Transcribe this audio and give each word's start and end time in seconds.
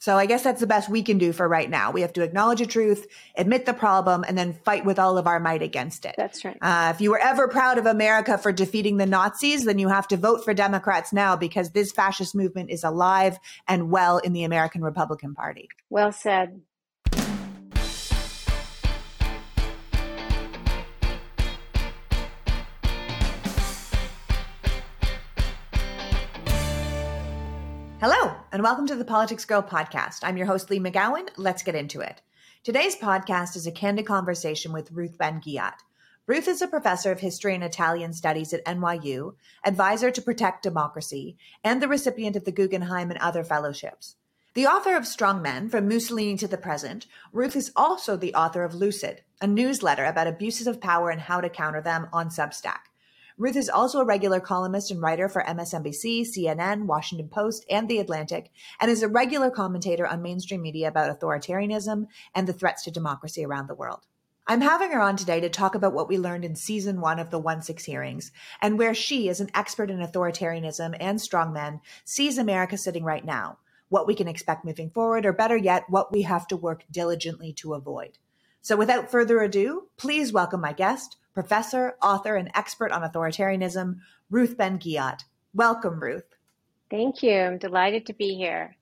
So 0.00 0.16
I 0.16 0.24
guess 0.24 0.42
that's 0.42 0.60
the 0.60 0.66
best 0.66 0.88
we 0.88 1.02
can 1.02 1.18
do 1.18 1.32
for 1.32 1.46
right 1.46 1.68
now. 1.68 1.90
We 1.90 2.00
have 2.00 2.14
to 2.14 2.22
acknowledge 2.22 2.62
a 2.62 2.66
truth, 2.66 3.06
admit 3.36 3.66
the 3.66 3.74
problem, 3.74 4.24
and 4.26 4.36
then 4.36 4.54
fight 4.54 4.86
with 4.86 4.98
all 4.98 5.18
of 5.18 5.26
our 5.26 5.38
might 5.38 5.60
against 5.60 6.06
it. 6.06 6.14
That's 6.16 6.42
right. 6.42 6.56
Uh, 6.60 6.92
if 6.94 7.02
you 7.02 7.10
were 7.10 7.18
ever 7.18 7.48
proud 7.48 7.76
of 7.76 7.84
America 7.84 8.38
for 8.38 8.50
defeating 8.50 8.96
the 8.96 9.04
Nazis, 9.04 9.64
then 9.64 9.78
you 9.78 9.88
have 9.88 10.08
to 10.08 10.16
vote 10.16 10.42
for 10.42 10.54
Democrats 10.54 11.12
now 11.12 11.36
because 11.36 11.70
this 11.70 11.92
fascist 11.92 12.34
movement 12.34 12.70
is 12.70 12.82
alive 12.82 13.38
and 13.68 13.90
well 13.90 14.16
in 14.16 14.32
the 14.32 14.44
American 14.44 14.82
Republican 14.82 15.34
Party. 15.34 15.68
Well 15.90 16.12
said. 16.12 16.62
And 28.52 28.64
welcome 28.64 28.88
to 28.88 28.96
the 28.96 29.04
Politics 29.04 29.44
Girl 29.44 29.62
podcast. 29.62 30.24
I'm 30.24 30.36
your 30.36 30.48
host, 30.48 30.70
Leigh 30.70 30.80
McGowan. 30.80 31.28
Let's 31.36 31.62
get 31.62 31.76
into 31.76 32.00
it. 32.00 32.20
Today's 32.64 32.96
podcast 32.96 33.54
is 33.54 33.64
a 33.64 33.70
candid 33.70 34.06
conversation 34.06 34.72
with 34.72 34.90
Ruth 34.90 35.16
Ben-Ghiat. 35.16 35.74
Ruth 36.26 36.48
is 36.48 36.60
a 36.60 36.66
professor 36.66 37.12
of 37.12 37.20
history 37.20 37.54
and 37.54 37.62
Italian 37.62 38.12
studies 38.12 38.52
at 38.52 38.64
NYU, 38.64 39.34
advisor 39.64 40.10
to 40.10 40.20
Protect 40.20 40.64
Democracy, 40.64 41.36
and 41.62 41.80
the 41.80 41.86
recipient 41.86 42.34
of 42.34 42.44
the 42.44 42.50
Guggenheim 42.50 43.12
and 43.12 43.20
other 43.20 43.44
fellowships. 43.44 44.16
The 44.54 44.66
author 44.66 44.96
of 44.96 45.04
Strongmen, 45.04 45.70
From 45.70 45.86
Mussolini 45.86 46.36
to 46.38 46.48
the 46.48 46.58
Present, 46.58 47.06
Ruth 47.32 47.54
is 47.54 47.70
also 47.76 48.16
the 48.16 48.34
author 48.34 48.64
of 48.64 48.74
Lucid, 48.74 49.22
a 49.40 49.46
newsletter 49.46 50.06
about 50.06 50.26
abuses 50.26 50.66
of 50.66 50.80
power 50.80 51.10
and 51.10 51.20
how 51.20 51.40
to 51.40 51.48
counter 51.48 51.80
them 51.80 52.08
on 52.12 52.30
Substack. 52.30 52.89
Ruth 53.40 53.56
is 53.56 53.70
also 53.70 54.00
a 54.00 54.04
regular 54.04 54.38
columnist 54.38 54.90
and 54.90 55.00
writer 55.00 55.26
for 55.26 55.42
MSNBC, 55.42 56.26
CNN, 56.28 56.84
Washington 56.84 57.30
Post, 57.30 57.64
and 57.70 57.88
The 57.88 57.98
Atlantic, 57.98 58.50
and 58.78 58.90
is 58.90 59.02
a 59.02 59.08
regular 59.08 59.50
commentator 59.50 60.06
on 60.06 60.20
mainstream 60.20 60.60
media 60.60 60.88
about 60.88 61.18
authoritarianism 61.18 62.04
and 62.34 62.46
the 62.46 62.52
threats 62.52 62.84
to 62.84 62.90
democracy 62.90 63.42
around 63.42 63.68
the 63.68 63.74
world. 63.74 64.00
I'm 64.46 64.60
having 64.60 64.90
her 64.90 65.00
on 65.00 65.16
today 65.16 65.40
to 65.40 65.48
talk 65.48 65.74
about 65.74 65.94
what 65.94 66.06
we 66.06 66.18
learned 66.18 66.44
in 66.44 66.54
season 66.54 67.00
one 67.00 67.18
of 67.18 67.30
the 67.30 67.38
1 67.38 67.62
6 67.62 67.82
hearings 67.82 68.30
and 68.60 68.76
where 68.76 68.92
she, 68.92 69.30
as 69.30 69.40
an 69.40 69.48
expert 69.54 69.90
in 69.90 70.00
authoritarianism 70.00 70.94
and 71.00 71.18
strongmen, 71.18 71.80
sees 72.04 72.36
America 72.36 72.76
sitting 72.76 73.04
right 73.04 73.24
now, 73.24 73.56
what 73.88 74.06
we 74.06 74.14
can 74.14 74.28
expect 74.28 74.66
moving 74.66 74.90
forward, 74.90 75.24
or 75.24 75.32
better 75.32 75.56
yet, 75.56 75.88
what 75.88 76.12
we 76.12 76.20
have 76.22 76.46
to 76.48 76.58
work 76.58 76.84
diligently 76.90 77.54
to 77.54 77.72
avoid. 77.72 78.18
So 78.60 78.76
without 78.76 79.10
further 79.10 79.40
ado, 79.40 79.88
please 79.96 80.30
welcome 80.30 80.60
my 80.60 80.74
guest, 80.74 81.16
professor, 81.34 81.94
author, 82.02 82.36
and 82.36 82.50
expert 82.54 82.92
on 82.92 83.02
authoritarianism, 83.02 83.98
Ruth 84.30 84.56
Ben-Ghiat. 84.56 85.24
Welcome, 85.54 86.00
Ruth. 86.00 86.36
Thank 86.90 87.22
you. 87.22 87.38
I'm 87.38 87.58
delighted 87.58 88.06
to 88.06 88.12
be 88.12 88.34
here. 88.34 88.76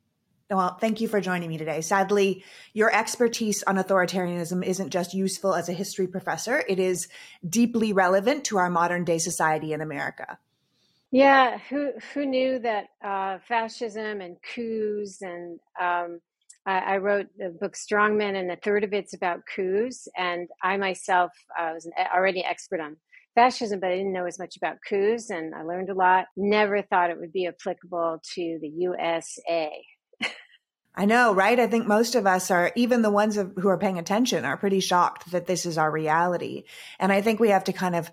Well, 0.51 0.79
thank 0.81 1.03
you 1.03 1.09
for 1.09 1.21
joining 1.21 1.51
me 1.51 1.59
today. 1.59 1.83
Sadly, 1.83 2.43
your 2.73 2.95
expertise 2.95 3.63
on 3.65 3.77
authoritarianism 3.77 4.65
isn't 4.65 4.89
just 4.91 5.13
useful 5.13 5.55
as 5.55 5.69
a 5.69 5.75
history 5.75 6.07
professor, 6.07 6.65
it 6.67 6.79
is 6.79 7.09
deeply 7.47 7.93
relevant 7.93 8.45
to 8.45 8.57
our 8.57 8.71
modern 8.71 9.05
day 9.05 9.19
society 9.19 9.75
in 9.75 9.83
America. 9.83 10.39
Yeah, 11.11 11.59
who 11.69 11.93
who 12.13 12.27
knew 12.27 12.59
that 12.61 12.89
uh, 13.03 13.39
fascism 13.47 14.21
and 14.21 14.37
coups 14.43 15.23
and 15.23 15.59
um, 15.81 16.21
I, 16.69 16.79
I 16.95 16.97
wrote 16.99 17.29
the 17.39 17.49
book 17.49 17.75
Strongmen, 17.75 18.39
and 18.39 18.51
a 18.51 18.57
third 18.57 18.85
of 18.85 18.93
it's 18.93 19.15
about 19.15 19.41
coups. 19.53 20.07
And 20.17 20.49
I 20.63 20.77
myself 20.77 21.33
uh, 21.59 21.73
was 21.75 21.89
already 22.15 22.45
expert 22.45 22.81
on 22.81 22.97
fascism, 23.35 23.81
but 23.81 23.91
I 23.91 23.97
didn't 23.97 24.13
know 24.13 24.27
as 24.27 24.39
much 24.39 24.57
about 24.57 24.77
coups, 24.87 25.31
and 25.31 25.55
I 25.55 25.63
learned 25.63 25.89
a 25.89 25.95
lot. 25.95 26.27
Never 26.37 26.83
thought 26.83 27.11
it 27.11 27.19
would 27.19 27.33
be 27.33 27.47
applicable 27.47 28.21
to 28.35 28.59
the 28.61 28.69
USA. 28.69 29.71
I 30.95 31.05
know, 31.05 31.33
right? 31.33 31.59
I 31.59 31.69
think 31.69 31.87
most 31.87 32.17
of 32.17 32.27
us 32.27 32.51
are, 32.51 32.73
even 32.75 33.03
the 33.03 33.11
ones 33.11 33.37
who 33.37 33.69
are 33.69 33.79
paying 33.79 33.99
attention, 33.99 34.45
are 34.45 34.57
pretty 34.57 34.81
shocked 34.81 35.31
that 35.31 35.47
this 35.47 35.65
is 35.65 35.79
our 35.79 35.91
reality. 35.91 36.65
And 36.99 37.13
I 37.13 37.23
think 37.23 37.39
we 37.39 37.51
have 37.51 37.65
to 37.65 37.73
kind 37.73 37.95
of 37.95 38.11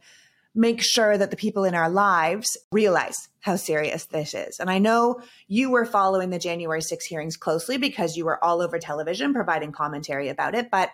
make 0.56 0.82
sure 0.82 1.18
that 1.18 1.30
the 1.30 1.38
people 1.38 1.66
in 1.66 1.76
our 1.76 1.90
lives 1.90 2.58
realize 2.72 3.28
how 3.42 3.58
serious 3.58 4.06
this 4.06 4.34
is. 4.34 4.60
And 4.60 4.72
I 4.72 4.80
know 4.80 5.22
you 5.48 5.70
were 5.70 5.86
following 5.86 6.30
the 6.30 6.40
January 6.40 6.82
6 6.82 7.06
hearings 7.06 7.38
closely 7.38 7.78
because 7.78 8.16
you 8.16 8.26
were 8.26 8.44
all 8.44 8.62
over 8.62 8.80
television 8.80 9.34
providing 9.34 9.72
commentary 9.72 10.30
about 10.30 10.56
it. 10.56 10.72
But 10.72 10.90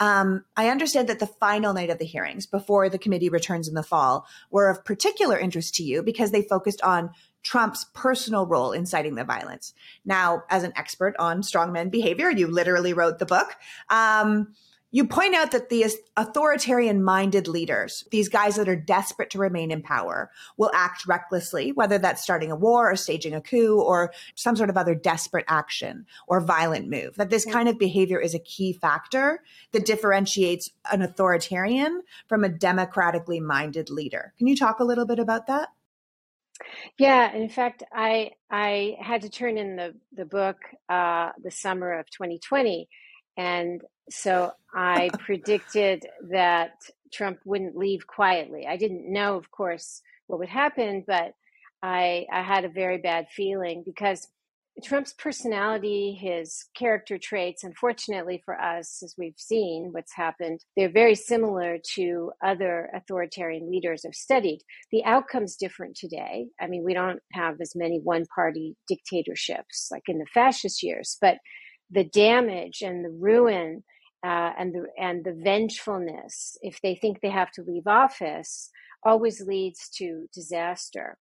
um, 0.00 0.44
I 0.56 0.68
understand 0.68 1.08
that 1.08 1.20
the 1.20 1.26
final 1.26 1.72
night 1.72 1.90
of 1.90 1.98
the 1.98 2.04
hearings, 2.04 2.46
before 2.46 2.88
the 2.88 2.98
committee 2.98 3.28
returns 3.28 3.68
in 3.68 3.74
the 3.74 3.82
fall, 3.82 4.26
were 4.50 4.68
of 4.68 4.84
particular 4.84 5.38
interest 5.38 5.76
to 5.76 5.84
you 5.84 6.02
because 6.02 6.32
they 6.32 6.42
focused 6.42 6.82
on 6.82 7.10
Trump's 7.44 7.86
personal 7.94 8.46
role 8.46 8.72
in 8.72 8.80
inciting 8.80 9.14
the 9.14 9.24
violence. 9.24 9.74
Now, 10.04 10.42
as 10.50 10.64
an 10.64 10.72
expert 10.76 11.14
on 11.18 11.42
strongman 11.42 11.90
behavior, 11.90 12.30
you 12.30 12.48
literally 12.48 12.92
wrote 12.92 13.18
the 13.18 13.26
book. 13.26 13.54
Um, 13.90 14.54
you 14.94 15.04
point 15.04 15.34
out 15.34 15.50
that 15.50 15.70
the 15.70 15.86
authoritarian 16.16 17.02
minded 17.02 17.48
leaders, 17.48 18.04
these 18.12 18.28
guys 18.28 18.54
that 18.54 18.68
are 18.68 18.76
desperate 18.76 19.28
to 19.30 19.40
remain 19.40 19.72
in 19.72 19.82
power, 19.82 20.30
will 20.56 20.70
act 20.72 21.04
recklessly, 21.04 21.72
whether 21.72 21.98
that's 21.98 22.22
starting 22.22 22.52
a 22.52 22.56
war 22.56 22.92
or 22.92 22.94
staging 22.94 23.34
a 23.34 23.40
coup 23.40 23.80
or 23.80 24.12
some 24.36 24.54
sort 24.54 24.70
of 24.70 24.76
other 24.76 24.94
desperate 24.94 25.46
action 25.48 26.06
or 26.28 26.40
violent 26.40 26.88
move. 26.88 27.16
That 27.16 27.28
this 27.28 27.44
kind 27.44 27.68
of 27.68 27.76
behavior 27.76 28.20
is 28.20 28.36
a 28.36 28.38
key 28.38 28.72
factor 28.72 29.42
that 29.72 29.84
differentiates 29.84 30.70
an 30.92 31.02
authoritarian 31.02 32.04
from 32.28 32.44
a 32.44 32.48
democratically 32.48 33.40
minded 33.40 33.90
leader. 33.90 34.32
Can 34.38 34.46
you 34.46 34.56
talk 34.56 34.78
a 34.78 34.84
little 34.84 35.06
bit 35.06 35.18
about 35.18 35.48
that? 35.48 35.70
Yeah, 36.98 37.32
in 37.32 37.48
fact, 37.48 37.82
I 37.92 38.30
I 38.48 38.96
had 39.00 39.22
to 39.22 39.28
turn 39.28 39.58
in 39.58 39.74
the 39.74 39.96
the 40.12 40.24
book 40.24 40.58
uh, 40.88 41.30
the 41.42 41.50
summer 41.50 41.98
of 41.98 42.08
2020, 42.10 42.88
and 43.36 43.82
so 44.10 44.52
I 44.72 45.10
predicted 45.18 46.06
that 46.30 46.72
Trump 47.12 47.38
wouldn't 47.44 47.76
leave 47.76 48.06
quietly. 48.06 48.66
I 48.66 48.76
didn't 48.76 49.10
know, 49.10 49.36
of 49.36 49.50
course, 49.50 50.02
what 50.26 50.38
would 50.38 50.48
happen, 50.48 51.04
but 51.06 51.32
I, 51.82 52.26
I 52.32 52.42
had 52.42 52.64
a 52.64 52.68
very 52.68 52.98
bad 52.98 53.26
feeling 53.30 53.82
because 53.84 54.26
Trump's 54.82 55.12
personality, 55.12 56.18
his 56.20 56.64
character 56.76 57.16
traits, 57.16 57.62
unfortunately 57.62 58.42
for 58.44 58.60
us, 58.60 59.02
as 59.04 59.14
we've 59.16 59.38
seen 59.38 59.90
what's 59.92 60.14
happened, 60.14 60.60
they're 60.76 60.90
very 60.90 61.14
similar 61.14 61.78
to 61.94 62.32
other 62.44 62.90
authoritarian 62.92 63.70
leaders 63.70 64.04
I've 64.04 64.14
studied. 64.16 64.62
The 64.90 65.04
outcome's 65.04 65.54
different 65.56 65.96
today. 65.96 66.46
I 66.60 66.66
mean, 66.66 66.82
we 66.84 66.92
don't 66.92 67.20
have 67.32 67.60
as 67.60 67.76
many 67.76 68.00
one 68.00 68.24
party 68.34 68.76
dictatorships 68.88 69.90
like 69.92 70.02
in 70.08 70.18
the 70.18 70.26
fascist 70.34 70.82
years, 70.82 71.18
but 71.20 71.38
the 71.90 72.04
damage 72.04 72.82
and 72.82 73.04
the 73.04 73.16
ruin 73.16 73.84
uh, 74.24 74.52
and 74.58 74.74
the 74.74 74.86
and 74.98 75.22
the 75.22 75.34
vengefulness, 75.34 76.56
if 76.62 76.80
they 76.80 76.94
think 76.94 77.20
they 77.20 77.30
have 77.30 77.50
to 77.52 77.62
leave 77.62 77.86
office, 77.86 78.70
always 79.04 79.42
leads 79.42 79.90
to 79.90 80.26
disaster. 80.32 81.18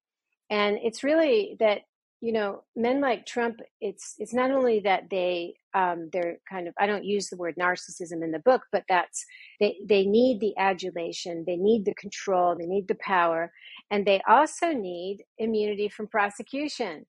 And 0.50 0.78
it's 0.82 1.04
really 1.04 1.58
that 1.60 1.82
you 2.22 2.32
know 2.32 2.64
men 2.78 3.02
like 3.02 3.26
Trump. 3.26 3.60
It's 3.82 4.16
it's 4.20 4.34
not 4.34 4.52
only 4.52 4.80
that 4.82 5.10
they 5.12 5.56
um, 5.74 6.10
they're 6.14 6.38
kind 6.50 6.70
of 6.70 6.74
I 6.80 6.88
don't 6.88 7.04
use 7.04 7.28
the 7.28 7.36
word 7.36 7.56
narcissism 7.60 8.24
in 8.24 8.32
the 8.32 8.40
book, 8.40 8.62
but 8.72 8.86
that's 8.88 9.26
they 9.60 9.78
they 9.86 10.06
need 10.06 10.40
the 10.40 10.56
adulation, 10.58 11.44
they 11.46 11.58
need 11.58 11.84
the 11.84 11.96
control, 11.96 12.56
they 12.56 12.68
need 12.68 12.88
the 12.88 12.96
power, 13.02 13.52
and 13.92 14.06
they 14.06 14.22
also 14.30 14.72
need 14.72 15.24
immunity 15.40 15.90
from 15.90 16.08
prosecution. 16.08 17.06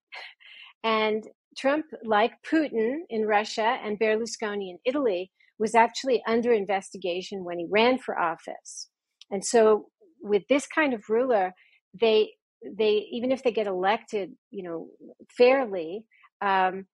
And 0.83 1.25
Trump, 1.57 1.87
like 2.03 2.33
Putin 2.43 3.03
in 3.11 3.27
Russia 3.27 3.79
and 3.83 3.99
Berlusconi 3.99 4.71
in 4.71 4.79
Italy, 4.85 5.31
was 5.59 5.75
actually 5.75 6.23
under 6.27 6.53
investigation 6.53 7.45
when 7.45 7.59
he 7.59 7.67
ran 7.71 7.99
for 7.99 8.19
office. 8.19 8.89
And 9.31 9.45
so 9.45 9.87
with 10.23 10.43
this 10.49 10.67
kind 10.67 10.95
of 10.95 11.09
ruler, 11.09 11.53
they 11.99 12.33
they 12.79 13.07
even 13.13 13.31
if 13.31 13.43
they 13.43 13.53
get 13.53 13.67
elected, 13.67 14.33
you 14.51 14.63
know, 14.63 14.89
fairly, 15.37 16.05
um, 16.41 16.87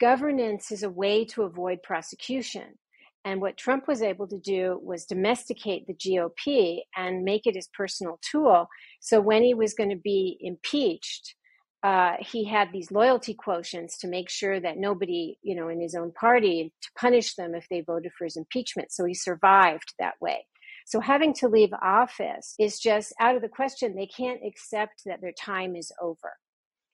governance 0.00 0.70
is 0.70 0.82
a 0.82 0.90
way 0.90 1.24
to 1.24 1.42
avoid 1.42 1.82
prosecution. 1.82 2.78
And 3.24 3.40
what 3.40 3.56
Trump 3.56 3.88
was 3.88 4.00
able 4.00 4.26
to 4.28 4.38
do 4.38 4.80
was 4.82 5.04
domesticate 5.04 5.86
the 5.86 5.94
GOP 5.94 6.78
and 6.96 7.24
make 7.24 7.46
it 7.46 7.56
his 7.56 7.68
personal 7.76 8.18
tool. 8.22 8.68
So 9.00 9.20
when 9.20 9.42
he 9.42 9.54
was 9.54 9.74
going 9.74 9.90
to 9.90 9.96
be 9.96 10.38
impeached, 10.40 11.34
uh, 11.82 12.14
he 12.20 12.44
had 12.44 12.72
these 12.72 12.90
loyalty 12.90 13.34
quotients 13.34 13.98
to 14.00 14.08
make 14.08 14.28
sure 14.28 14.58
that 14.58 14.78
nobody, 14.78 15.38
you 15.42 15.54
know, 15.54 15.68
in 15.68 15.80
his 15.80 15.94
own 15.94 16.12
party 16.12 16.72
to 16.82 16.88
punish 16.98 17.34
them 17.34 17.54
if 17.54 17.66
they 17.70 17.82
voted 17.82 18.12
for 18.18 18.24
his 18.24 18.36
impeachment. 18.36 18.90
So 18.90 19.04
he 19.04 19.14
survived 19.14 19.94
that 19.98 20.14
way. 20.20 20.44
So 20.86 21.00
having 21.00 21.34
to 21.34 21.48
leave 21.48 21.70
office 21.82 22.54
is 22.58 22.80
just 22.80 23.12
out 23.20 23.36
of 23.36 23.42
the 23.42 23.48
question. 23.48 23.94
They 23.94 24.06
can't 24.06 24.40
accept 24.44 25.02
that 25.06 25.20
their 25.20 25.32
time 25.32 25.76
is 25.76 25.92
over. 26.00 26.32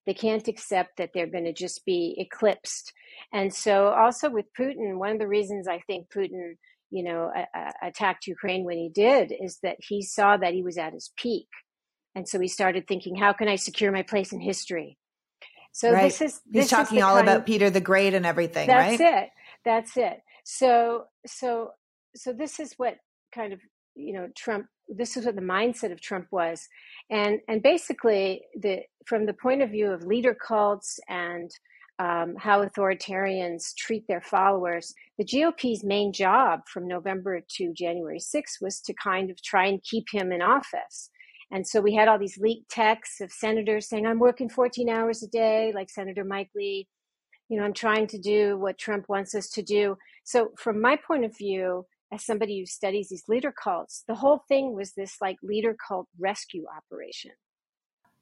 They 0.05 0.15
can't 0.15 0.47
accept 0.49 0.99
that 0.99 1.11
they're 1.15 1.29
going 1.29 1.45
to 1.45 1.53
just 1.53 1.85
be 1.87 2.15
eclipsed. 2.19 2.93
And 3.33 3.55
so 3.55 3.89
also 3.89 4.29
with 4.29 4.47
Putin, 4.59 4.99
one 4.99 5.13
of 5.13 5.19
the 5.19 5.29
reasons 5.29 5.67
I 5.67 5.79
think 5.87 6.09
Putin, 6.15 6.57
you 6.91 7.05
know, 7.05 7.33
attacked 7.83 8.27
Ukraine 8.27 8.65
when 8.65 8.77
he 8.77 8.91
did 8.91 9.33
is 9.41 9.59
that 9.63 9.77
he 9.79 10.03
saw 10.03 10.37
that 10.37 10.53
he 10.53 10.63
was 10.63 10.77
at 10.77 10.93
his 10.93 11.13
peak 11.17 11.47
and 12.15 12.29
so 12.29 12.39
he 12.39 12.49
started 12.49 12.87
thinking, 12.87 13.17
how 13.17 13.33
can 13.33 13.49
I 13.49 13.57
secure 13.57 13.91
my 13.91 14.03
place 14.03 14.33
in 14.33 14.41
history? 14.41 14.99
So 15.73 15.91
right. 15.91 16.05
this 16.05 16.21
is 16.21 16.41
this 16.47 16.65
he's 16.65 16.71
talking 16.71 17.03
all 17.03 17.19
about 17.19 17.39
of, 17.39 17.47
Peter 17.47 17.69
the 17.69 17.81
Great 17.81 18.15
and 18.15 18.25
everything. 18.25 18.69
That's 18.69 19.01
right? 19.01 19.25
it. 19.25 19.31
That's 19.65 19.97
it. 19.97 20.21
So 20.45 21.07
so 21.27 21.71
so 22.15 22.33
this 22.33 22.61
is 22.61 22.75
what 22.77 22.97
kind 23.35 23.53
of 23.53 23.61
you 23.97 24.13
know 24.13 24.29
Trump. 24.37 24.67
This 24.89 25.17
is 25.17 25.27
what 25.27 25.35
the 25.35 25.43
mindset 25.43 25.91
of 25.91 26.01
Trump 26.01 26.29
was, 26.31 26.69
and 27.11 27.41
and 27.49 27.61
basically 27.61 28.43
the 28.55 28.83
from 29.07 29.27
the 29.27 29.33
point 29.33 29.63
of 29.63 29.71
view 29.71 29.91
of 29.91 30.05
leader 30.05 30.35
cults 30.35 31.01
and 31.09 31.51
um, 31.99 32.35
how 32.39 32.65
authoritarians 32.65 33.75
treat 33.77 34.07
their 34.07 34.21
followers. 34.21 34.95
The 35.19 35.25
GOP's 35.25 35.85
main 35.85 36.13
job 36.13 36.61
from 36.73 36.89
November 36.89 37.41
to 37.57 37.73
January 37.73 38.19
6th 38.19 38.61
was 38.61 38.81
to 38.81 38.95
kind 38.95 39.31
of 39.31 39.41
try 39.43 39.67
and 39.67 39.83
keep 39.83 40.07
him 40.13 40.33
in 40.33 40.43
office. 40.43 41.11
And 41.51 41.67
so 41.67 41.81
we 41.81 41.95
had 41.95 42.09
all 42.09 42.19
these 42.19 42.39
leaked 42.39 42.71
texts 42.71 43.21
of 43.21 43.33
senators 43.33 43.89
saying, 43.89 44.07
I'm 44.07 44.19
working 44.19 44.49
14 44.49 44.89
hours 44.89 45.23
a 45.23 45.29
day, 45.29 45.73
like 45.75 45.91
Senator 45.91 46.25
Mike 46.25 46.51
Lee. 46.55 46.89
You 47.49 47.59
know, 47.59 47.65
I'm 47.65 47.75
trying 47.75 48.07
to 48.09 48.19
do 48.19 48.57
what 48.57 48.79
Trump 48.79 49.09
wants 49.09 49.35
us 49.35 49.49
to 49.51 49.63
do. 49.63 49.99
So, 50.25 50.53
from 50.57 50.81
my 50.81 50.97
point 50.97 51.25
of 51.25 51.37
view, 51.37 51.87
as 52.11 52.25
somebody 52.25 52.59
who 52.59 52.67
studies 52.67 53.11
these 53.11 53.29
leader 53.29 53.53
cults, 53.53 54.05
the 54.09 54.15
whole 54.15 54.45
thing 54.49 54.75
was 54.75 54.93
this 54.93 55.19
like 55.21 55.37
leader 55.43 55.77
cult 55.87 56.09
rescue 56.19 56.65
operation. 56.75 57.33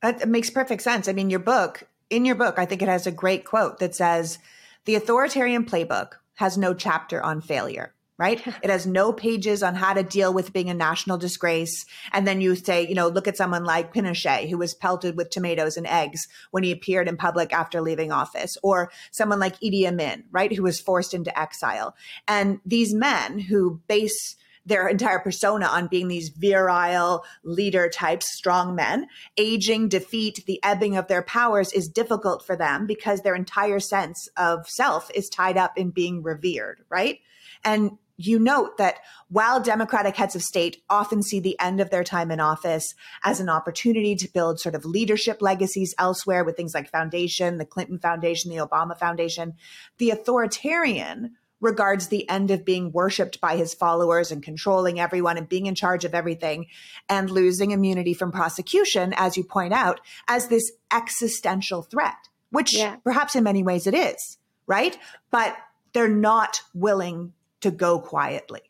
That 0.03 0.29
makes 0.29 0.51
perfect 0.51 0.83
sense. 0.83 1.07
I 1.07 1.13
mean, 1.13 1.31
your 1.31 1.39
book 1.39 1.85
in 2.13 2.27
your 2.27 2.35
book, 2.35 2.59
I 2.59 2.67
think 2.67 2.83
it 2.83 2.89
has 2.89 3.07
a 3.07 3.11
great 3.11 3.45
quote 3.45 3.79
that 3.79 3.95
says, 3.95 4.39
The 4.85 4.95
authoritarian 4.95 5.65
playbook 5.65 6.13
has 6.35 6.59
no 6.59 6.75
chapter 6.75 7.23
on 7.23 7.41
failure 7.41 7.95
right? 8.19 8.43
It 8.63 8.71
has 8.71 8.87
no 8.87 9.13
pages 9.13 9.63
on 9.63 9.75
how 9.75 9.93
to 9.95 10.03
deal 10.03 10.33
with 10.33 10.53
being 10.53 10.71
a 10.71 10.75
national 10.75 11.19
disgrace. 11.19 11.85
And 12.13 12.27
then 12.27 12.41
you 12.41 12.55
say, 12.55 12.87
you 12.87 12.95
know, 12.95 13.09
look 13.09 13.27
at 13.27 13.37
someone 13.37 13.65
like 13.65 13.93
Pinochet, 13.93 14.49
who 14.49 14.59
was 14.59 14.75
pelted 14.75 15.17
with 15.17 15.31
tomatoes 15.31 15.77
and 15.77 15.87
eggs 15.87 16.21
when 16.53 16.63
he 16.63 16.71
appeared 16.71 17.09
in 17.09 17.17
public 17.17 17.53
after 17.53 17.81
leaving 17.81 18.13
office, 18.13 18.57
or 18.63 18.91
someone 19.11 19.41
like 19.41 19.59
Idi 19.61 19.87
Amin, 19.87 20.25
right, 20.31 20.53
who 20.53 20.63
was 20.63 20.81
forced 20.81 21.15
into 21.15 21.37
exile. 21.39 21.97
And 22.29 22.61
these 22.65 22.95
men 22.95 23.41
who 23.41 23.81
base 23.89 24.37
their 24.65 24.89
entire 24.89 25.19
persona 25.19 25.67
on 25.67 25.89
being 25.89 26.09
these 26.09 26.29
virile 26.29 27.25
leader 27.43 27.89
types, 27.89 28.27
strong 28.37 28.75
men. 28.75 29.09
Aging, 29.37 29.89
defeat, 29.89 30.45
the 30.47 30.61
ebbing 30.63 30.97
of 30.97 31.09
their 31.09 31.23
powers 31.23 31.73
is 31.73 31.89
difficult 31.89 32.47
for 32.47 32.57
them 32.57 32.87
because 32.87 33.21
their 33.21 33.35
entire 33.35 33.81
sense 33.81 34.29
of 34.37 34.69
self 34.69 35.11
is 35.15 35.29
tied 35.29 35.57
up 35.57 35.77
in 35.77 35.91
being 35.91 36.23
revered, 36.23 36.85
right? 36.89 37.19
And 37.65 37.99
you 38.17 38.39
note 38.39 38.77
that 38.79 38.99
while 39.29 39.61
Democratic 39.61 40.17
heads 40.17 40.37
of 40.37 40.43
state 40.43 40.83
often 40.89 41.23
see 41.23 41.41
the 41.41 41.59
end 41.59 41.81
of 41.81 41.91
their 41.91 42.05
time 42.05 42.31
in 42.31 42.41
office 42.41 42.95
as 43.25 43.41
an 43.41 43.49
opportunity 43.49 44.15
to 44.17 44.33
build 44.33 44.61
sort 44.61 44.75
of 44.75 44.85
leadership 44.85 45.41
legacies 45.41 45.95
elsewhere 45.99 46.45
with 46.45 46.57
things 46.57 46.75
like 46.75 46.91
Foundation, 46.91 47.59
the 47.59 47.65
Clinton 47.65 47.99
Foundation, 47.99 48.51
the 48.51 48.65
Obama 48.65 48.97
Foundation, 48.99 49.55
the 49.99 50.11
authoritarian 50.11 51.37
regards 51.61 52.09
the 52.09 52.29
end 52.29 52.51
of 52.51 52.65
being 52.65 52.91
worshiped 52.91 53.41
by 53.41 53.57
his 53.57 53.73
followers 53.73 54.33
and 54.33 54.43
controlling 54.43 54.99
everyone 54.99 55.39
and 55.39 55.49
being 55.49 55.67
in 55.67 55.77
charge 55.77 56.05
of 56.05 56.13
everything 56.15 56.67
and 57.09 57.31
losing 57.31 57.71
immunity 57.71 58.13
from 58.13 58.33
prosecution, 58.33 59.15
as 59.17 59.37
you 59.37 59.45
point 59.45 59.73
out, 59.73 60.01
as 60.27 60.49
this 60.49 60.73
existential 60.93 61.83
threat, 61.83 62.17
which 62.51 62.77
yeah. 62.77 62.97
perhaps 62.97 63.37
in 63.37 63.45
many 63.45 63.63
ways 63.63 63.87
it 63.87 63.95
is, 63.95 64.39
right? 64.67 64.99
But 65.31 65.57
they're 65.93 66.09
not 66.09 66.63
willing 66.75 67.33
to 67.63 67.71
go 67.71 67.99
quietly. 68.01 68.61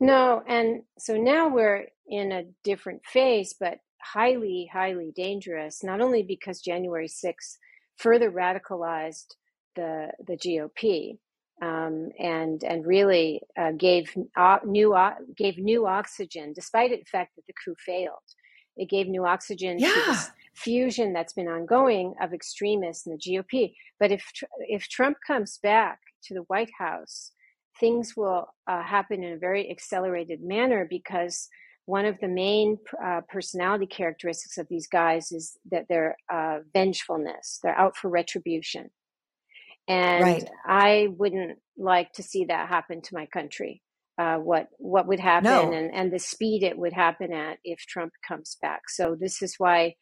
No, 0.00 0.42
and 0.46 0.82
so 0.98 1.16
now 1.16 1.48
we're 1.48 1.86
in 2.06 2.32
a 2.32 2.44
different 2.64 3.04
phase, 3.06 3.54
but 3.58 3.78
highly, 4.02 4.68
highly 4.72 5.12
dangerous, 5.14 5.84
not 5.84 6.00
only 6.00 6.22
because 6.22 6.60
January 6.60 7.08
6th 7.08 7.56
further 7.96 8.30
radicalized 8.30 9.34
the, 9.76 10.10
the 10.26 10.36
GOP, 10.36 11.18
um, 11.62 12.10
and 12.18 12.64
and 12.64 12.84
really 12.84 13.40
uh, 13.56 13.70
gave 13.72 14.12
uh, 14.36 14.58
new 14.64 14.94
uh, 14.94 15.14
gave 15.36 15.58
new 15.58 15.86
oxygen, 15.86 16.52
despite 16.52 16.90
the 16.90 17.04
fact 17.04 17.36
that 17.36 17.46
the 17.46 17.52
coup 17.64 17.76
failed. 17.78 18.18
It 18.76 18.88
gave 18.88 19.06
new 19.06 19.24
oxygen 19.24 19.78
yeah. 19.78 19.88
to 19.88 20.02
this 20.06 20.30
fusion 20.54 21.12
that's 21.12 21.34
been 21.34 21.46
ongoing 21.46 22.14
of 22.20 22.32
extremists 22.32 23.06
in 23.06 23.12
the 23.12 23.18
GOP. 23.18 23.74
But 24.00 24.10
if 24.10 24.24
if 24.60 24.88
Trump 24.88 25.18
comes 25.24 25.58
back 25.58 26.00
to 26.24 26.34
the 26.34 26.42
White 26.42 26.70
House, 26.76 27.30
things 27.82 28.16
will 28.16 28.46
uh, 28.68 28.80
happen 28.80 29.24
in 29.24 29.32
a 29.32 29.38
very 29.38 29.68
accelerated 29.68 30.40
manner 30.40 30.86
because 30.88 31.48
one 31.86 32.06
of 32.06 32.16
the 32.20 32.28
main 32.28 32.78
uh, 33.04 33.22
personality 33.28 33.86
characteristics 33.86 34.56
of 34.56 34.68
these 34.70 34.86
guys 34.86 35.32
is 35.32 35.58
that 35.72 35.86
they're 35.88 36.16
uh, 36.32 36.58
vengefulness. 36.72 37.58
They're 37.60 37.76
out 37.76 37.96
for 37.96 38.08
retribution. 38.08 38.90
And 39.88 40.22
right. 40.22 40.48
I 40.64 41.08
wouldn't 41.10 41.58
like 41.76 42.12
to 42.12 42.22
see 42.22 42.44
that 42.44 42.68
happen 42.68 43.02
to 43.02 43.14
my 43.14 43.26
country. 43.26 43.82
Uh, 44.16 44.36
what 44.36 44.68
what 44.78 45.08
would 45.08 45.18
happen 45.18 45.50
no. 45.50 45.72
and, 45.72 45.92
and 45.92 46.12
the 46.12 46.18
speed 46.18 46.62
it 46.62 46.78
would 46.78 46.92
happen 46.92 47.32
at 47.32 47.58
if 47.64 47.80
Trump 47.80 48.12
comes 48.28 48.58
back. 48.62 48.82
So 48.88 49.16
this 49.18 49.42
is 49.42 49.54
why 49.58 49.96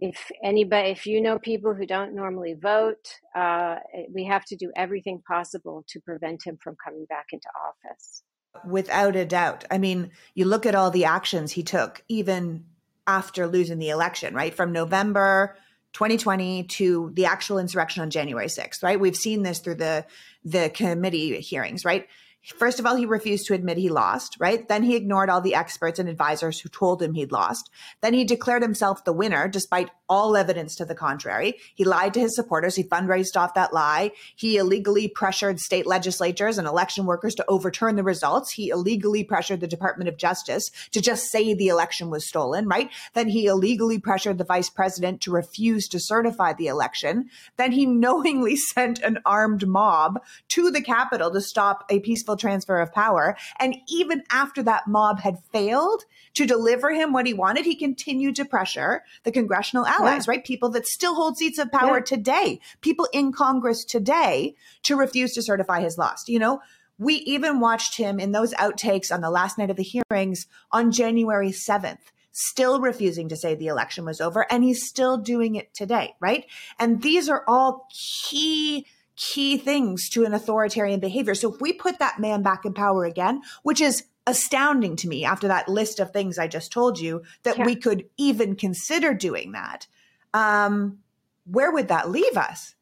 if 0.00 0.30
anybody 0.42 0.90
if 0.90 1.06
you 1.06 1.20
know 1.20 1.38
people 1.38 1.74
who 1.74 1.86
don't 1.86 2.14
normally 2.14 2.54
vote, 2.54 3.14
uh, 3.34 3.76
we 4.12 4.24
have 4.24 4.44
to 4.46 4.56
do 4.56 4.70
everything 4.76 5.22
possible 5.26 5.84
to 5.88 6.00
prevent 6.00 6.46
him 6.46 6.58
from 6.62 6.76
coming 6.82 7.06
back 7.06 7.26
into 7.32 7.48
office. 7.66 8.22
Without 8.66 9.16
a 9.16 9.24
doubt. 9.24 9.64
I 9.70 9.78
mean, 9.78 10.10
you 10.34 10.44
look 10.46 10.66
at 10.66 10.74
all 10.74 10.90
the 10.90 11.04
actions 11.04 11.52
he 11.52 11.62
took 11.62 12.02
even 12.08 12.64
after 13.06 13.46
losing 13.46 13.78
the 13.78 13.90
election, 13.90 14.34
right? 14.34 14.54
From 14.54 14.72
November 14.72 15.56
2020 15.92 16.64
to 16.64 17.10
the 17.14 17.26
actual 17.26 17.58
insurrection 17.58 18.02
on 18.02 18.10
January 18.10 18.48
6th, 18.48 18.82
right? 18.82 19.00
We've 19.00 19.16
seen 19.16 19.42
this 19.42 19.60
through 19.60 19.76
the 19.76 20.04
the 20.44 20.70
committee 20.70 21.40
hearings, 21.40 21.84
right? 21.84 22.06
First 22.54 22.78
of 22.78 22.86
all, 22.86 22.94
he 22.94 23.06
refused 23.06 23.46
to 23.46 23.54
admit 23.54 23.76
he 23.76 23.88
lost, 23.88 24.36
right? 24.38 24.68
Then 24.68 24.84
he 24.84 24.94
ignored 24.94 25.28
all 25.28 25.40
the 25.40 25.56
experts 25.56 25.98
and 25.98 26.08
advisors 26.08 26.60
who 26.60 26.68
told 26.68 27.02
him 27.02 27.14
he'd 27.14 27.32
lost. 27.32 27.70
Then 28.02 28.14
he 28.14 28.24
declared 28.24 28.62
himself 28.62 29.04
the 29.04 29.12
winner 29.12 29.48
despite 29.48 29.90
all 30.08 30.36
evidence 30.36 30.76
to 30.76 30.84
the 30.84 30.94
contrary. 30.94 31.56
He 31.74 31.82
lied 31.84 32.14
to 32.14 32.20
his 32.20 32.36
supporters. 32.36 32.76
He 32.76 32.84
fundraised 32.84 33.36
off 33.36 33.54
that 33.54 33.72
lie. 33.72 34.12
He 34.36 34.56
illegally 34.56 35.08
pressured 35.08 35.58
state 35.58 35.86
legislatures 35.86 36.58
and 36.58 36.68
election 36.68 37.06
workers 37.06 37.34
to 37.36 37.44
overturn 37.48 37.96
the 37.96 38.04
results. 38.04 38.52
He 38.52 38.68
illegally 38.68 39.24
pressured 39.24 39.60
the 39.60 39.66
Department 39.66 40.08
of 40.08 40.16
Justice 40.16 40.70
to 40.92 41.00
just 41.00 41.30
say 41.30 41.52
the 41.52 41.68
election 41.68 42.10
was 42.10 42.28
stolen, 42.28 42.68
right? 42.68 42.90
Then 43.14 43.28
he 43.28 43.46
illegally 43.46 43.98
pressured 43.98 44.38
the 44.38 44.44
vice 44.44 44.70
president 44.70 45.20
to 45.22 45.32
refuse 45.32 45.88
to 45.88 45.98
certify 45.98 46.52
the 46.52 46.68
election. 46.68 47.28
Then 47.56 47.72
he 47.72 47.86
knowingly 47.86 48.56
sent 48.74 49.00
an 49.00 49.18
armed 49.26 49.66
mob 49.66 50.20
to 50.50 50.70
the 50.70 50.82
Capitol 50.82 51.32
to 51.32 51.40
stop 51.40 51.84
a 51.90 51.98
peaceful 51.98 52.35
transfer 52.36 52.78
of 52.78 52.92
power. 52.92 53.36
And 53.58 53.76
even 53.88 54.22
after 54.30 54.62
that 54.64 54.86
mob 54.86 55.20
had 55.20 55.38
failed 55.52 56.04
to 56.34 56.46
deliver 56.46 56.92
him 56.92 57.12
what 57.12 57.26
he 57.26 57.34
wanted, 57.34 57.64
he 57.64 57.74
continued 57.74 58.36
to 58.36 58.44
pressure 58.44 59.02
the 59.24 59.32
congressional 59.32 59.86
allies, 59.86 60.26
yeah. 60.26 60.32
right? 60.32 60.44
People 60.44 60.70
that 60.70 60.86
still 60.86 61.14
hold 61.14 61.36
seats 61.36 61.58
of 61.58 61.72
power 61.72 61.98
yeah. 61.98 62.04
today, 62.04 62.60
people 62.80 63.08
in 63.12 63.32
Congress 63.32 63.84
today 63.84 64.54
to 64.82 64.96
refuse 64.96 65.32
to 65.34 65.42
certify 65.42 65.80
his 65.80 65.98
loss. 65.98 66.28
You 66.28 66.38
know, 66.38 66.60
we 66.98 67.14
even 67.14 67.60
watched 67.60 67.96
him 67.96 68.18
in 68.18 68.32
those 68.32 68.54
outtakes 68.54 69.12
on 69.12 69.20
the 69.20 69.30
last 69.30 69.58
night 69.58 69.70
of 69.70 69.76
the 69.76 69.82
hearings 69.82 70.46
on 70.70 70.92
January 70.92 71.50
7th 71.50 71.98
still 72.38 72.82
refusing 72.82 73.30
to 73.30 73.36
say 73.36 73.54
the 73.54 73.68
election 73.68 74.04
was 74.04 74.20
over, 74.20 74.46
and 74.52 74.62
he's 74.62 74.86
still 74.86 75.16
doing 75.16 75.54
it 75.54 75.72
today, 75.72 76.14
right? 76.20 76.44
And 76.78 77.00
these 77.00 77.30
are 77.30 77.42
all 77.48 77.88
key 77.90 78.86
key 79.16 79.56
things 79.56 80.08
to 80.10 80.24
an 80.24 80.34
authoritarian 80.34 81.00
behavior. 81.00 81.34
So 81.34 81.52
if 81.52 81.60
we 81.60 81.72
put 81.72 81.98
that 81.98 82.20
man 82.20 82.42
back 82.42 82.64
in 82.64 82.74
power 82.74 83.04
again, 83.04 83.42
which 83.62 83.80
is 83.80 84.04
astounding 84.26 84.96
to 84.96 85.08
me 85.08 85.24
after 85.24 85.48
that 85.48 85.68
list 85.68 86.00
of 86.00 86.10
things 86.10 86.38
I 86.38 86.48
just 86.48 86.72
told 86.72 86.98
you 86.98 87.22
that 87.44 87.58
yeah. 87.58 87.64
we 87.64 87.76
could 87.76 88.08
even 88.16 88.56
consider 88.56 89.14
doing 89.14 89.52
that, 89.52 89.86
um, 90.34 90.98
where 91.44 91.72
would 91.72 91.88
that 91.88 92.10
leave 92.10 92.36
us? 92.36 92.74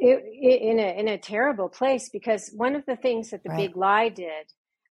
in 0.00 0.78
a 0.78 0.98
in 0.98 1.08
a 1.08 1.18
terrible 1.18 1.68
place 1.68 2.08
because 2.08 2.50
one 2.56 2.74
of 2.74 2.86
the 2.86 2.96
things 2.96 3.28
that 3.30 3.42
the 3.42 3.50
right. 3.50 3.68
big 3.68 3.76
lie 3.76 4.08
did 4.08 4.46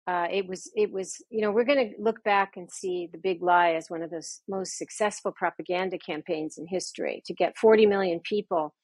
uh, 0.06 0.26
it 0.30 0.46
was 0.46 0.70
it 0.74 0.92
was 0.92 1.22
you 1.30 1.40
know 1.40 1.50
we're 1.50 1.64
going 1.64 1.90
to 1.90 2.02
look 2.02 2.22
back 2.22 2.56
and 2.56 2.70
see 2.70 3.08
the 3.12 3.18
big 3.18 3.42
lie 3.42 3.72
as 3.72 3.88
one 3.88 4.02
of 4.02 4.10
the 4.10 4.22
most 4.48 4.76
successful 4.76 5.32
propaganda 5.32 5.98
campaigns 5.98 6.58
in 6.58 6.66
history 6.66 7.22
to 7.24 7.34
get 7.34 7.56
40 7.56 7.86
million 7.86 8.20
people 8.20 8.74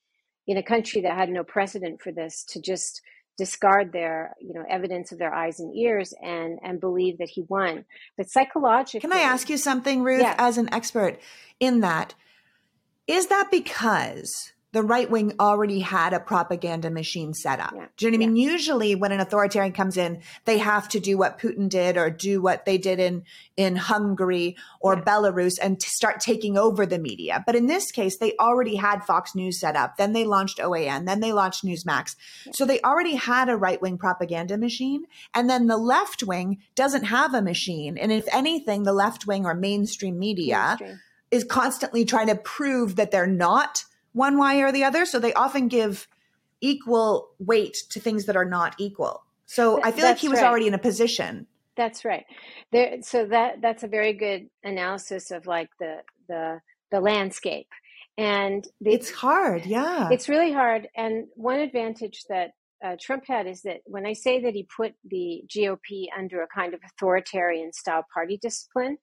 in 0.47 0.57
a 0.57 0.63
country 0.63 1.01
that 1.03 1.17
had 1.17 1.29
no 1.31 1.45
precedent 1.45 2.01
for 2.03 2.13
this 2.13 2.45
to 2.49 2.61
just 2.61 3.01
discard 3.37 3.93
their 3.93 4.35
you 4.41 4.55
know 4.55 4.65
evidence 4.69 5.11
of 5.11 5.19
their 5.19 5.35
eyes 5.35 5.59
and 5.59 5.75
ears 5.77 6.15
and 6.23 6.59
and 6.63 6.81
believe 6.81 7.19
that 7.19 7.29
he 7.29 7.43
won 7.49 7.85
but 8.17 8.31
psychologically 8.31 9.01
can 9.01 9.13
i 9.13 9.21
ask 9.21 9.51
you 9.51 9.57
something 9.57 10.05
ruth 10.05 10.21
yeah. 10.21 10.37
as 10.39 10.57
an 10.57 10.73
expert 10.73 11.19
in 11.59 11.81
that 11.81 12.15
is 13.09 13.27
that 13.27 13.49
because 13.51 14.53
the 14.75 14.83
right 14.83 15.09
wing 15.09 15.35
already 15.39 15.79
had 15.79 16.13
a 16.13 16.19
propaganda 16.19 16.91
machine 16.91 17.33
set 17.33 17.61
up. 17.61 17.73
Yeah. 17.75 17.87
Do 17.97 18.07
you 18.07 18.11
know 18.11 18.19
what 18.19 18.25
I 18.25 18.27
mean? 18.27 18.37
Yeah. 18.37 18.51
Usually 18.51 18.95
when 18.97 19.13
an 19.13 19.21
authoritarian 19.21 19.73
comes 19.73 19.97
in, 19.97 20.21
they 20.47 20.59
have 20.59 20.89
to 20.89 21.01
do 21.01 21.17
what 21.17 21.39
Putin 21.39 21.69
did 21.69 21.97
or 21.97 22.11
do 22.11 22.43
what 22.43 22.67
they 22.67 22.77
did 22.77 22.99
in, 22.99 23.23
in 23.57 23.77
Hungary 23.77 24.57
or 24.81 24.97
yeah. 24.97 25.03
Belarus 25.03 25.61
and 25.63 25.81
start 25.81 26.19
taking 26.19 26.59
over 26.59 26.87
the 26.87 26.99
media. 26.99 27.45
But 27.47 27.55
in 27.55 27.67
this 27.67 27.93
case, 27.93 28.19
they 28.19 28.35
already 28.41 28.75
had 28.75 29.05
Fox 29.05 29.37
News 29.37 29.61
set 29.61 29.77
up. 29.77 29.97
Then 29.97 30.13
they 30.13 30.25
launched 30.25 30.59
OAN. 30.59 31.07
Then 31.07 31.21
they 31.21 31.33
launched 31.33 31.65
Newsmax. 31.65 32.17
So 32.53 32.67
they 32.67 32.81
already 32.81 33.15
had 33.15 33.49
a 33.49 33.57
right 33.57 33.81
wing 33.81 33.97
propaganda 33.97 34.59
machine. 34.59 35.05
And 35.35 35.49
then 35.49 35.69
the 35.69 35.79
left 35.79 36.25
wing 36.25 36.59
doesn't 36.75 37.05
have 37.05 37.33
a 37.33 37.41
machine. 37.41 37.97
And 37.97 38.11
if 38.11 38.27
anything, 38.33 38.83
the 38.83 38.93
left 38.93 39.25
wing 39.25 39.47
or 39.47 39.55
mainstream 39.55 40.19
media 40.19 40.77
mainstream. 40.81 41.01
is 41.31 41.45
constantly 41.45 42.05
trying 42.05 42.27
to 42.27 42.35
prove 42.35 42.97
that 42.97 43.13
they're 43.13 43.29
not 43.29 43.85
one 44.15 44.39
way 44.39 44.63
or 44.63 44.73
the 44.73 44.85
other. 44.85 45.05
So 45.05 45.19
they 45.19 45.35
often 45.35 45.69
give 45.69 46.09
equal 46.63 47.29
weight 47.39 47.77
to 47.91 48.01
things 48.01 48.25
that 48.25 48.37
are 48.37 48.45
not 48.47 48.75
equal. 48.79 49.23
So 49.45 49.83
I 49.83 49.91
feel 49.91 50.03
that's 50.03 50.03
like 50.03 50.19
he 50.19 50.29
was 50.29 50.41
right. 50.41 50.49
already 50.49 50.67
in 50.67 50.75
a 50.75 50.79
position. 50.79 51.47
That's 51.77 52.05
right. 52.05 52.25
There, 52.73 53.03
so 53.03 53.27
that 53.27 53.61
that's 53.61 53.83
a 53.83 53.89
very 53.89 54.15
good 54.15 54.49
analysis 54.63 55.31
of 55.31 55.47
like 55.47 55.69
the 55.79 55.99
the 56.29 56.61
the 56.91 57.01
landscape. 57.01 57.69
And 58.17 58.67
the, 58.81 58.93
it's 58.93 59.11
hard, 59.11 59.67
yeah. 59.67 60.09
It's 60.11 60.29
really 60.29 60.53
hard. 60.53 60.89
And 60.97 61.27
one 61.35 61.59
advantage 61.59 62.23
that 62.29 62.53
uh, 62.85 62.97
Trump 63.01 63.25
had 63.27 63.49
is 63.49 63.63
that 63.63 63.79
when 63.87 64.07
I 64.07 64.13
say 64.13 64.41
that 64.43 64.55
he 64.55 64.69
put 64.77 64.95
the 65.05 65.43
GOP 65.49 66.07
under 66.17 66.41
a 66.43 66.47
kind 66.47 66.75
of 66.75 66.81
authoritarian 66.87 67.73
style 67.73 68.07
party 68.15 68.39
discipline, 68.41 68.99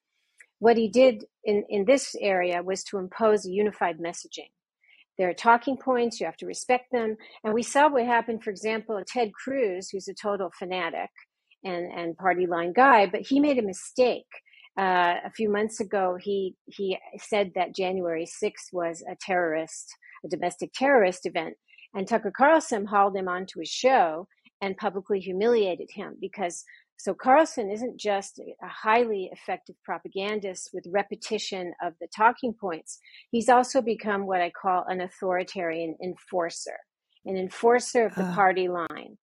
what 0.60 0.78
he 0.78 0.88
did 0.88 1.26
in, 1.44 1.66
in 1.70 1.86
this 1.86 2.16
area 2.22 2.64
was 2.64 2.84
to 2.86 3.00
impose 3.00 3.46
a 3.46 3.50
unified 3.50 3.98
messaging. 4.00 4.52
There 5.22 5.30
are 5.30 5.36
talking 5.36 5.78
points, 5.78 6.20
you 6.20 6.26
have 6.26 6.38
to 6.38 6.48
respect 6.48 6.92
them. 6.92 7.16
And 7.44 7.54
we 7.54 7.62
saw 7.62 7.88
what 7.88 8.08
happened, 8.08 8.44
for 8.44 8.50
example, 8.50 9.00
Ted 9.06 9.32
Cruz, 9.36 9.88
who's 9.92 10.08
a 10.08 10.16
total 10.16 10.50
fanatic 10.58 11.12
and, 11.64 11.92
and 11.94 12.18
party 12.18 12.48
line 12.48 12.74
guy, 12.74 13.06
but 13.06 13.22
he 13.22 13.40
made 13.40 13.60
a 13.60 13.62
mistake. 13.62 14.26
Uh, 14.80 15.18
a 15.24 15.30
few 15.36 15.48
months 15.48 15.80
ago, 15.80 16.18
he, 16.20 16.56
he 16.66 16.98
said 17.20 17.52
that 17.54 17.76
January 17.76 18.26
6th 18.26 18.74
was 18.74 19.04
a 19.08 19.16
terrorist, 19.22 19.96
a 20.26 20.28
domestic 20.28 20.74
terrorist 20.74 21.28
event. 21.28 21.54
And 21.94 22.08
Tucker 22.08 22.34
Carlson 22.36 22.88
hauled 22.88 23.16
him 23.16 23.28
onto 23.28 23.60
his 23.60 23.70
show 23.70 24.28
and 24.60 24.76
publicly 24.76 25.20
humiliated 25.20 25.92
him 25.94 26.18
because 26.20 26.64
so 27.02 27.16
Carlson 27.16 27.72
isn't 27.72 28.00
just 28.00 28.38
a 28.38 28.68
highly 28.68 29.32
effective 29.34 29.76
propagandist 29.84 30.70
with 30.72 30.86
repetition 30.88 31.74
of 31.82 31.94
the 32.00 32.08
talking 32.16 32.54
points. 32.54 33.00
He's 33.32 33.50
also 33.50 33.82
become 33.82 34.28
what 34.28 34.40
I 34.40 34.52
call 34.52 34.86
an 34.88 35.02
authoritarian 35.02 35.98
enforcer, 36.04 36.78
an 37.26 37.38
enforcer 37.38 38.06
of 38.06 38.14
the 38.14 38.26
uh. 38.26 38.36
party 38.36 38.68
line. 38.68 39.18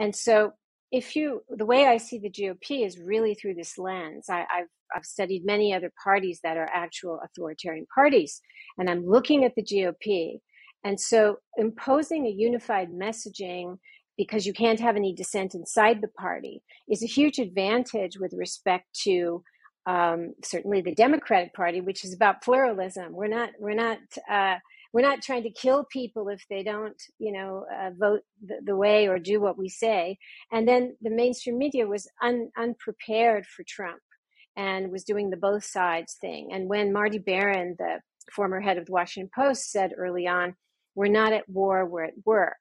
And 0.00 0.16
so 0.16 0.54
if 0.90 1.14
you 1.14 1.42
the 1.48 1.66
way 1.66 1.86
I 1.86 1.98
see 1.98 2.18
the 2.18 2.30
GOP 2.30 2.84
is 2.84 2.98
really 2.98 3.34
through 3.34 3.54
this 3.54 3.78
lens. 3.78 4.26
I, 4.28 4.38
have 4.50 4.66
I've 4.92 5.04
studied 5.04 5.44
many 5.44 5.72
other 5.72 5.92
parties 6.02 6.40
that 6.42 6.56
are 6.56 6.68
actual 6.74 7.20
authoritarian 7.24 7.86
parties, 7.94 8.40
and 8.76 8.90
I'm 8.90 9.06
looking 9.06 9.44
at 9.44 9.54
the 9.54 9.62
GOP. 9.62 10.40
And 10.82 10.98
so 10.98 11.36
imposing 11.56 12.26
a 12.26 12.30
unified 12.30 12.88
messaging 12.90 13.76
because 14.20 14.44
you 14.44 14.52
can't 14.52 14.80
have 14.80 14.96
any 14.96 15.14
dissent 15.14 15.54
inside 15.54 16.02
the 16.02 16.08
party 16.08 16.62
is 16.86 17.02
a 17.02 17.06
huge 17.06 17.38
advantage 17.38 18.18
with 18.18 18.34
respect 18.36 18.84
to 18.92 19.42
um, 19.86 20.34
certainly 20.44 20.82
the 20.82 20.94
Democratic 20.94 21.54
Party, 21.54 21.80
which 21.80 22.04
is 22.04 22.12
about 22.12 22.42
pluralism. 22.42 23.14
We're 23.14 23.28
not 23.28 23.48
we're 23.58 23.72
not 23.86 23.96
uh, 24.30 24.56
we're 24.92 25.08
not 25.10 25.22
trying 25.22 25.44
to 25.44 25.50
kill 25.50 25.86
people 25.90 26.28
if 26.28 26.44
they 26.50 26.62
don't 26.62 27.02
you 27.18 27.32
know 27.32 27.64
uh, 27.74 27.92
vote 27.98 28.20
the, 28.44 28.56
the, 28.62 28.76
way 28.76 29.08
or 29.08 29.18
do 29.18 29.40
what 29.40 29.56
we 29.56 29.70
say. 29.70 30.18
And 30.52 30.68
then 30.68 30.98
the 31.00 31.08
mainstream 31.08 31.56
media 31.56 31.86
was 31.86 32.06
un, 32.22 32.50
unprepared 32.58 33.46
for 33.46 33.64
Trump 33.66 34.02
and 34.54 34.92
was 34.92 35.04
doing 35.04 35.30
the 35.30 35.38
both 35.38 35.64
sides 35.64 36.18
thing. 36.20 36.50
And 36.52 36.68
when 36.68 36.92
Marty 36.92 37.18
Baron, 37.18 37.74
the 37.78 38.00
former 38.36 38.60
head 38.60 38.76
of 38.76 38.84
the 38.84 38.92
Washington 38.92 39.30
Post, 39.34 39.72
said 39.72 39.94
early 39.96 40.26
on, 40.26 40.56
"We're 40.94 41.08
not 41.08 41.32
at 41.32 41.48
war, 41.48 41.86
we're 41.86 42.04
at 42.04 42.26
work." 42.26 42.58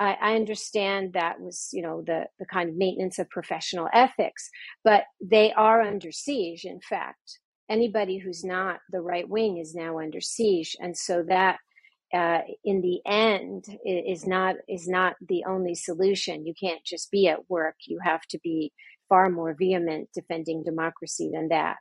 I, 0.00 0.16
I 0.20 0.34
understand 0.34 1.12
that 1.12 1.40
was, 1.40 1.70
you 1.72 1.82
know, 1.82 2.02
the, 2.06 2.26
the 2.38 2.46
kind 2.46 2.68
of 2.68 2.76
maintenance 2.76 3.18
of 3.18 3.28
professional 3.30 3.88
ethics, 3.92 4.50
but 4.84 5.04
they 5.20 5.52
are 5.52 5.82
under 5.82 6.12
siege. 6.12 6.64
In 6.64 6.80
fact, 6.80 7.40
anybody 7.68 8.18
who's 8.18 8.44
not 8.44 8.80
the 8.90 9.00
right 9.00 9.28
wing 9.28 9.58
is 9.58 9.74
now 9.74 9.98
under 9.98 10.20
siege, 10.20 10.76
and 10.80 10.96
so 10.96 11.22
that 11.28 11.58
uh, 12.14 12.40
in 12.64 12.80
the 12.80 13.00
end 13.06 13.66
is 13.84 14.26
not 14.26 14.56
is 14.68 14.88
not 14.88 15.16
the 15.28 15.44
only 15.46 15.74
solution. 15.74 16.46
You 16.46 16.54
can't 16.58 16.82
just 16.84 17.10
be 17.10 17.28
at 17.28 17.50
work. 17.50 17.76
You 17.86 17.98
have 18.02 18.22
to 18.30 18.38
be 18.38 18.72
far 19.08 19.28
more 19.28 19.54
vehement 19.54 20.08
defending 20.14 20.62
democracy 20.62 21.30
than 21.32 21.48
that. 21.48 21.78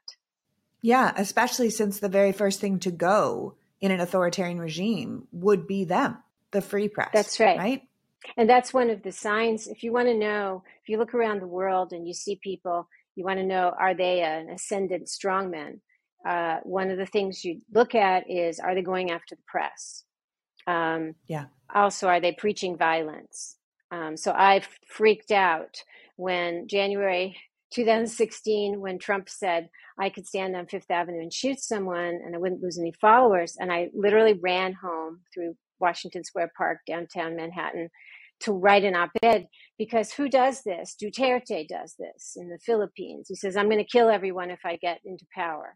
Yeah, 0.81 1.13
especially 1.15 1.69
since 1.69 1.99
the 1.99 2.09
very 2.09 2.31
first 2.31 2.59
thing 2.59 2.79
to 2.79 2.91
go 2.91 3.55
in 3.79 3.91
an 3.91 3.99
authoritarian 3.99 4.59
regime 4.59 5.27
would 5.31 5.67
be 5.67 5.85
them, 5.85 6.17
the 6.51 6.61
free 6.61 6.87
press. 6.87 7.09
That's 7.13 7.39
right. 7.39 7.57
Right. 7.57 7.81
And 8.35 8.49
that's 8.49 8.73
one 8.73 8.89
of 8.89 9.03
the 9.03 9.11
signs. 9.11 9.67
If 9.67 9.83
you 9.83 9.93
want 9.93 10.07
to 10.07 10.13
know, 10.13 10.63
if 10.81 10.89
you 10.89 10.97
look 10.97 11.13
around 11.13 11.41
the 11.41 11.47
world 11.47 11.93
and 11.93 12.07
you 12.07 12.13
see 12.13 12.39
people, 12.43 12.87
you 13.15 13.23
want 13.23 13.39
to 13.39 13.45
know 13.45 13.73
are 13.79 13.93
they 13.93 14.21
an 14.21 14.49
ascendant 14.49 15.07
strongman? 15.07 15.79
Uh, 16.27 16.57
one 16.63 16.89
of 16.89 16.97
the 16.97 17.05
things 17.05 17.45
you 17.45 17.61
look 17.73 17.95
at 17.95 18.29
is 18.29 18.59
are 18.59 18.75
they 18.75 18.81
going 18.81 19.11
after 19.11 19.35
the 19.35 19.41
press? 19.47 20.03
Um, 20.65 21.15
yeah. 21.27 21.45
Also, 21.73 22.07
are 22.07 22.19
they 22.19 22.33
preaching 22.33 22.77
violence? 22.77 23.55
Um, 23.91 24.17
so 24.17 24.31
I 24.31 24.61
freaked 24.87 25.31
out 25.31 25.81
when 26.17 26.67
January 26.67 27.37
2016, 27.73 28.79
when 28.79 28.99
Trump 28.99 29.29
said 29.29 29.69
I 29.99 30.09
could 30.09 30.27
stand 30.27 30.55
on 30.55 30.67
Fifth 30.67 30.91
Avenue 30.91 31.21
and 31.21 31.33
shoot 31.33 31.59
someone 31.59 32.19
and 32.25 32.35
I 32.35 32.37
wouldn't 32.37 32.61
lose 32.61 32.77
any 32.77 32.93
followers. 32.99 33.55
And 33.59 33.71
I 33.71 33.89
literally 33.93 34.33
ran 34.33 34.73
home 34.73 35.21
through 35.33 35.55
Washington 35.79 36.23
Square 36.23 36.51
Park, 36.57 36.79
downtown 36.87 37.35
Manhattan, 37.35 37.89
to 38.41 38.51
write 38.51 38.83
an 38.83 38.95
op 38.95 39.09
ed 39.23 39.47
because 39.77 40.11
who 40.11 40.29
does 40.29 40.63
this? 40.63 40.95
Duterte 41.01 41.67
does 41.67 41.95
this 41.97 42.33
in 42.35 42.49
the 42.49 42.59
Philippines. 42.59 43.27
He 43.29 43.35
says, 43.35 43.55
I'm 43.55 43.69
going 43.69 43.83
to 43.83 43.89
kill 43.89 44.09
everyone 44.09 44.51
if 44.51 44.59
I 44.65 44.75
get 44.77 44.99
into 45.05 45.25
power. 45.33 45.75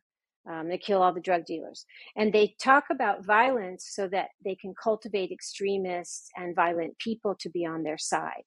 Um, 0.49 0.69
they 0.69 0.77
kill 0.77 1.03
all 1.03 1.13
the 1.13 1.21
drug 1.21 1.45
dealers. 1.45 1.85
And 2.15 2.33
they 2.33 2.55
talk 2.59 2.85
about 2.91 3.25
violence 3.25 3.87
so 3.91 4.07
that 4.07 4.29
they 4.43 4.55
can 4.55 4.73
cultivate 4.81 5.31
extremists 5.31 6.29
and 6.35 6.55
violent 6.55 6.97
people 6.97 7.35
to 7.41 7.49
be 7.49 7.65
on 7.65 7.83
their 7.83 7.97
side. 7.97 8.45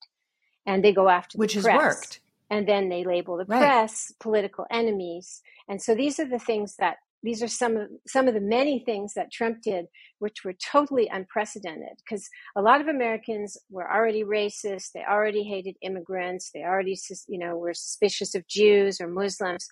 And 0.67 0.85
they 0.85 0.93
go 0.93 1.09
after 1.09 1.39
Which 1.39 1.55
has 1.55 1.65
worked. 1.65 2.21
And 2.51 2.69
then 2.69 2.89
they 2.89 3.05
label 3.05 3.37
the 3.37 3.45
right. 3.47 3.59
press 3.59 4.13
political 4.21 4.67
enemies. 4.71 5.41
And 5.69 5.81
so 5.81 5.95
these 5.95 6.19
are 6.19 6.29
the 6.29 6.39
things 6.39 6.77
that 6.77 6.97
these 7.25 7.43
are 7.43 7.49
some 7.49 7.77
of 7.79 7.89
some 8.07 8.29
of 8.29 8.35
the 8.35 8.41
many 8.41 8.79
things 8.79 9.15
that 9.15 9.33
Trump 9.33 9.63
did, 9.63 9.87
which 10.19 10.45
were 10.45 10.53
totally 10.53 11.09
unprecedented. 11.11 11.97
Because 11.99 12.29
a 12.55 12.61
lot 12.63 12.83
of 12.83 12.87
Americans 12.87 13.57
were 13.71 13.91
already 13.91 14.23
racist, 14.23 14.93
they 14.93 15.03
already 15.03 15.43
hated 15.43 15.75
immigrants, 15.83 16.51
they 16.53 16.63
already 16.63 16.97
you 17.27 17.39
know 17.39 17.57
were 17.57 17.73
suspicious 17.73 18.35
of 18.35 18.47
Jews 18.47 19.01
or 19.01 19.09
Muslims. 19.09 19.67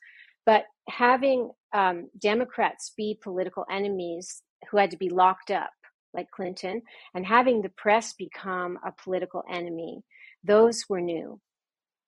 But 0.47 0.65
having 0.89 1.51
um, 1.75 2.09
Democrats 2.19 2.93
be 2.97 3.19
political 3.23 3.65
enemies 3.71 4.43
who 4.71 4.79
had 4.79 4.91
to 4.91 4.97
be 4.97 5.11
locked 5.11 5.51
up, 5.51 5.71
like 6.15 6.31
Clinton, 6.31 6.81
and 7.15 7.27
having 7.27 7.61
the 7.61 7.73
press 7.77 8.15
become 8.15 8.79
a 8.85 8.93
political 9.05 9.45
enemy, 9.51 10.03
those 10.43 10.85
were 10.89 11.03
new 11.03 11.39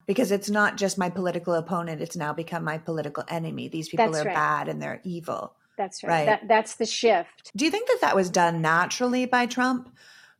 because 0.07 0.31
it's 0.31 0.51
not 0.51 0.77
just 0.77 0.99
my 0.99 1.11
political 1.11 1.55
opponent 1.55 2.01
it's 2.01 2.17
now 2.17 2.33
become 2.33 2.65
my 2.65 2.79
political 2.79 3.25
enemy. 3.29 3.69
These 3.69 3.89
people 3.89 4.11
that's 4.11 4.25
are 4.25 4.29
right. 4.29 4.35
bad 4.35 4.69
and 4.69 4.81
they're 4.81 5.01
evil. 5.05 5.55
That's 5.77 6.03
right, 6.05 6.11
right? 6.11 6.27
That, 6.27 6.49
that's 6.49 6.77
the 6.77 6.87
shift. 6.87 7.51
Do 7.57 7.65
you 7.65 7.71
think 7.71 7.89
that 7.89 8.01
that 8.03 8.17
was 8.17 8.31
done 8.31 8.63
naturally 8.63 9.27
by 9.27 9.47
trump 9.47 9.95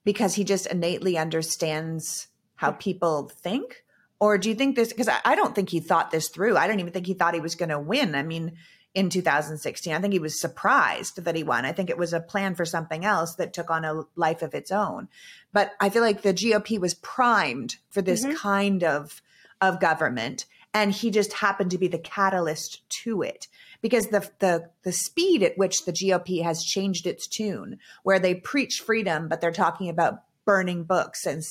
because 0.05 0.35
he 0.35 0.45
just 0.45 0.67
innately 0.67 1.19
understands 1.19 2.29
how 2.57 2.73
people 2.73 3.29
think? 3.29 3.85
Or 4.21 4.39
do 4.39 4.49
you 4.49 4.55
think 4.55 4.77
this 4.77 4.89
because 4.89 5.09
I, 5.09 5.19
I 5.25 5.35
don't 5.35 5.55
think 5.55 5.71
he 5.71 5.81
thought 5.81 6.11
this 6.11 6.29
through. 6.29 6.57
I 6.57 6.67
don't 6.67 6.81
even 6.81 6.93
think 6.93 7.07
he 7.07 7.15
thought 7.15 7.35
he 7.35 7.41
was 7.41 7.57
going 7.57 7.71
to 7.71 7.81
win. 7.81 8.15
I 8.15 8.23
mean 8.23 8.53
in 8.95 9.11
2016 9.11 9.93
i 9.93 9.99
think 9.99 10.13
he 10.13 10.21
was 10.21 10.41
surprised 10.41 11.25
that 11.25 11.35
he 11.35 11.43
won. 11.43 11.65
I 11.65 11.73
think 11.73 11.91
it 11.91 11.99
was 11.99 12.13
a 12.13 12.21
plan 12.21 12.55
for 12.55 12.65
something 12.65 13.05
else 13.05 13.35
that 13.35 13.53
took 13.53 13.69
on 13.69 13.85
a 13.85 14.05
life 14.15 14.41
of 14.43 14.55
its 14.55 14.71
own. 14.71 15.09
But 15.53 15.73
i 15.81 15.91
feel 15.91 16.03
like 16.03 16.23
the 16.23 16.33
gop 16.33 16.79
was 16.79 16.95
primed 16.95 17.77
for 17.91 18.03
this 18.03 18.25
mm-hmm. 18.25 18.37
kind 18.37 18.85
of 18.85 19.21
of 19.69 19.81
government 19.81 20.47
and 20.73 20.93
he 20.93 21.11
just 21.11 21.33
happened 21.35 21.71
to 21.71 21.79
be 21.79 21.89
the 21.89 21.99
catalyst 21.99 22.89
to 22.89 23.23
it 23.23 23.49
because 23.81 24.07
the 24.09 24.29
the 24.41 24.71
the 24.83 24.93
speed 24.93 25.43
at 25.43 25.57
which 25.57 25.85
the 25.85 25.93
GOP 25.93 26.43
has 26.43 26.65
changed 26.65 27.07
its 27.07 27.27
tune 27.27 27.79
where 28.03 28.19
they 28.19 28.35
preach 28.35 28.83
freedom 28.85 29.29
but 29.29 29.41
they're 29.41 29.53
talking 29.53 29.89
about 29.89 30.23
burning 30.45 30.85
books 30.85 31.27
and 31.27 31.43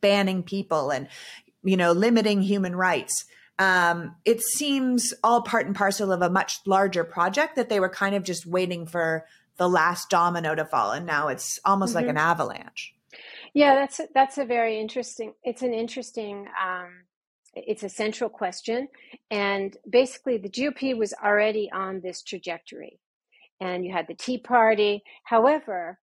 banning 0.00 0.42
people 0.42 0.90
and 0.90 1.08
you 1.62 1.76
know 1.76 1.92
limiting 1.92 2.42
human 2.42 2.74
rights 2.74 3.24
um, 3.58 4.16
it 4.24 4.40
seems 4.40 5.14
all 5.22 5.42
part 5.42 5.66
and 5.66 5.76
parcel 5.76 6.10
of 6.10 6.22
a 6.22 6.30
much 6.30 6.60
larger 6.66 7.04
project 7.04 7.56
that 7.56 7.68
they 7.68 7.80
were 7.80 7.88
kind 7.88 8.14
of 8.14 8.24
just 8.24 8.46
waiting 8.46 8.86
for 8.86 9.26
the 9.56 9.68
last 9.68 10.10
domino 10.10 10.54
to 10.54 10.64
fall, 10.64 10.92
and 10.92 11.06
now 11.06 11.28
it's 11.28 11.60
almost 11.64 11.90
mm-hmm. 11.90 12.06
like 12.06 12.10
an 12.10 12.16
avalanche. 12.16 12.94
Yeah, 13.54 13.74
that's 13.74 14.00
a, 14.00 14.08
that's 14.14 14.38
a 14.38 14.44
very 14.44 14.80
interesting. 14.80 15.34
It's 15.44 15.62
an 15.62 15.74
interesting. 15.74 16.48
Um, 16.60 17.04
it's 17.54 17.82
a 17.82 17.88
central 17.88 18.30
question, 18.30 18.88
and 19.30 19.76
basically, 19.88 20.38
the 20.38 20.48
GOP 20.48 20.96
was 20.96 21.12
already 21.22 21.70
on 21.72 22.00
this 22.00 22.22
trajectory, 22.22 22.98
and 23.60 23.84
you 23.84 23.92
had 23.92 24.06
the 24.08 24.14
Tea 24.14 24.38
Party. 24.38 25.02
However, 25.24 25.98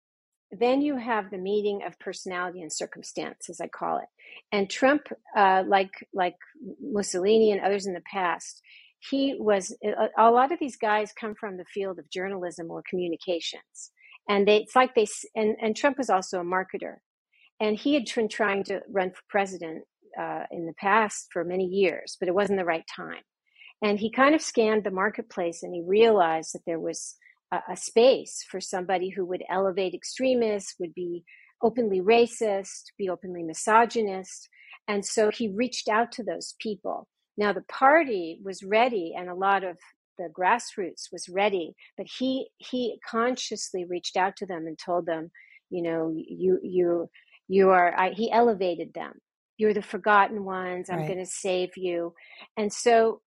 then 0.51 0.81
you 0.81 0.97
have 0.97 1.31
the 1.31 1.39
meeting 1.39 1.83
of 1.87 1.99
personality 1.99 2.63
and 2.63 2.73
circumstance, 2.73 3.49
as 3.51 3.61
I 3.61 3.69
call 3.69 3.99
it. 3.99 4.09
And 4.53 4.71
Trump, 4.71 5.09
uh, 5.37 5.65
like 5.67 5.93
like 6.15 6.37
Mussolini 6.81 7.53
and 7.53 7.61
others 7.61 7.87
in 7.87 7.93
the 7.93 8.03
past, 8.11 8.63
he 9.11 9.37
was 9.39 9.77
a, 9.85 10.09
a 10.19 10.31
lot 10.31 10.53
of 10.53 10.59
these 10.59 10.77
guys 10.77 11.13
come 11.19 11.35
from 11.35 11.57
the 11.57 11.65
field 11.67 11.99
of 11.99 12.11
journalism 12.11 12.71
or 12.71 12.83
communications, 12.89 13.91
and 14.29 14.49
they 14.49 14.59
it's 14.59 14.77
like 14.77 14.95
they 14.95 15.07
and 15.35 15.57
and 15.61 15.77
Trump 15.77 15.99
was 15.99 16.11
also 16.11 16.41
a 16.41 16.45
marketer, 16.45 16.97
and 17.61 17.77
he 17.77 17.95
had 17.95 18.05
been 18.15 18.29
trying 18.29 18.65
to 18.65 18.81
run 18.91 19.11
for 19.11 19.21
president 19.29 19.85
uh, 20.19 20.45
in 20.51 20.67
the 20.67 20.75
past 20.75 21.29
for 21.33 21.45
many 21.45 21.65
years, 21.65 22.17
but 22.19 22.29
it 22.29 22.35
wasn't 22.35 22.59
the 22.59 22.65
right 22.65 22.85
time. 22.95 23.23
And 23.83 23.99
he 23.99 24.11
kind 24.11 24.35
of 24.35 24.43
scanned 24.43 24.85
the 24.85 24.91
marketplace 24.91 25.63
and 25.63 25.75
he 25.75 25.83
realized 25.87 26.55
that 26.55 26.63
there 26.67 26.81
was 26.81 27.17
a, 27.53 27.61
a 27.73 27.77
space 27.77 28.45
for 28.49 28.61
somebody 28.61 29.11
who 29.11 29.25
would 29.27 29.43
elevate 29.51 29.95
extremists, 29.95 30.75
would 30.79 30.95
be 30.95 31.25
openly 31.63 32.01
racist, 32.01 32.85
be 32.99 33.09
openly 33.09 33.43
misogynist. 33.43 34.49
And 34.89 35.05
so 35.05 35.31
he 35.31 35.49
reached 35.49 35.89
out 35.89 36.13
to 36.13 36.25
those 36.25 36.55
people. 36.61 37.09
Now, 37.37 37.53
the 37.53 37.63
party 37.63 38.39
was 38.45 38.63
ready, 38.63 39.15
and 39.17 39.29
a 39.29 39.35
lot 39.35 39.65
of 39.65 39.77
the 40.19 40.29
grassroots 40.29 41.11
was 41.11 41.29
ready, 41.29 41.75
but 41.97 42.07
he 42.19 42.49
he 42.59 42.99
consciously 43.09 43.85
reached 43.85 44.17
out 44.17 44.37
to 44.37 44.47
them 44.47 44.67
and 44.67 44.79
told 44.79 45.07
them, 45.07 45.31
you 45.71 45.83
know, 45.83 46.15
you 46.15 46.61
you 46.63 47.11
you 47.49 47.71
are. 47.71 47.93
I, 47.99 48.11
he 48.11 48.31
elevated 48.31 48.95
them. 48.95 49.15
You're 49.57 49.75
the 49.75 49.83
forgotten 49.83 50.45
ones. 50.45 50.91
I'm 50.91 51.01
right. 51.01 51.07
going 51.07 51.19
to 51.19 51.27
save 51.27 51.77
you, 51.77 52.15
and 52.57 52.73
so 52.73 53.21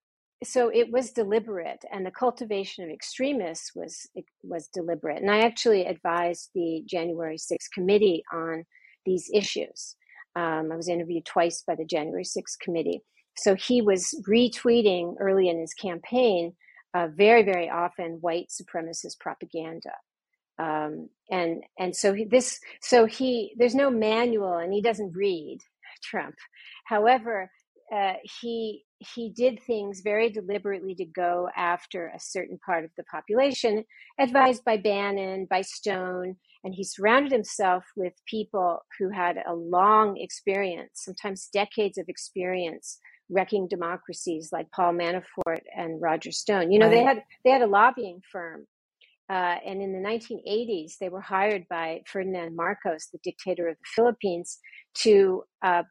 so 0.42 0.68
it 0.68 0.90
was 0.90 1.12
deliberate, 1.12 1.84
and 1.92 2.04
the 2.04 2.10
cultivation 2.10 2.84
of 2.84 2.90
extremists 2.90 3.72
was 3.74 4.08
was 4.42 4.68
deliberate. 4.68 5.20
And 5.20 5.30
I 5.30 5.40
actually 5.40 5.86
advised 5.86 6.50
the 6.54 6.82
January 6.86 7.36
6th 7.36 7.70
committee 7.72 8.22
on 8.32 8.64
these 9.04 9.30
issues. 9.32 9.96
Um, 10.36 10.70
I 10.72 10.76
was 10.76 10.88
interviewed 10.88 11.24
twice 11.24 11.62
by 11.66 11.74
the 11.74 11.84
January 11.84 12.24
6th 12.24 12.58
committee. 12.60 13.02
So 13.36 13.54
he 13.54 13.82
was 13.82 14.14
retweeting 14.28 15.14
early 15.20 15.48
in 15.48 15.58
his 15.58 15.74
campaign 15.74 16.54
uh, 16.94 17.08
very, 17.08 17.42
very 17.42 17.68
often 17.68 18.18
white 18.20 18.48
supremacist 18.48 19.18
propaganda. 19.20 19.92
Um, 20.58 21.08
and 21.30 21.64
and 21.78 21.96
so 21.96 22.12
he, 22.12 22.24
this 22.24 22.60
so 22.80 23.06
he 23.06 23.54
there's 23.56 23.74
no 23.74 23.90
manual 23.90 24.54
and 24.54 24.72
he 24.72 24.80
doesn't 24.80 25.16
read 25.16 25.58
Trump. 26.04 26.34
However, 26.86 27.50
uh, 27.94 28.14
he 28.40 28.84
he 28.98 29.30
did 29.30 29.60
things 29.66 30.00
very 30.02 30.30
deliberately 30.30 30.94
to 30.94 31.04
go 31.04 31.48
after 31.56 32.06
a 32.08 32.20
certain 32.20 32.58
part 32.64 32.84
of 32.84 32.90
the 32.96 33.04
population, 33.04 33.84
advised 34.18 34.64
by 34.64 34.78
Bannon, 34.78 35.46
by 35.50 35.60
Stone, 35.60 36.36
and 36.64 36.74
he 36.74 36.84
surrounded 36.84 37.30
himself 37.30 37.84
with 37.96 38.14
people 38.26 38.78
who 38.98 39.10
had 39.10 39.36
a 39.46 39.54
long 39.54 40.16
experience, 40.16 41.02
sometimes 41.04 41.50
decades 41.52 41.98
of 41.98 42.08
experience 42.08 42.98
wrecking 43.30 43.68
democracies 43.68 44.50
like 44.52 44.70
Paul 44.70 44.94
Manafort 44.94 45.60
and 45.76 46.00
Roger 46.00 46.32
Stone. 46.32 46.72
You 46.72 46.78
know, 46.78 46.86
right. 46.86 46.94
they 46.94 47.04
had 47.04 47.22
they 47.44 47.50
had 47.50 47.62
a 47.62 47.66
lobbying 47.66 48.20
firm. 48.30 48.66
Uh, 49.30 49.56
and 49.66 49.80
in 49.80 49.92
the 49.92 50.06
1980s, 50.06 50.98
they 51.00 51.08
were 51.08 51.20
hired 51.20 51.64
by 51.70 52.02
Ferdinand 52.06 52.54
Marcos, 52.54 53.08
the 53.10 53.18
dictator 53.24 53.68
of 53.68 53.76
the 53.76 53.86
Philippines, 53.96 54.58
to 54.96 55.42
uh, 55.62 55.82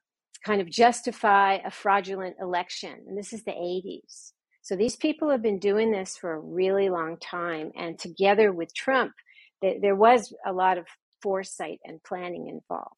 kind 0.44 0.62
of 0.62 0.70
justify 0.70 1.56
a 1.66 1.72
fraudulent 1.72 2.36
election. 2.40 2.96
And 3.08 3.18
this 3.18 3.34
is 3.34 3.44
the 3.44 3.52
80s. 3.52 4.34
So 4.62 4.76
these 4.76 4.96
people 4.96 5.30
have 5.30 5.42
been 5.42 5.60
doing 5.60 5.92
this 5.92 6.16
for 6.16 6.34
a 6.34 6.40
really 6.40 6.90
long 6.90 7.18
time. 7.18 7.72
And 7.76 8.00
together 8.00 8.52
with 8.52 8.74
Trump, 8.74 9.14
th- 9.62 9.82
there 9.82 9.96
was 9.96 10.34
a 10.46 10.54
lot 10.54 10.78
of 10.78 10.86
foresight 11.22 11.80
and 11.86 12.04
planning 12.04 12.48
involved 12.48 12.98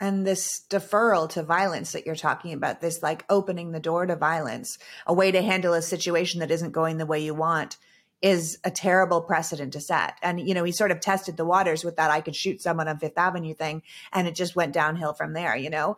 and 0.00 0.26
this 0.26 0.64
deferral 0.70 1.28
to 1.28 1.42
violence 1.42 1.92
that 1.92 2.06
you're 2.06 2.14
talking 2.14 2.52
about 2.52 2.80
this 2.80 3.02
like 3.02 3.24
opening 3.28 3.72
the 3.72 3.80
door 3.80 4.06
to 4.06 4.16
violence 4.16 4.78
a 5.06 5.12
way 5.12 5.30
to 5.30 5.42
handle 5.42 5.74
a 5.74 5.82
situation 5.82 6.40
that 6.40 6.50
isn't 6.50 6.72
going 6.72 6.96
the 6.96 7.06
way 7.06 7.20
you 7.20 7.34
want 7.34 7.76
is 8.20 8.58
a 8.64 8.70
terrible 8.70 9.20
precedent 9.20 9.72
to 9.72 9.80
set 9.80 10.14
and 10.22 10.40
you 10.40 10.54
know 10.54 10.64
he 10.64 10.72
sort 10.72 10.90
of 10.90 11.00
tested 11.00 11.36
the 11.36 11.44
waters 11.44 11.84
with 11.84 11.96
that 11.96 12.10
i 12.10 12.20
could 12.20 12.34
shoot 12.34 12.60
someone 12.60 12.88
on 12.88 12.98
fifth 12.98 13.18
avenue 13.18 13.54
thing 13.54 13.82
and 14.12 14.26
it 14.26 14.34
just 14.34 14.56
went 14.56 14.72
downhill 14.72 15.12
from 15.12 15.32
there 15.32 15.56
you 15.56 15.70
know 15.70 15.96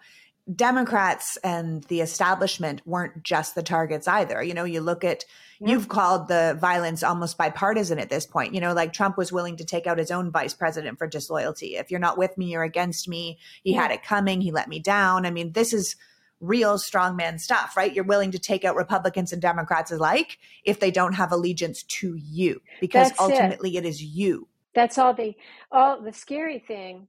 Democrats 0.55 1.37
and 1.45 1.85
the 1.85 2.01
establishment 2.01 2.81
weren't 2.87 3.23
just 3.23 3.55
the 3.55 3.63
targets 3.63 4.09
either. 4.09 4.43
You 4.43 4.55
know, 4.55 4.65
you 4.65 4.81
look 4.81 5.05
at, 5.05 5.25
yeah. 5.61 5.69
you've 5.71 5.89
called 5.89 6.29
the 6.29 6.57
violence 6.61 7.03
almost 7.03 7.39
bipartisan 7.39 7.99
at 7.99 8.11
this 8.11 8.27
point. 8.27 8.55
You 8.55 8.61
know, 8.61 8.73
like 8.73 8.93
Trump 8.93 9.17
was 9.17 9.33
willing 9.33 9.57
to 9.59 9.65
take 9.65 9.87
out 9.87 9.99
his 9.99 10.11
own 10.11 10.31
vice 10.31 10.55
president 10.55 10.99
for 10.99 11.07
disloyalty. 11.07 11.77
If 11.77 11.91
you're 11.91 12.01
not 12.01 12.19
with 12.19 12.37
me, 12.39 12.53
you're 12.53 12.63
against 12.63 13.09
me. 13.09 13.39
He 13.63 13.75
yeah. 13.75 13.83
had 13.83 13.91
it 13.91 14.03
coming. 14.03 14.41
He 14.41 14.51
let 14.51 14.69
me 14.69 14.81
down. 14.81 15.27
I 15.27 15.31
mean, 15.31 15.53
this 15.53 15.73
is 15.73 15.95
real 16.41 16.79
strongman 16.79 17.39
stuff, 17.39 17.77
right? 17.77 17.93
You're 17.93 18.05
willing 18.05 18.31
to 18.33 18.39
take 18.39 18.65
out 18.65 18.75
Republicans 18.75 19.33
and 19.33 19.43
Democrats 19.43 19.93
alike 19.93 20.39
if 20.65 20.81
they 20.81 20.91
don't 20.91 21.13
have 21.13 21.33
allegiance 21.33 21.83
to 21.83 22.17
you, 22.17 22.63
because 22.81 23.11
That's 23.11 23.21
ultimately 23.21 23.77
it. 23.77 23.85
it 23.85 23.89
is 23.89 24.03
you. 24.03 24.49
That's 24.75 24.99
all 24.99 25.13
the 25.13 25.35
all 25.71 26.01
the 26.01 26.13
scary 26.13 26.61
thing 26.61 27.09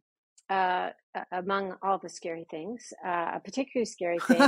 uh, 0.52 0.90
among 1.32 1.76
all 1.82 1.98
the 1.98 2.10
scary 2.10 2.46
things, 2.52 2.92
uh, 3.06 3.32
a 3.36 3.42
particularly 3.44 3.86
scary 3.86 4.20
thing 4.28 4.42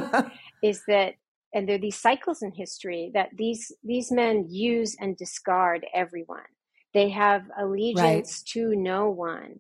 is 0.62 0.84
that, 0.88 1.14
and 1.54 1.68
there 1.68 1.76
are 1.76 1.80
these 1.80 2.00
cycles 2.00 2.42
in 2.42 2.52
history 2.52 3.12
that 3.14 3.30
these 3.38 3.72
these 3.84 4.12
men 4.12 4.48
use 4.50 4.96
and 5.00 5.16
discard 5.16 5.86
everyone. 5.94 6.52
They 6.94 7.10
have 7.10 7.44
allegiance 7.58 8.44
right. 8.44 8.52
to 8.54 8.76
no 8.76 9.10
one. 9.10 9.60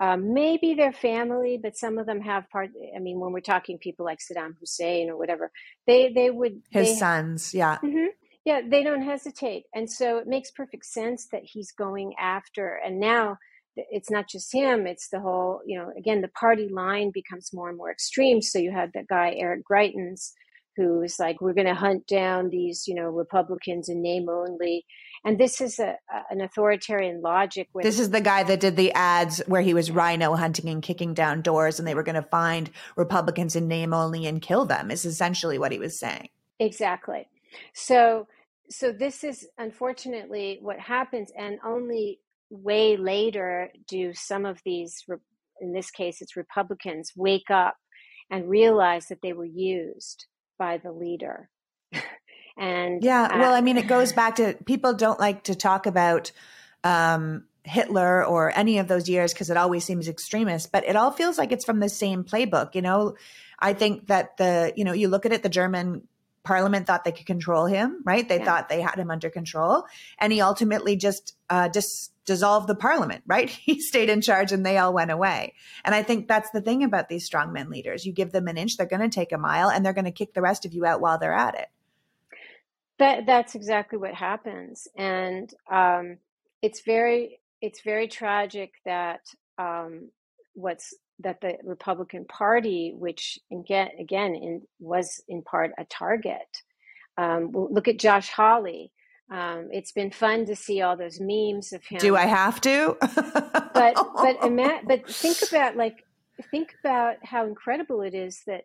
Um, 0.00 0.32
maybe 0.32 0.74
their 0.74 0.92
family, 0.92 1.60
but 1.62 1.76
some 1.76 1.98
of 1.98 2.06
them 2.06 2.20
have 2.22 2.48
part. 2.50 2.70
I 2.96 2.98
mean, 2.98 3.20
when 3.20 3.32
we're 3.32 3.40
talking 3.40 3.78
people 3.78 4.06
like 4.06 4.18
Saddam 4.18 4.54
Hussein 4.58 5.10
or 5.10 5.18
whatever, 5.18 5.50
they 5.86 6.12
they 6.12 6.30
would 6.30 6.62
his 6.70 6.88
they, 6.88 6.94
sons, 6.94 7.52
yeah. 7.52 7.78
Mm-hmm, 7.84 8.06
yeah, 8.44 8.62
they 8.66 8.82
don't 8.82 9.02
hesitate, 9.02 9.64
and 9.74 9.90
so 9.90 10.18
it 10.18 10.26
makes 10.26 10.50
perfect 10.50 10.86
sense 10.86 11.28
that 11.32 11.42
he's 11.44 11.72
going 11.72 12.14
after. 12.18 12.80
And 12.84 12.98
now 12.98 13.36
it's 13.76 14.10
not 14.10 14.28
just 14.28 14.52
him 14.52 14.86
it's 14.86 15.08
the 15.08 15.20
whole 15.20 15.60
you 15.66 15.78
know 15.78 15.90
again 15.96 16.20
the 16.20 16.28
party 16.28 16.68
line 16.68 17.10
becomes 17.12 17.52
more 17.52 17.68
and 17.68 17.78
more 17.78 17.90
extreme. 17.90 18.42
So 18.42 18.58
you 18.58 18.72
had 18.72 18.90
that 18.94 19.08
guy 19.08 19.34
eric 19.38 19.62
greitens 19.70 20.32
who's 20.76 21.18
like 21.18 21.40
we're 21.40 21.52
going 21.52 21.66
to 21.66 21.74
hunt 21.74 22.06
down 22.06 22.48
these 22.48 22.86
you 22.86 22.94
know 22.94 23.08
republicans 23.08 23.88
in 23.88 24.02
name 24.02 24.28
only. 24.28 24.84
And 25.24 25.38
this 25.38 25.60
is 25.60 25.78
a, 25.78 25.96
a 26.12 26.22
an 26.30 26.40
authoritarian 26.40 27.20
logic 27.20 27.68
with 27.72 27.84
this 27.84 27.98
is 27.98 28.10
the 28.10 28.20
guy 28.20 28.42
that 28.42 28.60
did 28.60 28.76
the 28.76 28.92
ads 28.92 29.38
where 29.46 29.62
he 29.62 29.74
was 29.74 29.90
RINO 29.90 30.34
hunting 30.36 30.68
and 30.68 30.82
kicking 30.82 31.14
down 31.14 31.42
doors 31.42 31.78
and 31.78 31.86
they 31.86 31.94
were 31.94 32.02
going 32.02 32.16
to 32.16 32.22
find 32.22 32.70
republicans 32.96 33.56
in 33.56 33.68
name 33.68 33.92
only 33.92 34.26
and 34.26 34.42
kill 34.42 34.64
them 34.64 34.90
is 34.90 35.04
essentially 35.04 35.58
what 35.58 35.72
he 35.72 35.78
was 35.78 35.98
saying. 35.98 36.28
Exactly. 36.58 37.28
So 37.74 38.26
so 38.70 38.90
this 38.90 39.22
is 39.22 39.46
unfortunately 39.58 40.58
what 40.62 40.78
happens 40.80 41.30
and 41.36 41.58
only 41.64 42.20
way 42.52 42.96
later 42.96 43.70
do 43.88 44.12
some 44.12 44.44
of 44.44 44.60
these, 44.64 45.04
in 45.60 45.72
this 45.72 45.90
case, 45.90 46.20
it's 46.20 46.36
Republicans, 46.36 47.12
wake 47.16 47.50
up 47.50 47.76
and 48.30 48.48
realize 48.48 49.06
that 49.08 49.22
they 49.22 49.32
were 49.32 49.44
used 49.44 50.26
by 50.58 50.76
the 50.76 50.92
leader. 50.92 51.48
and 52.58 53.02
yeah, 53.02 53.38
well, 53.38 53.54
I 53.54 53.62
mean, 53.62 53.78
it 53.78 53.88
goes 53.88 54.12
back 54.14 54.36
to 54.36 54.56
people 54.66 54.94
don't 54.94 55.18
like 55.18 55.44
to 55.44 55.54
talk 55.54 55.86
about 55.86 56.30
um, 56.84 57.44
Hitler 57.64 58.24
or 58.24 58.52
any 58.56 58.78
of 58.78 58.88
those 58.88 59.08
years 59.08 59.32
because 59.32 59.50
it 59.50 59.56
always 59.56 59.84
seems 59.84 60.08
extremist, 60.08 60.70
but 60.72 60.86
it 60.86 60.94
all 60.94 61.10
feels 61.10 61.38
like 61.38 61.52
it's 61.52 61.64
from 61.64 61.80
the 61.80 61.88
same 61.88 62.22
playbook. 62.22 62.74
You 62.74 62.82
know, 62.82 63.16
I 63.58 63.72
think 63.72 64.08
that 64.08 64.36
the, 64.36 64.72
you 64.76 64.84
know, 64.84 64.92
you 64.92 65.08
look 65.08 65.24
at 65.24 65.32
it, 65.32 65.42
the 65.42 65.48
German 65.48 66.06
parliament 66.44 66.86
thought 66.86 67.04
they 67.04 67.12
could 67.12 67.26
control 67.26 67.66
him, 67.66 68.02
right? 68.04 68.28
They 68.28 68.38
yeah. 68.38 68.44
thought 68.44 68.68
they 68.68 68.80
had 68.80 68.98
him 68.98 69.10
under 69.10 69.30
control. 69.30 69.84
And 70.18 70.32
he 70.32 70.40
ultimately 70.40 70.96
just 70.96 71.36
uh, 71.48 71.68
just 71.68 72.11
dissolved 72.24 72.68
the 72.68 72.74
parliament, 72.74 73.22
right? 73.26 73.50
He 73.62 73.80
stayed 73.80 74.08
in 74.08 74.20
charge 74.20 74.52
and 74.52 74.64
they 74.64 74.78
all 74.78 74.92
went 74.92 75.10
away. 75.10 75.54
And 75.84 75.94
I 75.94 76.02
think 76.02 76.28
that's 76.28 76.50
the 76.50 76.60
thing 76.60 76.82
about 76.84 77.08
these 77.08 77.28
strongmen 77.28 77.68
leaders. 77.68 78.04
You 78.04 78.12
give 78.12 78.32
them 78.32 78.48
an 78.48 78.58
inch, 78.58 78.76
they're 78.76 78.86
going 78.86 79.08
to 79.08 79.14
take 79.14 79.32
a 79.32 79.38
mile 79.38 79.70
and 79.70 79.84
they're 79.84 79.92
going 79.92 80.04
to 80.04 80.10
kick 80.10 80.34
the 80.34 80.42
rest 80.42 80.64
of 80.64 80.72
you 80.72 80.84
out 80.84 81.00
while 81.00 81.18
they're 81.18 81.34
at 81.34 81.54
it. 81.54 81.68
That 82.98 83.26
that's 83.26 83.54
exactly 83.54 83.98
what 83.98 84.14
happens. 84.14 84.86
And 84.96 85.52
um, 85.70 86.18
it's 86.60 86.82
very 86.82 87.40
it's 87.60 87.82
very 87.82 88.08
tragic 88.08 88.72
that 88.84 89.20
um, 89.58 90.10
what's 90.54 90.94
that 91.20 91.40
the 91.40 91.56
Republican 91.64 92.24
Party, 92.24 92.92
which 92.96 93.38
again, 93.50 93.88
again 93.98 94.34
in, 94.34 94.62
was 94.80 95.22
in 95.28 95.42
part 95.42 95.72
a 95.78 95.84
target. 95.84 96.62
Um, 97.16 97.50
look 97.52 97.88
at 97.88 97.98
Josh 97.98 98.30
Hawley, 98.30 98.90
Um, 99.30 99.68
it's 99.72 99.92
been 99.92 100.10
fun 100.10 100.44
to 100.46 100.56
see 100.56 100.82
all 100.82 100.96
those 100.96 101.18
memes 101.20 101.72
of 101.72 101.84
him. 101.84 101.98
Do 101.98 102.16
I 102.16 102.26
have 102.26 102.60
to? 102.62 102.96
but 103.00 103.94
but 103.94 104.44
ima- 104.44 104.82
but 104.86 105.08
think 105.08 105.38
about 105.48 105.76
like 105.76 106.04
think 106.50 106.74
about 106.80 107.16
how 107.22 107.46
incredible 107.46 108.02
it 108.02 108.14
is 108.14 108.42
that 108.46 108.64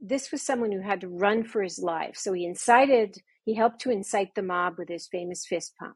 this 0.00 0.32
was 0.32 0.42
someone 0.42 0.72
who 0.72 0.80
had 0.80 1.00
to 1.02 1.08
run 1.08 1.44
for 1.44 1.62
his 1.62 1.78
life. 1.78 2.16
So 2.16 2.32
he 2.32 2.44
incited, 2.44 3.18
he 3.44 3.54
helped 3.54 3.80
to 3.82 3.90
incite 3.90 4.34
the 4.34 4.42
mob 4.42 4.74
with 4.78 4.88
his 4.88 5.06
famous 5.06 5.46
fist 5.46 5.74
pump. 5.78 5.94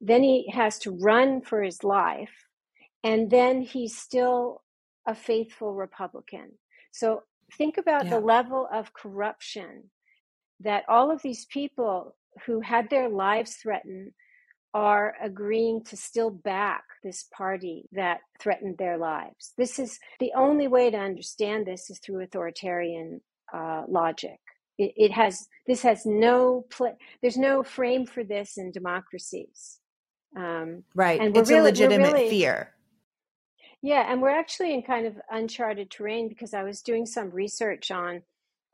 Then 0.00 0.22
he 0.22 0.50
has 0.50 0.78
to 0.80 0.90
run 0.90 1.42
for 1.42 1.62
his 1.62 1.84
life, 1.84 2.32
and 3.02 3.30
then 3.30 3.60
he's 3.60 3.96
still 3.96 4.62
a 5.06 5.14
faithful 5.14 5.74
Republican. 5.74 6.52
So 6.92 7.22
think 7.58 7.76
about 7.76 8.04
yeah. 8.04 8.10
the 8.12 8.20
level 8.20 8.66
of 8.72 8.94
corruption 8.94 9.90
that 10.60 10.84
all 10.88 11.10
of 11.10 11.22
these 11.22 11.44
people 11.46 12.16
who 12.46 12.60
had 12.60 12.90
their 12.90 13.08
lives 13.08 13.54
threatened 13.54 14.12
are 14.74 15.14
agreeing 15.22 15.84
to 15.84 15.96
still 15.96 16.30
back 16.30 16.82
this 17.04 17.24
party 17.32 17.88
that 17.92 18.18
threatened 18.40 18.76
their 18.76 18.98
lives. 18.98 19.52
This 19.56 19.78
is 19.78 20.00
the 20.18 20.32
only 20.36 20.66
way 20.66 20.90
to 20.90 20.98
understand 20.98 21.64
this 21.64 21.90
is 21.90 22.00
through 22.00 22.22
authoritarian 22.22 23.20
uh, 23.52 23.84
logic. 23.88 24.40
It, 24.76 24.92
it, 24.96 25.12
has 25.12 25.46
this 25.68 25.82
has 25.82 26.04
no 26.04 26.64
pl- 26.70 26.98
there's 27.22 27.36
no 27.36 27.62
frame 27.62 28.06
for 28.06 28.24
this 28.24 28.58
in 28.58 28.72
democracies. 28.72 29.78
Um, 30.36 30.82
right, 30.96 31.20
and 31.20 31.36
it's 31.36 31.48
really, 31.48 31.60
a 31.60 31.64
legitimate 31.64 32.12
really, 32.12 32.28
fear. 32.28 32.74
Yeah, 33.82 34.10
and 34.10 34.20
we're 34.20 34.36
actually 34.36 34.74
in 34.74 34.82
kind 34.82 35.06
of 35.06 35.14
uncharted 35.30 35.92
terrain 35.92 36.28
because 36.28 36.54
I 36.54 36.64
was 36.64 36.82
doing 36.82 37.06
some 37.06 37.30
research 37.30 37.92
on, 37.92 38.22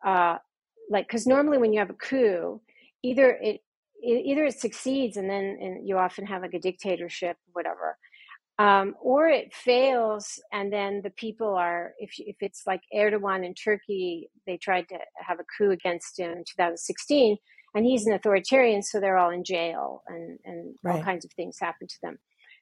uh, 0.02 0.38
like, 0.88 1.06
because 1.06 1.26
normally 1.26 1.58
when 1.58 1.74
you 1.74 1.80
have 1.80 1.90
a 1.90 1.94
coup, 1.94 2.62
either 3.02 3.38
it 3.40 3.60
either 4.02 4.44
it 4.44 4.58
succeeds 4.58 5.16
and 5.16 5.28
then 5.28 5.58
and 5.60 5.86
you 5.86 5.98
often 5.98 6.26
have 6.26 6.42
like 6.42 6.54
a 6.54 6.58
dictatorship 6.58 7.36
whatever 7.52 7.96
um, 8.58 8.94
or 9.00 9.26
it 9.26 9.54
fails 9.54 10.38
and 10.52 10.72
then 10.72 11.00
the 11.02 11.10
people 11.10 11.54
are 11.54 11.92
if, 11.98 12.12
if 12.18 12.36
it's 12.40 12.62
like 12.66 12.82
erdogan 12.94 13.44
in 13.44 13.54
turkey 13.54 14.28
they 14.46 14.56
tried 14.56 14.88
to 14.88 14.98
have 15.16 15.38
a 15.40 15.44
coup 15.56 15.70
against 15.70 16.18
him 16.18 16.30
in 16.32 16.38
2016 16.38 17.36
and 17.74 17.84
he's 17.84 18.06
an 18.06 18.14
authoritarian 18.14 18.82
so 18.82 19.00
they're 19.00 19.18
all 19.18 19.30
in 19.30 19.44
jail 19.44 20.02
and, 20.08 20.38
and 20.44 20.74
right. 20.82 20.96
all 20.96 21.02
kinds 21.02 21.24
of 21.24 21.30
things 21.32 21.56
happen 21.60 21.86
to 21.86 21.96
them. 22.02 22.18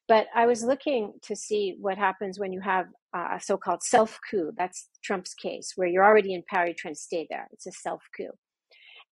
But 0.06 0.26
i 0.34 0.46
was 0.46 0.62
looking 0.62 1.14
to 1.22 1.36
see 1.36 1.76
what 1.80 1.98
happens 1.98 2.38
when 2.38 2.52
you 2.52 2.60
have 2.60 2.86
a 3.14 3.40
so-called 3.40 3.82
self 3.82 4.18
coup 4.30 4.52
that's 4.56 4.88
trump's 5.02 5.34
case 5.34 5.72
where 5.76 5.88
you're 5.88 6.04
already 6.04 6.34
in 6.34 6.42
power 6.48 6.66
you're 6.66 6.74
trying 6.76 6.94
to 6.94 7.00
stay 7.00 7.26
there. 7.30 7.48
It's 7.52 7.66
a 7.66 7.72
self 7.72 8.02
coup 8.16 8.32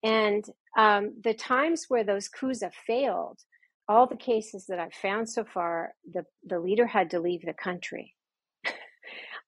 and 0.06 0.48
um, 0.78 1.14
the 1.24 1.34
times 1.34 1.86
where 1.88 2.04
those 2.04 2.28
coups 2.28 2.62
have 2.62 2.74
failed, 2.86 3.40
all 3.88 4.06
the 4.06 4.16
cases 4.16 4.66
that 4.68 4.78
I've 4.78 4.94
found 4.94 5.28
so 5.28 5.44
far, 5.44 5.94
the, 6.12 6.24
the 6.44 6.60
leader 6.60 6.86
had 6.86 7.10
to 7.10 7.18
leave 7.18 7.42
the 7.42 7.52
country. 7.52 8.14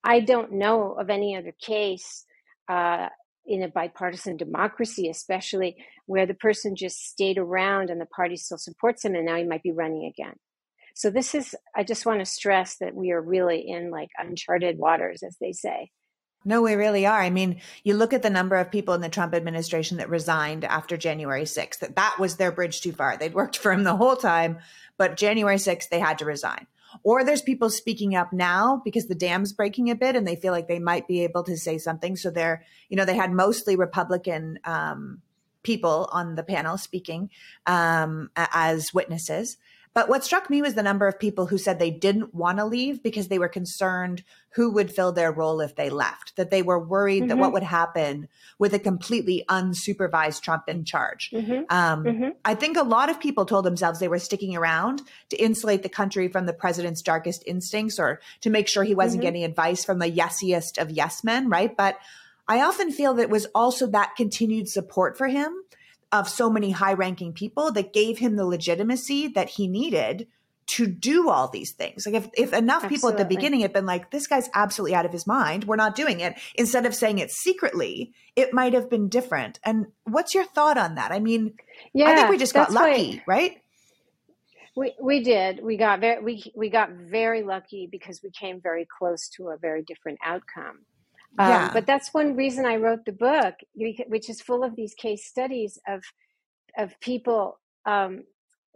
I 0.05 0.19
don't 0.19 0.55
know 0.55 0.95
of 0.95 1.11
any 1.11 1.37
other 1.37 1.55
case 1.61 2.25
uh, 2.69 3.09
in 3.47 3.63
a 3.63 3.69
bipartisan 3.69 4.37
democracy, 4.37 5.09
especially 5.09 5.77
where 6.07 6.27
the 6.27 6.35
person 6.35 6.75
just 6.75 7.07
stayed 7.09 7.39
around 7.39 7.89
and 7.89 8.01
the 8.01 8.07
party 8.07 8.37
still 8.37 8.59
supports 8.59 9.05
him, 9.05 9.15
and 9.15 9.27
now 9.27 9.37
he 9.37 9.45
might 9.45 9.63
be 9.63 9.71
running 9.71 10.07
again. 10.07 10.35
So, 10.97 11.09
this 11.09 11.37
is, 11.37 11.55
I 11.77 11.85
just 11.85 12.05
want 12.05 12.19
to 12.19 12.27
stress 12.27 12.79
that 12.81 12.97
we 12.97 13.13
are 13.13 13.23
really 13.23 13.61
in 13.69 13.93
like 13.93 14.09
uncharted 14.19 14.77
waters, 14.77 15.23
as 15.23 15.37
they 15.41 15.53
say. 15.53 15.91
No, 16.45 16.63
we 16.63 16.75
really 16.75 17.05
are. 17.05 17.21
I 17.21 17.31
mean, 17.31 17.61
you 17.83 17.95
look 17.95 18.13
at 18.13 18.23
the 18.23 18.31
number 18.31 18.57
of 18.57 18.71
people 18.71 18.95
in 18.95 19.01
the 19.01 19.09
Trump 19.09 19.35
administration 19.35 19.99
that 19.99 20.09
resigned 20.09 20.65
after 20.65 20.97
January 20.97 21.45
6th, 21.45 21.81
that 21.81 21.97
that 21.97 22.17
was 22.19 22.37
their 22.37 22.53
bridge 22.53 22.81
too 22.81 22.93
far. 22.93 23.17
They'd 23.17 23.35
worked 23.35 23.57
for 23.59 23.73
him 23.73 23.85
the 23.85 23.97
whole 23.97 24.17
time, 24.17 24.59
but 24.97 25.17
January 25.17 25.57
6th, 25.57 25.89
they 25.89 25.99
had 25.99 26.19
to 26.19 26.25
resign. 26.25 26.67
Or 27.03 27.25
there's 27.25 27.43
people 27.43 27.71
speaking 27.71 28.15
up 28.15 28.33
now 28.33 28.81
because 28.85 29.07
the 29.07 29.15
dam's 29.15 29.53
breaking 29.53 29.91
a 29.91 29.95
bit 29.95 30.17
and 30.17 30.27
they 30.27 30.37
feel 30.37 30.53
like 30.53 30.69
they 30.69 30.79
might 30.79 31.07
be 31.07 31.23
able 31.25 31.43
to 31.45 31.57
say 31.57 31.79
something. 31.79 32.17
So 32.17 32.31
they're, 32.31 32.65
you 32.89 32.97
know, 32.97 33.05
they 33.05 33.17
had 33.17 33.33
mostly 33.33 33.77
Republican 33.77 34.59
um, 34.65 35.21
people 35.63 36.09
on 36.13 36.35
the 36.35 36.43
panel 36.43 36.79
speaking 36.79 37.31
um, 37.67 38.31
as 38.37 38.95
witnesses. 38.95 39.59
But 39.99 40.09
what 40.09 40.23
struck 40.23 40.49
me 40.49 40.63
was 40.63 40.75
the 40.75 40.83
number 40.85 41.09
of 41.09 41.19
people 41.19 41.47
who 41.47 41.59
said 41.59 41.81
they 41.81 41.91
didn't 41.91 42.33
want 42.33 42.59
to 42.59 42.65
leave 42.65 43.03
because 43.03 43.27
they 43.27 43.41
were 43.41 43.49
concerned 43.49 44.23
who 44.51 44.71
would 44.71 44.93
fill 44.93 45.11
their 45.11 45.33
role 45.33 45.61
if 45.61 45.75
they 45.75 45.91
left, 45.91 46.37
that 46.37 46.53
they 46.53 46.63
were 46.63 46.79
worried 46.79 47.23
mm-hmm. 47.23 47.31
that 47.31 47.39
what 47.39 47.47
mm-hmm. 47.47 47.55
would 47.55 47.63
happen 47.65 48.29
with 48.61 48.73
a 48.75 48.79
completely 48.79 49.45
unsupervised 49.49 50.41
Trump 50.41 50.69
in 50.69 50.85
charge. 50.85 51.33
Mm-hmm. 51.33 51.63
Um, 51.69 52.05
mm-hmm. 52.05 52.29
I 52.45 52.55
think 52.55 52.77
a 52.77 52.85
lot 52.85 53.11
of 53.11 53.19
people 53.19 53.45
told 53.45 53.65
themselves 53.65 53.99
they 53.99 54.07
were 54.07 54.21
sticking 54.21 54.57
around 54.57 55.03
to 55.31 55.37
insulate 55.37 55.83
the 55.83 55.89
country 55.89 56.29
from 56.29 56.47
the 56.47 56.53
president's 56.53 57.03
darkest 57.03 57.43
instincts 57.45 57.99
or 57.99 58.21
to 58.43 58.51
make 58.51 58.69
sure 58.69 58.85
he 58.85 58.95
wasn't 58.95 59.23
mm-hmm. 59.23 59.27
getting 59.27 59.45
advice 59.45 59.85
from 59.85 59.99
the 59.99 60.09
yesiest 60.09 60.79
of 60.81 60.93
yes 60.93 61.25
men, 61.25 61.49
right? 61.49 61.77
But 61.77 61.99
I 62.47 62.61
often 62.61 62.93
feel 62.93 63.15
that 63.15 63.23
it 63.23 63.31
was 63.31 63.49
also 63.53 63.89
that 63.89 64.15
continued 64.17 64.69
support 64.69 65.19
for 65.19 65.27
him 65.27 65.53
of 66.13 66.29
so 66.29 66.51
many 66.51 66.71
high 66.71 66.95
ranking 66.95 67.33
people 67.33 67.73
that 67.73 67.93
gave 67.93 68.19
him 68.19 68.37
the 68.37 68.47
legitimacy 68.47 69.29
that 69.29 69.51
he 69.51 69.69
needed 69.69 70.27
to 70.69 70.87
do 70.87 71.31
all 71.31 71.49
these 71.49 71.73
things. 71.73 72.07
Like 72.07 72.15
if, 72.15 72.29
if 72.35 72.53
enough 72.53 72.85
absolutely. 72.85 72.97
people 72.97 73.09
at 73.11 73.19
the 73.19 73.25
beginning 73.25 73.61
had 73.61 73.73
been 73.73 73.87
like, 73.87 74.11
this 74.11 74.27
guy's 74.27 74.51
absolutely 74.55 74.95
out 74.95 75.07
of 75.07 75.13
his 75.13 75.27
mind, 75.27 75.65
we're 75.65 75.77
not 75.77 75.97
doing 75.97 76.21
it, 76.21 76.35
instead 76.55 76.85
of 76.85 76.95
saying 76.95 77.19
it 77.19 77.31
secretly, 77.31 78.13
it 78.37 78.53
might 78.53 78.75
have 78.75 78.91
been 78.91 79.09
different. 79.09 79.59
And 79.65 79.87
what's 80.05 80.35
your 80.35 80.45
thought 80.45 80.77
on 80.77 80.97
that? 80.97 81.11
I 81.11 81.21
mean, 81.21 81.55
yeah, 81.95 82.07
I 82.07 82.15
think 82.15 82.29
we 82.29 82.37
just 82.37 82.53
got 82.53 82.71
lucky, 82.71 83.23
right? 83.27 83.63
We, 84.77 84.95
we 85.01 85.23
did. 85.25 85.65
We 85.65 85.77
got 85.77 86.01
very 86.01 86.23
we 86.23 86.53
we 86.55 86.71
got 86.71 86.91
very 86.91 87.43
lucky 87.43 87.89
because 87.91 88.21
we 88.23 88.31
came 88.31 88.61
very 88.61 88.87
close 88.99 89.29
to 89.37 89.49
a 89.49 89.57
very 89.57 89.83
different 89.83 90.19
outcome. 90.25 90.85
Um, 91.39 91.49
yeah. 91.49 91.71
But 91.73 91.87
that's 91.87 92.13
one 92.13 92.35
reason 92.35 92.67
I 92.67 92.77
wrote 92.77 93.05
the 93.05 93.13
book, 93.13 93.55
which 93.75 94.29
is 94.29 94.41
full 94.41 94.65
of 94.65 94.75
these 94.75 94.95
case 94.95 95.25
studies 95.25 95.79
of 95.87 96.03
of 96.77 96.99
people 97.01 97.59
um, 97.87 98.25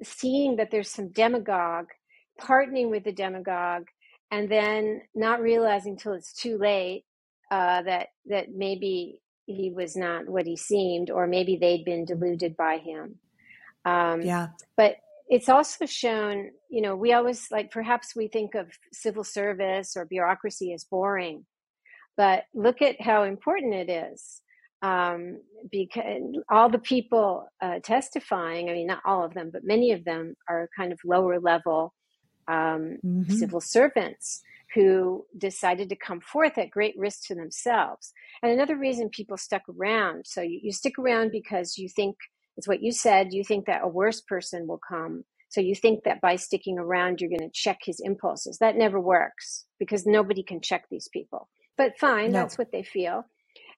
seeing 0.02 0.56
that 0.56 0.70
there's 0.70 0.88
some 0.88 1.08
demagogue 1.08 1.88
partnering 2.40 2.90
with 2.90 3.04
the 3.04 3.12
demagogue, 3.12 3.88
and 4.30 4.48
then 4.48 5.02
not 5.14 5.40
realizing 5.40 5.96
till 5.96 6.12
it's 6.12 6.32
too 6.32 6.56
late 6.56 7.04
uh, 7.50 7.82
that 7.82 8.08
that 8.26 8.54
maybe 8.54 9.20
he 9.46 9.70
was 9.70 9.96
not 9.96 10.28
what 10.28 10.46
he 10.46 10.56
seemed, 10.56 11.10
or 11.10 11.26
maybe 11.26 11.56
they'd 11.56 11.84
been 11.84 12.04
deluded 12.04 12.56
by 12.56 12.78
him. 12.78 13.16
Um, 13.84 14.22
yeah. 14.22 14.48
But 14.76 14.96
it's 15.28 15.48
also 15.48 15.86
shown, 15.86 16.50
you 16.68 16.80
know, 16.80 16.94
we 16.94 17.12
always 17.12 17.48
like 17.50 17.70
perhaps 17.70 18.14
we 18.14 18.28
think 18.28 18.54
of 18.54 18.68
civil 18.92 19.24
service 19.24 19.96
or 19.96 20.04
bureaucracy 20.04 20.72
as 20.72 20.84
boring 20.84 21.44
but 22.16 22.44
look 22.54 22.82
at 22.82 23.00
how 23.00 23.24
important 23.24 23.74
it 23.74 23.90
is. 23.90 24.40
Um, 24.82 25.40
because 25.70 26.20
all 26.50 26.68
the 26.68 26.78
people 26.78 27.46
uh, 27.60 27.78
testifying, 27.84 28.68
I 28.68 28.72
mean, 28.72 28.88
not 28.88 29.02
all 29.04 29.24
of 29.24 29.32
them, 29.32 29.50
but 29.52 29.62
many 29.62 29.92
of 29.92 30.04
them 30.04 30.34
are 30.48 30.68
kind 30.76 30.92
of 30.92 30.98
lower 31.04 31.38
level 31.38 31.94
um, 32.48 32.98
mm-hmm. 33.04 33.32
civil 33.32 33.60
servants 33.60 34.42
who 34.74 35.24
decided 35.36 35.88
to 35.90 35.96
come 35.96 36.20
forth 36.20 36.58
at 36.58 36.70
great 36.70 36.96
risk 36.98 37.26
to 37.26 37.34
themselves. 37.34 38.12
And 38.42 38.50
another 38.50 38.76
reason 38.76 39.08
people 39.10 39.36
stuck 39.36 39.62
around 39.68 40.26
so 40.26 40.40
you, 40.40 40.60
you 40.62 40.72
stick 40.72 40.98
around 40.98 41.30
because 41.30 41.78
you 41.78 41.88
think 41.88 42.16
it's 42.56 42.68
what 42.68 42.82
you 42.82 42.92
said, 42.92 43.32
you 43.32 43.44
think 43.44 43.66
that 43.66 43.82
a 43.82 43.88
worse 43.88 44.20
person 44.20 44.66
will 44.66 44.80
come. 44.86 45.24
So 45.48 45.60
you 45.60 45.74
think 45.74 46.04
that 46.04 46.20
by 46.20 46.36
sticking 46.36 46.78
around, 46.78 47.20
you're 47.20 47.30
going 47.30 47.40
to 47.40 47.50
check 47.52 47.80
his 47.84 48.00
impulses. 48.00 48.58
That 48.58 48.76
never 48.76 48.98
works 48.98 49.64
because 49.78 50.06
nobody 50.06 50.42
can 50.42 50.60
check 50.60 50.86
these 50.90 51.08
people 51.12 51.48
but 51.82 51.98
fine, 51.98 52.30
no. 52.30 52.40
that's 52.40 52.58
what 52.58 52.70
they 52.70 52.82
feel. 52.82 53.24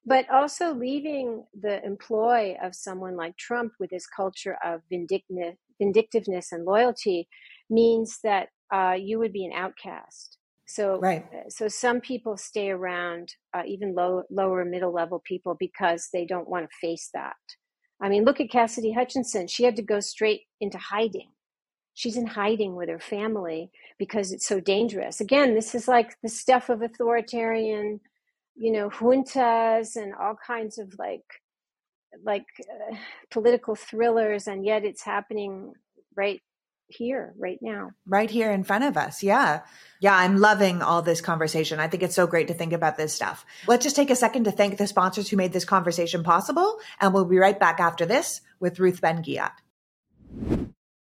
But 0.04 0.28
also 0.30 0.74
leaving 0.74 1.44
the 1.58 1.82
employ 1.84 2.56
of 2.62 2.74
someone 2.74 3.16
like 3.16 3.36
Trump 3.38 3.72
with 3.80 3.90
his 3.90 4.06
culture 4.06 4.58
of 4.62 4.82
vindictiveness 4.90 6.52
and 6.52 6.64
loyalty 6.64 7.26
means 7.70 8.18
that 8.22 8.48
uh, 8.72 8.96
you 8.98 9.18
would 9.18 9.32
be 9.32 9.46
an 9.46 9.52
outcast. 9.54 10.36
So, 10.66 10.98
right. 10.98 11.24
Uh, 11.32 11.48
so 11.48 11.68
some 11.68 12.00
people 12.00 12.36
stay 12.36 12.70
around, 12.70 13.32
uh, 13.54 13.62
even 13.66 13.94
low, 13.94 14.24
lower 14.30 14.64
middle 14.66 14.92
level 14.92 15.22
people, 15.26 15.56
because 15.58 16.08
they 16.12 16.26
don't 16.26 16.48
want 16.48 16.68
to 16.68 16.86
face 16.86 17.08
that. 17.14 17.36
I 18.02 18.10
mean, 18.10 18.24
look 18.24 18.40
at 18.40 18.50
Cassidy 18.50 18.92
Hutchinson. 18.92 19.46
She 19.46 19.64
had 19.64 19.76
to 19.76 19.82
go 19.82 20.00
straight 20.00 20.42
into 20.60 20.76
hiding 20.76 21.30
she's 21.94 22.16
in 22.16 22.26
hiding 22.26 22.74
with 22.74 22.88
her 22.88 22.98
family 22.98 23.70
because 23.98 24.32
it's 24.32 24.46
so 24.46 24.60
dangerous. 24.60 25.20
Again, 25.20 25.54
this 25.54 25.74
is 25.74 25.88
like 25.88 26.20
the 26.22 26.28
stuff 26.28 26.68
of 26.68 26.82
authoritarian, 26.82 28.00
you 28.56 28.72
know, 28.72 28.90
juntas 28.90 29.96
and 29.96 30.12
all 30.14 30.36
kinds 30.46 30.78
of 30.78 30.94
like 30.98 31.24
like 32.24 32.46
uh, 32.60 32.94
political 33.30 33.74
thrillers 33.74 34.46
and 34.46 34.64
yet 34.64 34.84
it's 34.84 35.02
happening 35.02 35.72
right 36.16 36.40
here 36.86 37.34
right 37.36 37.58
now. 37.60 37.90
Right 38.06 38.30
here 38.30 38.52
in 38.52 38.62
front 38.62 38.84
of 38.84 38.96
us 38.96 39.20
yeah. 39.20 39.62
Yeah 40.00 40.14
i'm 40.14 40.36
loving 40.36 40.80
all 40.80 41.02
this 41.02 41.20
conversation. 41.20 41.80
I 41.80 41.88
think 41.88 42.04
it's 42.04 42.14
so 42.14 42.28
great 42.28 42.46
to 42.48 42.54
think 42.54 42.72
about 42.72 42.96
this 42.96 43.12
stuff. 43.12 43.44
Let's 43.66 43.82
just 43.82 43.96
take 43.96 44.10
a 44.10 44.16
second 44.16 44.44
to 44.44 44.52
thank 44.52 44.78
the 44.78 44.86
sponsors 44.86 45.28
who 45.28 45.36
made 45.36 45.52
this 45.52 45.64
conversation 45.64 46.22
possible 46.22 46.78
and 47.00 47.12
we'll 47.12 47.24
be 47.24 47.38
right 47.38 47.58
back 47.58 47.80
after 47.80 48.06
this 48.06 48.40
with 48.60 48.78
ruth 48.78 49.00
ben-ghiat 49.00 49.52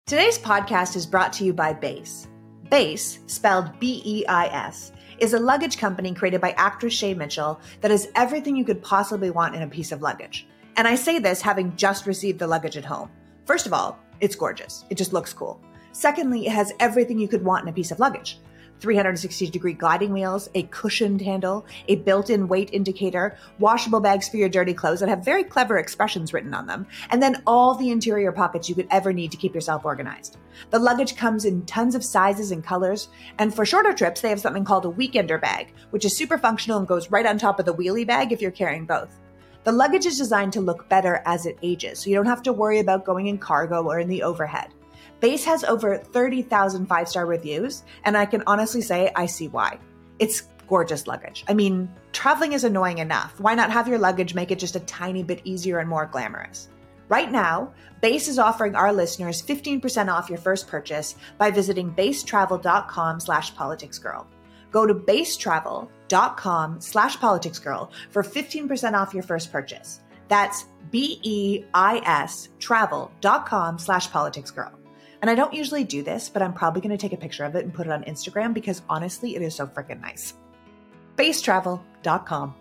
Today's 0.07 0.37
podcast 0.37 0.97
is 0.97 1.05
brought 1.05 1.31
to 1.33 1.45
you 1.45 1.53
by 1.53 1.73
Béis. 1.73 2.27
Béis, 2.69 3.19
spelled 3.29 3.79
B 3.79 4.01
E 4.03 4.25
I 4.25 4.47
S, 4.47 4.91
is 5.19 5.33
a 5.33 5.39
luggage 5.39 5.77
company 5.77 6.13
created 6.13 6.41
by 6.41 6.51
actress 6.51 6.93
Shay 6.93 7.13
Mitchell 7.13 7.61
that 7.79 7.91
has 7.91 8.09
everything 8.15 8.57
you 8.57 8.65
could 8.65 8.81
possibly 8.81 9.29
want 9.29 9.55
in 9.55 9.61
a 9.61 9.67
piece 9.67 9.93
of 9.93 10.01
luggage. 10.01 10.47
And 10.75 10.85
I 10.85 10.95
say 10.95 11.19
this 11.19 11.41
having 11.41 11.75
just 11.77 12.07
received 12.07 12.39
the 12.39 12.47
luggage 12.47 12.75
at 12.75 12.83
home. 12.83 13.09
First 13.45 13.65
of 13.67 13.73
all, 13.73 13.99
it's 14.19 14.35
gorgeous. 14.35 14.83
It 14.89 14.97
just 14.97 15.13
looks 15.13 15.33
cool. 15.33 15.61
Secondly, 15.93 16.45
it 16.45 16.51
has 16.51 16.73
everything 16.81 17.17
you 17.17 17.29
could 17.29 17.45
want 17.45 17.63
in 17.63 17.69
a 17.69 17.73
piece 17.73 17.91
of 17.91 17.99
luggage 17.99 18.39
360 18.81 19.49
degree 19.49 19.73
gliding 19.73 20.11
wheels, 20.11 20.49
a 20.55 20.63
cushioned 20.63 21.21
handle, 21.21 21.65
a 21.87 21.95
built 21.97 22.29
in 22.29 22.47
weight 22.47 22.71
indicator, 22.73 23.37
washable 23.59 23.99
bags 23.99 24.27
for 24.27 24.37
your 24.37 24.49
dirty 24.49 24.73
clothes 24.73 24.99
that 24.99 25.09
have 25.09 25.23
very 25.23 25.43
clever 25.43 25.77
expressions 25.77 26.33
written 26.33 26.53
on 26.53 26.65
them, 26.65 26.87
and 27.11 27.21
then 27.21 27.41
all 27.45 27.75
the 27.75 27.91
interior 27.91 28.31
pockets 28.31 28.67
you 28.67 28.75
could 28.75 28.87
ever 28.89 29.13
need 29.13 29.31
to 29.31 29.37
keep 29.37 29.53
yourself 29.53 29.85
organized. 29.85 30.37
The 30.71 30.79
luggage 30.79 31.15
comes 31.15 31.45
in 31.45 31.65
tons 31.65 31.95
of 31.95 32.03
sizes 32.03 32.51
and 32.51 32.63
colors, 32.63 33.09
and 33.37 33.53
for 33.53 33.65
shorter 33.65 33.93
trips, 33.93 34.21
they 34.21 34.29
have 34.29 34.41
something 34.41 34.65
called 34.65 34.85
a 34.85 34.89
weekender 34.89 35.39
bag, 35.39 35.73
which 35.91 36.03
is 36.03 36.17
super 36.17 36.37
functional 36.37 36.79
and 36.79 36.87
goes 36.87 37.11
right 37.11 37.25
on 37.25 37.37
top 37.37 37.59
of 37.59 37.65
the 37.65 37.73
wheelie 37.73 38.07
bag 38.07 38.31
if 38.31 38.41
you're 38.41 38.51
carrying 38.51 38.85
both. 38.85 39.19
The 39.63 39.71
luggage 39.71 40.07
is 40.07 40.17
designed 40.17 40.53
to 40.53 40.61
look 40.61 40.89
better 40.89 41.21
as 41.25 41.45
it 41.45 41.59
ages, 41.61 41.99
so 41.99 42.09
you 42.09 42.15
don't 42.15 42.25
have 42.25 42.41
to 42.43 42.53
worry 42.53 42.79
about 42.79 43.05
going 43.05 43.27
in 43.27 43.37
cargo 43.37 43.83
or 43.83 43.99
in 43.99 44.07
the 44.07 44.23
overhead. 44.23 44.73
Béis 45.21 45.45
has 45.45 45.63
over 45.63 45.97
30,000 45.97 46.87
five 46.87 47.07
star 47.07 47.27
reviews, 47.27 47.83
and 48.03 48.17
I 48.17 48.25
can 48.25 48.43
honestly 48.47 48.81
say 48.81 49.11
I 49.15 49.27
see 49.27 49.47
why. 49.47 49.79
It's 50.17 50.41
gorgeous 50.67 51.05
luggage. 51.05 51.45
I 51.47 51.53
mean, 51.53 51.93
traveling 52.11 52.53
is 52.53 52.63
annoying 52.63 52.97
enough. 52.97 53.39
Why 53.39 53.53
not 53.53 53.71
have 53.71 53.87
your 53.87 53.99
luggage 53.99 54.33
make 54.33 54.49
it 54.49 54.57
just 54.57 54.75
a 54.75 54.79
tiny 54.81 55.21
bit 55.21 55.41
easier 55.43 55.77
and 55.77 55.87
more 55.87 56.07
glamorous? 56.07 56.69
Right 57.07 57.31
now, 57.31 57.73
Béis 58.01 58.27
is 58.27 58.39
offering 58.39 58.73
our 58.73 58.91
listeners 58.91 59.43
15% 59.43 60.11
off 60.11 60.29
your 60.29 60.39
first 60.39 60.67
purchase 60.67 61.15
by 61.37 61.51
visiting 61.51 61.93
beistravel.com 61.93 63.19
slash 63.19 63.53
politicsgirl. 63.53 64.25
Go 64.71 64.87
to 64.87 64.95
beistravel.com 64.95 66.81
slash 66.81 67.17
politicsgirl 67.17 67.91
for 68.09 68.23
15% 68.23 68.93
off 68.93 69.13
your 69.13 69.23
first 69.23 69.51
purchase. 69.51 69.99
That's 70.29 70.65
B-E-I-S 70.89 72.49
travel.com 72.59 73.77
slash 73.77 74.09
politicsgirl. 74.09 74.80
And 75.21 75.29
I 75.29 75.35
don't 75.35 75.53
usually 75.53 75.83
do 75.83 76.01
this, 76.01 76.29
but 76.29 76.41
I'm 76.41 76.53
probably 76.53 76.81
going 76.81 76.97
to 76.97 77.01
take 77.01 77.13
a 77.13 77.21
picture 77.21 77.43
of 77.43 77.55
it 77.55 77.63
and 77.63 77.73
put 77.73 77.85
it 77.85 77.93
on 77.93 78.03
Instagram 78.03 78.53
because 78.53 78.81
honestly, 78.89 79.35
it 79.35 79.41
is 79.41 79.55
so 79.55 79.67
freaking 79.67 80.01
nice. 80.01 80.33
Beistravel.com. 81.15 82.55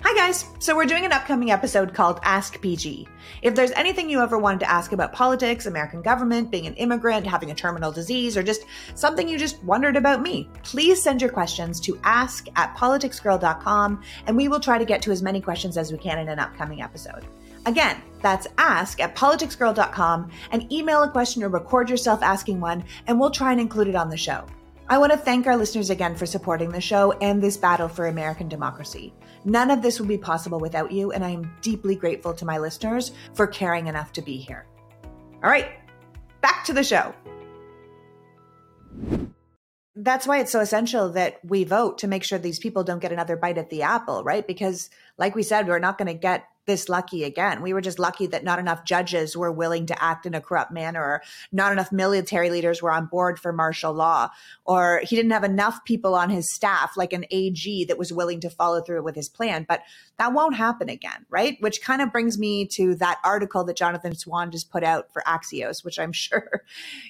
Hi 0.00 0.14
guys! 0.14 0.44
So 0.58 0.76
we're 0.76 0.84
doing 0.84 1.04
an 1.04 1.12
upcoming 1.12 1.50
episode 1.50 1.94
called 1.94 2.20
Ask 2.24 2.60
PG. 2.60 3.06
If 3.40 3.54
there's 3.54 3.70
anything 3.70 4.10
you 4.10 4.20
ever 4.20 4.36
wanted 4.36 4.60
to 4.60 4.70
ask 4.70 4.92
about 4.92 5.12
politics, 5.12 5.66
American 5.66 6.02
government, 6.02 6.50
being 6.50 6.66
an 6.66 6.74
immigrant, 6.74 7.26
having 7.26 7.50
a 7.50 7.54
terminal 7.54 7.92
disease, 7.92 8.36
or 8.36 8.42
just 8.42 8.64
something 8.96 9.28
you 9.28 9.38
just 9.38 9.62
wondered 9.62 9.96
about 9.96 10.22
me, 10.22 10.48
please 10.62 11.00
send 11.00 11.22
your 11.22 11.30
questions 11.30 11.80
to 11.80 11.98
ask 12.02 12.48
at 12.56 12.76
politicsgirl.com 12.76 14.02
and 14.26 14.36
we 14.36 14.48
will 14.48 14.60
try 14.60 14.76
to 14.76 14.84
get 14.84 15.00
to 15.02 15.12
as 15.12 15.22
many 15.22 15.40
questions 15.40 15.78
as 15.78 15.92
we 15.92 15.98
can 15.98 16.18
in 16.18 16.28
an 16.28 16.38
upcoming 16.38 16.82
episode. 16.82 17.24
Again, 17.66 18.02
that's 18.24 18.48
ask 18.56 19.00
at 19.00 19.14
politicsgirl.com 19.14 20.30
and 20.50 20.72
email 20.72 21.02
a 21.02 21.10
question 21.10 21.44
or 21.44 21.50
record 21.50 21.90
yourself 21.90 22.22
asking 22.22 22.58
one, 22.58 22.82
and 23.06 23.20
we'll 23.20 23.30
try 23.30 23.52
and 23.52 23.60
include 23.60 23.86
it 23.86 23.94
on 23.94 24.08
the 24.08 24.16
show. 24.16 24.46
I 24.88 24.98
want 24.98 25.12
to 25.12 25.18
thank 25.18 25.46
our 25.46 25.56
listeners 25.56 25.90
again 25.90 26.16
for 26.16 26.26
supporting 26.26 26.70
the 26.70 26.80
show 26.80 27.12
and 27.12 27.42
this 27.42 27.58
battle 27.58 27.88
for 27.88 28.06
American 28.06 28.48
democracy. 28.48 29.12
None 29.44 29.70
of 29.70 29.82
this 29.82 30.00
would 30.00 30.08
be 30.08 30.18
possible 30.18 30.58
without 30.58 30.90
you, 30.90 31.12
and 31.12 31.22
I 31.22 31.30
am 31.30 31.54
deeply 31.60 31.96
grateful 31.96 32.32
to 32.34 32.46
my 32.46 32.58
listeners 32.58 33.12
for 33.34 33.46
caring 33.46 33.88
enough 33.88 34.12
to 34.14 34.22
be 34.22 34.38
here. 34.38 34.66
All 35.42 35.50
right, 35.50 35.72
back 36.40 36.64
to 36.64 36.72
the 36.72 36.82
show. 36.82 37.14
That's 39.96 40.26
why 40.26 40.40
it's 40.40 40.50
so 40.50 40.60
essential 40.60 41.10
that 41.10 41.40
we 41.44 41.64
vote 41.64 41.98
to 41.98 42.08
make 42.08 42.24
sure 42.24 42.38
these 42.38 42.58
people 42.58 42.84
don't 42.84 43.00
get 43.00 43.12
another 43.12 43.36
bite 43.36 43.58
at 43.58 43.70
the 43.70 43.82
apple, 43.82 44.24
right? 44.24 44.46
Because, 44.46 44.90
like 45.18 45.34
we 45.34 45.42
said, 45.42 45.68
we're 45.68 45.78
not 45.78 45.98
going 45.98 46.08
to 46.08 46.14
get 46.14 46.44
this 46.66 46.88
lucky 46.88 47.24
again. 47.24 47.62
We 47.62 47.72
were 47.72 47.80
just 47.80 47.98
lucky 47.98 48.26
that 48.28 48.44
not 48.44 48.58
enough 48.58 48.84
judges 48.84 49.36
were 49.36 49.52
willing 49.52 49.86
to 49.86 50.02
act 50.02 50.24
in 50.24 50.34
a 50.34 50.40
corrupt 50.40 50.72
manner, 50.72 51.02
or 51.02 51.22
not 51.52 51.72
enough 51.72 51.92
military 51.92 52.50
leaders 52.50 52.80
were 52.80 52.90
on 52.90 53.06
board 53.06 53.38
for 53.38 53.52
martial 53.52 53.92
law, 53.92 54.30
or 54.64 55.02
he 55.04 55.16
didn't 55.16 55.32
have 55.32 55.44
enough 55.44 55.84
people 55.84 56.14
on 56.14 56.30
his 56.30 56.52
staff, 56.52 56.96
like 56.96 57.12
an 57.12 57.26
AG, 57.30 57.84
that 57.84 57.98
was 57.98 58.12
willing 58.12 58.40
to 58.40 58.50
follow 58.50 58.80
through 58.80 59.02
with 59.02 59.14
his 59.14 59.28
plan. 59.28 59.66
But 59.68 59.82
that 60.18 60.32
won't 60.32 60.56
happen 60.56 60.88
again, 60.88 61.26
right? 61.28 61.56
Which 61.60 61.82
kind 61.82 62.00
of 62.00 62.12
brings 62.12 62.38
me 62.38 62.66
to 62.68 62.94
that 62.96 63.18
article 63.24 63.64
that 63.64 63.76
Jonathan 63.76 64.14
Swan 64.14 64.50
just 64.50 64.70
put 64.70 64.84
out 64.84 65.12
for 65.12 65.22
Axios, 65.26 65.84
which 65.84 65.98
I'm 65.98 66.12
sure 66.24 66.62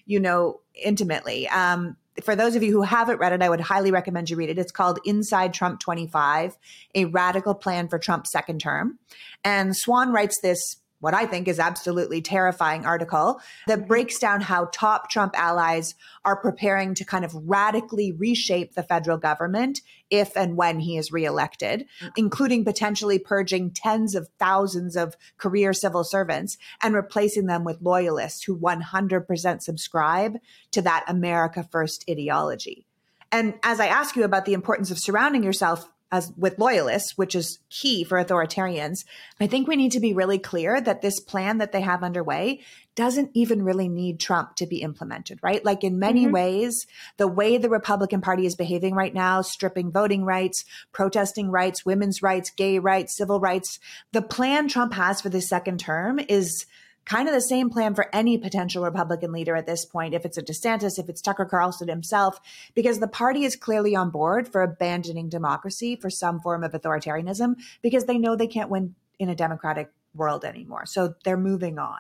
you 0.06 0.18
know 0.18 0.60
intimately. 0.74 1.48
Um, 1.48 1.96
for 2.22 2.36
those 2.36 2.54
of 2.54 2.62
you 2.62 2.72
who 2.72 2.82
haven't 2.82 3.18
read 3.18 3.32
it, 3.32 3.42
I 3.42 3.48
would 3.48 3.60
highly 3.60 3.90
recommend 3.90 4.30
you 4.30 4.36
read 4.36 4.50
it. 4.50 4.58
It's 4.58 4.72
called 4.72 5.00
Inside 5.04 5.52
Trump 5.52 5.80
25, 5.80 6.56
a 6.94 7.06
radical 7.06 7.54
plan 7.54 7.88
for 7.88 7.98
Trump's 7.98 8.30
second 8.30 8.60
term. 8.60 8.98
And 9.42 9.76
Swan 9.76 10.12
writes 10.12 10.40
this 10.40 10.76
what 11.04 11.12
I 11.12 11.26
think 11.26 11.48
is 11.48 11.58
absolutely 11.58 12.22
terrifying 12.22 12.86
article 12.86 13.38
that 13.66 13.80
mm-hmm. 13.80 13.88
breaks 13.88 14.18
down 14.18 14.40
how 14.40 14.70
top 14.72 15.10
Trump 15.10 15.38
allies 15.38 15.94
are 16.24 16.40
preparing 16.40 16.94
to 16.94 17.04
kind 17.04 17.26
of 17.26 17.34
radically 17.34 18.10
reshape 18.10 18.72
the 18.72 18.82
federal 18.82 19.18
government 19.18 19.82
if 20.08 20.34
and 20.34 20.56
when 20.56 20.80
he 20.80 20.96
is 20.96 21.12
reelected, 21.12 21.80
mm-hmm. 21.80 22.08
including 22.16 22.64
potentially 22.64 23.18
purging 23.18 23.70
tens 23.70 24.14
of 24.14 24.30
thousands 24.38 24.96
of 24.96 25.14
career 25.36 25.74
civil 25.74 26.04
servants 26.04 26.56
and 26.82 26.94
replacing 26.94 27.44
them 27.44 27.64
with 27.64 27.82
loyalists 27.82 28.42
who 28.42 28.58
100% 28.58 29.60
subscribe 29.60 30.38
to 30.70 30.80
that 30.80 31.04
America 31.06 31.68
First 31.70 32.06
ideology. 32.08 32.86
And 33.30 33.54
as 33.62 33.78
I 33.78 33.88
ask 33.88 34.16
you 34.16 34.24
about 34.24 34.46
the 34.46 34.54
importance 34.54 34.90
of 34.90 34.98
surrounding 34.98 35.42
yourself 35.42 35.86
as 36.12 36.32
with 36.36 36.58
loyalists, 36.58 37.18
which 37.18 37.34
is 37.34 37.58
key 37.70 38.04
for 38.04 38.22
authoritarians, 38.22 39.04
I 39.40 39.46
think 39.46 39.66
we 39.66 39.76
need 39.76 39.92
to 39.92 40.00
be 40.00 40.14
really 40.14 40.38
clear 40.38 40.80
that 40.80 41.02
this 41.02 41.18
plan 41.18 41.58
that 41.58 41.72
they 41.72 41.80
have 41.80 42.02
underway 42.02 42.60
doesn't 42.94 43.30
even 43.34 43.62
really 43.62 43.88
need 43.88 44.20
Trump 44.20 44.54
to 44.56 44.66
be 44.66 44.80
implemented, 44.82 45.40
right? 45.42 45.64
Like 45.64 45.82
in 45.82 45.98
many 45.98 46.24
mm-hmm. 46.24 46.34
ways, 46.34 46.86
the 47.16 47.26
way 47.26 47.56
the 47.56 47.68
Republican 47.68 48.20
Party 48.20 48.46
is 48.46 48.54
behaving 48.54 48.94
right 48.94 49.12
now, 49.12 49.42
stripping 49.42 49.90
voting 49.90 50.24
rights, 50.24 50.64
protesting 50.92 51.50
rights, 51.50 51.84
women's 51.84 52.22
rights, 52.22 52.50
gay 52.50 52.78
rights, 52.78 53.16
civil 53.16 53.40
rights, 53.40 53.80
the 54.12 54.22
plan 54.22 54.68
Trump 54.68 54.92
has 54.94 55.20
for 55.20 55.28
this 55.28 55.48
second 55.48 55.80
term 55.80 56.20
is 56.28 56.66
kind 57.04 57.28
of 57.28 57.34
the 57.34 57.40
same 57.40 57.70
plan 57.70 57.94
for 57.94 58.08
any 58.14 58.38
potential 58.38 58.82
Republican 58.82 59.32
leader 59.32 59.56
at 59.56 59.66
this 59.66 59.84
point, 59.84 60.14
if 60.14 60.24
it's 60.24 60.38
a 60.38 60.42
DeSantis, 60.42 60.98
if 60.98 61.08
it's 61.08 61.20
Tucker 61.20 61.44
Carlson 61.44 61.88
himself, 61.88 62.40
because 62.74 62.98
the 62.98 63.08
party 63.08 63.44
is 63.44 63.56
clearly 63.56 63.94
on 63.94 64.10
board 64.10 64.48
for 64.48 64.62
abandoning 64.62 65.28
democracy 65.28 65.96
for 65.96 66.10
some 66.10 66.40
form 66.40 66.64
of 66.64 66.72
authoritarianism 66.72 67.56
because 67.82 68.04
they 68.04 68.18
know 68.18 68.36
they 68.36 68.46
can't 68.46 68.70
win 68.70 68.94
in 69.18 69.28
a 69.28 69.34
democratic 69.34 69.90
world 70.14 70.44
anymore. 70.44 70.86
So 70.86 71.14
they're 71.24 71.36
moving 71.36 71.78
on. 71.78 71.98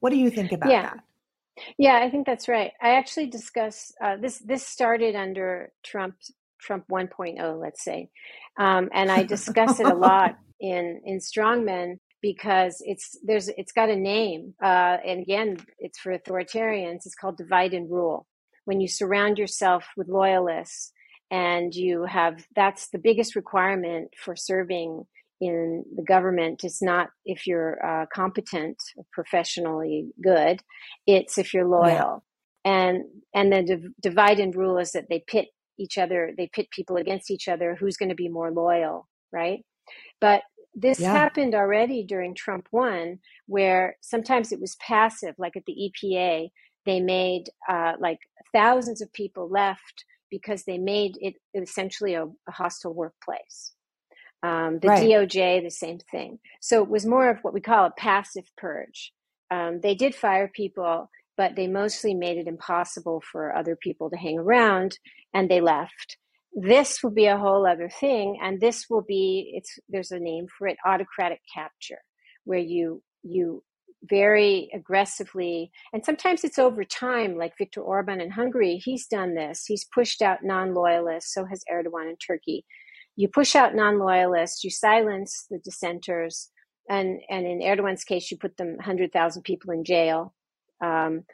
What 0.00 0.10
do 0.10 0.16
you 0.16 0.30
think 0.30 0.52
about 0.52 0.70
yeah. 0.70 0.82
that? 0.82 0.98
Yeah, 1.78 1.98
I 2.02 2.10
think 2.10 2.26
that's 2.26 2.48
right. 2.48 2.72
I 2.82 2.96
actually 2.96 3.28
discuss 3.28 3.92
uh, 4.02 4.16
this. 4.16 4.38
This 4.38 4.66
started 4.66 5.16
under 5.16 5.72
Trump, 5.82 6.16
Trump 6.58 6.84
1.0, 6.90 7.60
let's 7.60 7.82
say, 7.82 8.10
um, 8.58 8.90
and 8.92 9.10
I 9.10 9.22
discuss 9.22 9.80
it 9.80 9.86
a 9.86 9.94
lot 10.08 10.36
in 10.60 11.00
in 11.04 11.18
Strongmen 11.18 11.98
because 12.22 12.82
it's 12.84 13.16
there's 13.24 13.48
it's 13.48 13.72
got 13.72 13.90
a 13.90 13.96
name 13.96 14.54
uh, 14.62 14.96
and 15.04 15.20
again 15.20 15.56
it's 15.78 15.98
for 15.98 16.16
authoritarians 16.16 17.06
it's 17.06 17.14
called 17.14 17.36
divide 17.36 17.74
and 17.74 17.90
rule. 17.90 18.26
When 18.64 18.80
you 18.80 18.88
surround 18.88 19.38
yourself 19.38 19.86
with 19.96 20.08
loyalists 20.08 20.92
and 21.30 21.74
you 21.74 22.04
have 22.04 22.46
that's 22.54 22.88
the 22.88 22.98
biggest 22.98 23.36
requirement 23.36 24.08
for 24.18 24.36
serving 24.36 25.04
in 25.40 25.84
the 25.94 26.02
government. 26.02 26.64
Is 26.64 26.78
not 26.80 27.08
if 27.24 27.46
you're 27.46 27.84
uh, 27.84 28.06
competent 28.12 28.76
professionally 29.12 30.08
good 30.22 30.62
it's 31.06 31.38
if 31.38 31.52
you're 31.52 31.68
loyal. 31.68 32.24
Yeah. 32.64 32.72
and 32.72 33.04
and 33.34 33.52
the 33.52 33.62
div- 33.62 33.92
divide 34.00 34.40
and 34.40 34.54
rule 34.54 34.78
is 34.78 34.92
that 34.92 35.06
they 35.10 35.22
pit 35.26 35.48
each 35.78 35.98
other 35.98 36.32
they 36.36 36.48
pit 36.52 36.68
people 36.70 36.96
against 36.96 37.30
each 37.30 37.48
other 37.48 37.76
who's 37.78 37.98
going 37.98 38.08
to 38.08 38.14
be 38.14 38.28
more 38.28 38.50
loyal 38.50 39.06
right? 39.32 39.60
But 40.20 40.42
this 40.76 41.00
yeah. 41.00 41.10
happened 41.10 41.54
already 41.54 42.04
during 42.04 42.34
Trump 42.34 42.68
1, 42.70 43.18
where 43.46 43.96
sometimes 44.02 44.52
it 44.52 44.60
was 44.60 44.76
passive, 44.76 45.34
like 45.38 45.56
at 45.56 45.64
the 45.66 45.90
EPA, 46.04 46.50
they 46.84 47.00
made 47.00 47.44
uh, 47.68 47.94
like 47.98 48.18
thousands 48.52 49.00
of 49.00 49.12
people 49.14 49.48
left 49.48 50.04
because 50.30 50.64
they 50.64 50.76
made 50.76 51.16
it 51.20 51.34
essentially 51.54 52.12
a, 52.14 52.24
a 52.24 52.50
hostile 52.50 52.92
workplace. 52.92 53.72
Um, 54.42 54.78
the 54.80 54.88
right. 54.88 55.02
DOJ, 55.02 55.62
the 55.62 55.70
same 55.70 55.98
thing. 55.98 56.38
So 56.60 56.82
it 56.82 56.90
was 56.90 57.06
more 57.06 57.30
of 57.30 57.38
what 57.40 57.54
we 57.54 57.60
call 57.60 57.86
a 57.86 57.90
passive 57.96 58.44
purge. 58.58 59.12
Um, 59.50 59.80
they 59.82 59.94
did 59.94 60.14
fire 60.14 60.50
people, 60.54 61.10
but 61.38 61.56
they 61.56 61.66
mostly 61.66 62.12
made 62.12 62.36
it 62.36 62.46
impossible 62.46 63.22
for 63.32 63.56
other 63.56 63.76
people 63.76 64.10
to 64.10 64.16
hang 64.16 64.38
around 64.38 64.98
and 65.32 65.50
they 65.50 65.60
left 65.60 66.18
this 66.56 67.02
will 67.02 67.10
be 67.12 67.26
a 67.26 67.38
whole 67.38 67.66
other 67.66 67.90
thing 68.00 68.38
and 68.42 68.60
this 68.60 68.86
will 68.88 69.04
be 69.06 69.52
it's 69.54 69.78
there's 69.88 70.10
a 70.10 70.18
name 70.18 70.46
for 70.58 70.66
it 70.66 70.78
autocratic 70.86 71.40
capture 71.54 72.00
where 72.44 72.58
you 72.58 73.02
you 73.22 73.62
very 74.08 74.70
aggressively, 74.74 75.70
and 75.92 76.04
sometimes 76.04 76.44
it's 76.44 76.58
over 76.58 76.84
time, 76.84 77.36
like 77.36 77.58
Viktor 77.58 77.80
Orban 77.80 78.20
in 78.20 78.30
Hungary, 78.30 78.76
he's 78.76 79.06
done 79.06 79.34
this. 79.34 79.64
He's 79.66 79.84
pushed 79.84 80.22
out 80.22 80.38
non 80.42 80.74
loyalists, 80.74 81.32
so 81.32 81.44
has 81.44 81.64
Erdogan 81.72 82.10
in 82.10 82.16
Turkey. 82.16 82.64
You 83.16 83.28
push 83.28 83.54
out 83.54 83.74
non 83.74 83.98
loyalists, 83.98 84.64
you 84.64 84.70
silence 84.70 85.46
the 85.50 85.58
dissenters, 85.58 86.50
and, 86.88 87.20
and 87.28 87.46
in 87.46 87.60
Erdogan's 87.60 88.04
case, 88.04 88.30
you 88.30 88.36
put 88.36 88.56
them 88.56 88.76
100,000 88.76 89.42
people 89.42 89.72
in 89.72 89.84
jail. 89.84 90.34
Um, 90.84 91.24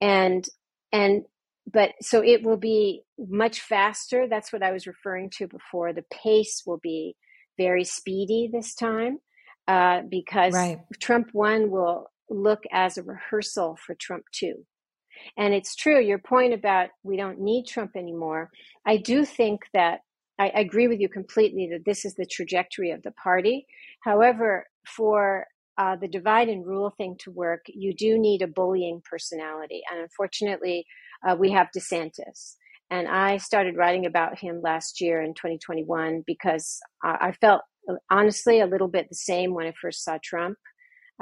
and, 0.00 0.46
and, 0.92 1.24
but 1.72 1.92
so 2.00 2.22
it 2.22 2.42
will 2.42 2.56
be 2.56 3.02
much 3.18 3.60
faster. 3.60 4.26
That's 4.28 4.52
what 4.52 4.62
I 4.62 4.72
was 4.72 4.86
referring 4.86 5.30
to 5.30 5.48
before. 5.48 5.92
The 5.92 6.04
pace 6.10 6.62
will 6.66 6.78
be 6.78 7.16
very 7.58 7.84
speedy 7.84 8.48
this 8.52 8.74
time 8.74 9.18
uh, 9.66 10.02
because 10.08 10.54
right. 10.54 10.78
Trump 11.00 11.30
1 11.32 11.70
will 11.70 12.10
look 12.30 12.64
as 12.72 12.96
a 12.96 13.02
rehearsal 13.02 13.76
for 13.84 13.94
Trump 13.94 14.24
2. 14.32 14.54
And 15.36 15.54
it's 15.54 15.74
true, 15.74 15.98
your 16.00 16.18
point 16.18 16.52
about 16.52 16.90
we 17.02 17.16
don't 17.16 17.40
need 17.40 17.66
Trump 17.66 17.96
anymore. 17.96 18.50
I 18.84 18.98
do 18.98 19.24
think 19.24 19.62
that 19.72 20.00
I, 20.38 20.48
I 20.48 20.60
agree 20.60 20.88
with 20.88 21.00
you 21.00 21.08
completely 21.08 21.68
that 21.72 21.84
this 21.84 22.04
is 22.04 22.14
the 22.14 22.26
trajectory 22.26 22.90
of 22.90 23.02
the 23.02 23.12
party. 23.12 23.66
However, 24.02 24.66
for 24.86 25.46
uh, 25.78 25.96
the 25.96 26.08
divide 26.08 26.48
and 26.48 26.66
rule 26.66 26.92
thing 26.96 27.16
to 27.20 27.30
work, 27.30 27.64
you 27.68 27.94
do 27.94 28.18
need 28.18 28.42
a 28.42 28.46
bullying 28.46 29.02
personality. 29.08 29.82
And 29.90 30.00
unfortunately, 30.00 30.86
uh, 31.26 31.36
we 31.38 31.52
have 31.52 31.68
DeSantis. 31.76 32.56
And 32.90 33.08
I 33.08 33.38
started 33.38 33.76
writing 33.76 34.06
about 34.06 34.38
him 34.38 34.60
last 34.62 35.00
year 35.00 35.20
in 35.20 35.34
2021 35.34 36.22
because 36.26 36.78
I 37.02 37.32
felt 37.32 37.62
honestly 38.10 38.60
a 38.60 38.66
little 38.66 38.88
bit 38.88 39.08
the 39.08 39.16
same 39.16 39.54
when 39.54 39.66
I 39.66 39.72
first 39.80 40.04
saw 40.04 40.18
Trump. 40.22 40.56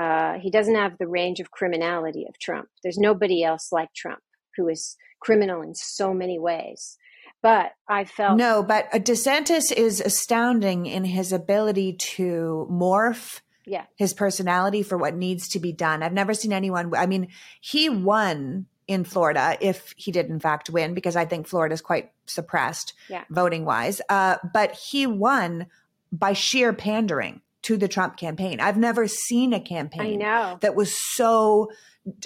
Uh, 0.01 0.35
he 0.41 0.51
doesn't 0.51 0.75
have 0.75 0.99
the 0.99 1.07
range 1.07 1.41
of 1.41 1.51
criminality 1.51 2.27
of 2.29 2.39
Trump. 2.39 2.69
There's 2.83 2.99
nobody 2.99 3.43
else 3.43 3.69
like 3.73 3.89
Trump 3.95 4.21
who 4.57 4.69
is 4.69 4.97
criminal 5.21 5.63
in 5.63 5.75
so 5.75 6.13
many 6.13 6.39
ways. 6.39 6.99
But 7.43 7.73
I 7.89 8.05
felt 8.05 8.39
no. 8.39 8.63
But 8.63 8.91
DeSantis 8.91 9.71
is 9.71 10.01
astounding 10.01 10.87
in 10.87 11.05
his 11.05 11.33
ability 11.33 11.97
to 12.17 12.67
morph 12.71 13.41
yeah. 13.67 13.85
his 13.97 14.15
personality 14.15 14.83
for 14.83 14.97
what 14.97 15.15
needs 15.15 15.49
to 15.49 15.59
be 15.59 15.73
done. 15.73 16.03
I've 16.03 16.13
never 16.13 16.35
seen 16.35 16.53
anyone. 16.53 16.95
I 16.97 17.07
mean, 17.07 17.29
he 17.61 17.89
won 17.89 18.67
in 18.87 19.05
Florida 19.05 19.57
if 19.61 19.95
he 19.97 20.13
did 20.13 20.27
in 20.27 20.41
fact 20.41 20.71
win, 20.71 20.95
because 20.95 21.17
I 21.17 21.25
think 21.25 21.47
Florida 21.47 21.73
is 21.73 21.81
quite 21.81 22.13
suppressed 22.27 22.95
yeah. 23.09 23.25
voting 23.31 23.65
wise. 23.65 24.01
Uh, 24.09 24.37
but 24.53 24.73
he 24.73 25.07
won 25.07 25.67
by 26.13 26.33
sheer 26.33 26.73
pandering 26.73 27.41
to 27.63 27.77
the 27.77 27.89
Trump 27.89 28.17
campaign. 28.17 28.61
I've 28.61 28.77
never 28.77 29.09
seen 29.09 29.53
a 29.53 29.61
campaign 29.61 30.19
that 30.21 30.75
was 30.75 30.95
so 31.15 31.71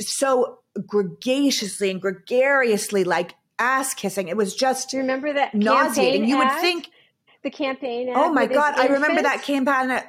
so 0.00 0.58
gregaciously 0.86 1.90
and 1.90 2.00
gregariously 2.00 3.04
like 3.04 3.34
ass 3.58 3.94
kissing. 3.94 4.28
It 4.28 4.36
was 4.36 4.54
just 4.54 4.90
Do 4.90 4.96
you 4.96 5.02
remember 5.02 5.32
that 5.32 5.54
nauseating. 5.54 6.28
You 6.28 6.38
would 6.38 6.52
think 6.60 6.90
the 7.42 7.50
campaign. 7.50 8.10
oh 8.14 8.32
my 8.32 8.46
god, 8.46 8.78
I 8.78 8.86
remember 8.86 9.22
that 9.22 9.42
campaign 9.42 10.02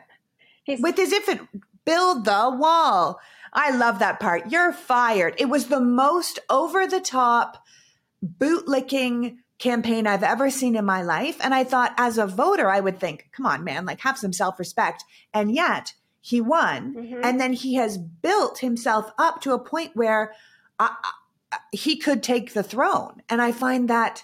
his, 0.64 0.82
with 0.82 0.98
his 0.98 1.14
infant. 1.14 1.48
Build 1.86 2.26
the 2.26 2.56
wall. 2.60 3.20
I 3.54 3.72
love 3.72 4.00
that 4.00 4.20
part. 4.20 4.52
You're 4.52 4.74
fired. 4.74 5.36
It 5.38 5.50
was 5.50 5.68
the 5.68 5.80
most 5.80 6.40
over 6.50 6.88
the 6.88 7.00
top, 7.00 7.64
bootlicking 8.24 9.38
campaign 9.60 10.08
I've 10.08 10.24
ever 10.24 10.50
seen 10.50 10.76
in 10.76 10.86
my 10.86 11.02
life. 11.02 11.38
And 11.42 11.54
I 11.54 11.64
thought, 11.64 11.94
as 11.98 12.18
a 12.18 12.26
voter, 12.26 12.70
I 12.70 12.80
would 12.80 13.00
think, 13.00 13.30
come 13.32 13.46
on, 13.46 13.64
man, 13.64 13.86
like 13.86 14.00
have 14.02 14.18
some 14.18 14.34
self 14.34 14.58
respect. 14.58 15.04
And 15.34 15.54
yet 15.54 15.94
he 16.22 16.42
won. 16.42 16.96
Mm-hmm. 16.96 17.22
And 17.24 17.40
then 17.40 17.54
he 17.54 17.76
has 17.76 17.98
built 17.98 18.60
himself 18.60 19.12
up 19.18 19.42
to 19.42 19.54
a 19.54 19.60
point 19.60 19.92
where 19.96 20.34
I, 20.80 20.96
I, 21.52 21.58
he 21.72 21.98
could 21.98 22.24
take 22.24 22.54
the 22.54 22.64
throne. 22.64 23.22
And 23.30 23.42
I 23.42 23.52
find 23.52 23.90
that 23.90 24.24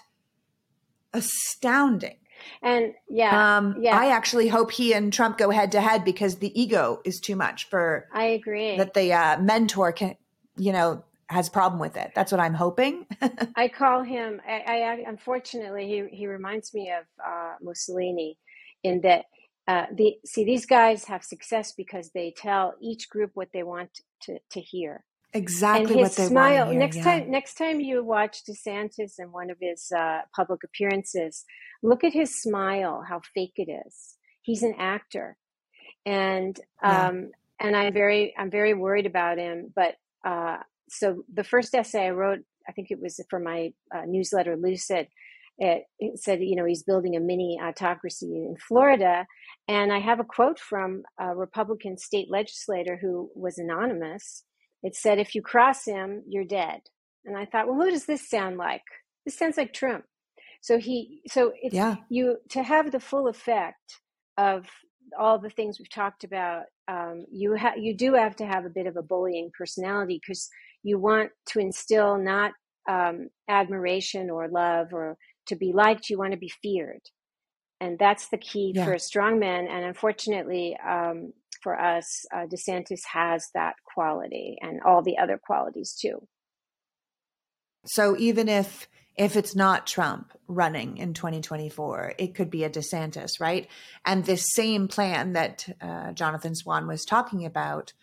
astounding. 1.12 2.16
And 2.62 2.94
yeah, 3.08 3.56
um, 3.58 3.76
yeah, 3.80 3.98
I 3.98 4.10
actually 4.10 4.48
hope 4.48 4.70
he 4.70 4.94
and 4.94 5.12
Trump 5.12 5.38
go 5.38 5.50
head 5.50 5.72
to 5.72 5.80
head 5.80 6.04
because 6.04 6.36
the 6.36 6.60
ego 6.60 7.00
is 7.04 7.20
too 7.20 7.36
much 7.36 7.68
for. 7.68 8.08
I 8.12 8.24
agree 8.24 8.76
that 8.76 8.94
the 8.94 9.12
uh, 9.12 9.38
mentor 9.40 9.92
can, 9.92 10.16
you 10.56 10.72
know, 10.72 11.04
has 11.28 11.48
a 11.48 11.50
problem 11.50 11.80
with 11.80 11.96
it. 11.96 12.12
That's 12.14 12.32
what 12.32 12.40
I'm 12.40 12.54
hoping. 12.54 13.06
I 13.56 13.68
call 13.68 14.02
him. 14.02 14.40
I, 14.46 14.62
I, 14.66 15.04
unfortunately 15.06 15.86
he 15.86 16.16
he 16.16 16.26
reminds 16.26 16.72
me 16.74 16.90
of 16.90 17.04
uh, 17.24 17.54
Mussolini, 17.60 18.38
in 18.82 19.00
that 19.02 19.24
uh, 19.68 19.86
the 19.92 20.16
see 20.24 20.44
these 20.44 20.66
guys 20.66 21.04
have 21.04 21.24
success 21.24 21.72
because 21.72 22.10
they 22.10 22.32
tell 22.36 22.74
each 22.80 23.08
group 23.08 23.32
what 23.34 23.48
they 23.52 23.62
want 23.62 23.90
to 24.22 24.38
to 24.50 24.60
hear. 24.60 25.04
Exactly 25.36 25.92
and 25.92 26.00
his 26.00 26.08
what 26.08 26.16
they 26.16 26.26
smile, 26.26 26.66
want. 26.66 26.70
Hear, 26.70 26.78
next 26.80 26.96
yeah. 26.96 27.04
time, 27.04 27.30
next 27.30 27.54
time 27.54 27.80
you 27.80 28.02
watch 28.02 28.42
DeSantis 28.44 29.14
in 29.18 29.32
one 29.32 29.50
of 29.50 29.58
his 29.60 29.92
uh, 29.96 30.20
public 30.34 30.64
appearances, 30.64 31.44
look 31.82 32.04
at 32.04 32.12
his 32.12 32.40
smile. 32.40 33.04
How 33.06 33.20
fake 33.34 33.54
it 33.56 33.70
is. 33.70 34.16
He's 34.42 34.62
an 34.62 34.74
actor, 34.78 35.36
and 36.04 36.58
um, 36.82 37.30
yeah. 37.60 37.66
and 37.66 37.76
I'm 37.76 37.92
very 37.92 38.34
I'm 38.38 38.50
very 38.50 38.74
worried 38.74 39.06
about 39.06 39.38
him. 39.38 39.72
But 39.74 39.96
uh, 40.26 40.58
so 40.88 41.22
the 41.32 41.44
first 41.44 41.74
essay 41.74 42.06
I 42.06 42.10
wrote, 42.10 42.40
I 42.68 42.72
think 42.72 42.90
it 42.90 43.00
was 43.00 43.20
for 43.30 43.38
my 43.38 43.72
uh, 43.94 44.02
newsletter, 44.06 44.56
Lucid. 44.56 45.08
It, 45.58 45.84
it, 45.98 46.18
said, 46.18 46.42
you 46.42 46.54
know, 46.54 46.66
he's 46.66 46.82
building 46.82 47.16
a 47.16 47.20
mini 47.20 47.58
autocracy 47.62 48.26
in 48.26 48.56
Florida. 48.68 49.26
And 49.68 49.90
I 49.90 50.00
have 50.00 50.20
a 50.20 50.24
quote 50.24 50.58
from 50.58 51.02
a 51.18 51.34
Republican 51.34 51.96
state 51.96 52.30
legislator 52.30 52.98
who 53.00 53.30
was 53.34 53.56
anonymous. 53.56 54.44
It 54.86 54.94
said, 54.94 55.18
if 55.18 55.34
you 55.34 55.42
cross 55.42 55.84
him, 55.84 56.22
you're 56.28 56.44
dead. 56.44 56.80
And 57.24 57.36
I 57.36 57.44
thought, 57.44 57.66
well, 57.66 57.74
who 57.74 57.90
does 57.90 58.06
this 58.06 58.30
sound 58.30 58.56
like? 58.56 58.84
This 59.24 59.36
sounds 59.36 59.56
like 59.56 59.72
Trump. 59.72 60.04
So 60.60 60.78
he, 60.78 61.22
so 61.26 61.52
it's 61.60 61.74
yeah. 61.74 61.96
you 62.08 62.36
to 62.50 62.62
have 62.62 62.92
the 62.92 63.00
full 63.00 63.26
effect 63.26 64.00
of 64.38 64.66
all 65.18 65.40
the 65.40 65.50
things 65.50 65.80
we've 65.80 65.90
talked 65.90 66.22
about. 66.22 66.66
Um, 66.86 67.26
you 67.32 67.54
have, 67.54 67.78
you 67.78 67.96
do 67.96 68.14
have 68.14 68.36
to 68.36 68.46
have 68.46 68.64
a 68.64 68.70
bit 68.70 68.86
of 68.86 68.96
a 68.96 69.02
bullying 69.02 69.50
personality 69.58 70.20
because 70.24 70.48
you 70.84 71.00
want 71.00 71.30
to 71.46 71.58
instill 71.58 72.16
not 72.16 72.52
um, 72.88 73.28
admiration 73.48 74.30
or 74.30 74.46
love 74.46 74.92
or 74.92 75.16
to 75.48 75.56
be 75.56 75.72
liked, 75.72 76.08
you 76.08 76.16
want 76.18 76.30
to 76.30 76.38
be 76.38 76.52
feared. 76.62 77.02
And 77.80 77.98
that's 77.98 78.28
the 78.28 78.38
key 78.38 78.72
yeah. 78.72 78.84
for 78.84 78.92
a 78.94 79.00
strong 79.00 79.40
man. 79.40 79.66
And 79.66 79.84
unfortunately, 79.84 80.76
um, 80.88 81.32
for 81.66 81.76
us, 81.76 82.24
uh, 82.32 82.46
DeSantis 82.46 83.00
has 83.12 83.48
that 83.52 83.74
quality 83.92 84.56
and 84.62 84.80
all 84.86 85.02
the 85.02 85.18
other 85.18 85.36
qualities 85.36 85.98
too. 86.00 86.24
So 87.86 88.16
even 88.16 88.48
if 88.48 88.88
if 89.16 89.34
it's 89.34 89.56
not 89.56 89.84
Trump 89.84 90.30
running 90.46 90.98
in 90.98 91.12
2024, 91.12 92.14
it 92.18 92.36
could 92.36 92.50
be 92.50 92.62
a 92.62 92.70
DeSantis, 92.70 93.40
right? 93.40 93.66
And 94.04 94.24
this 94.24 94.46
same 94.54 94.86
plan 94.86 95.32
that 95.32 95.66
uh, 95.80 96.12
Jonathan 96.12 96.54
Swan 96.54 96.86
was 96.86 97.04
talking 97.04 97.44
about 97.44 97.94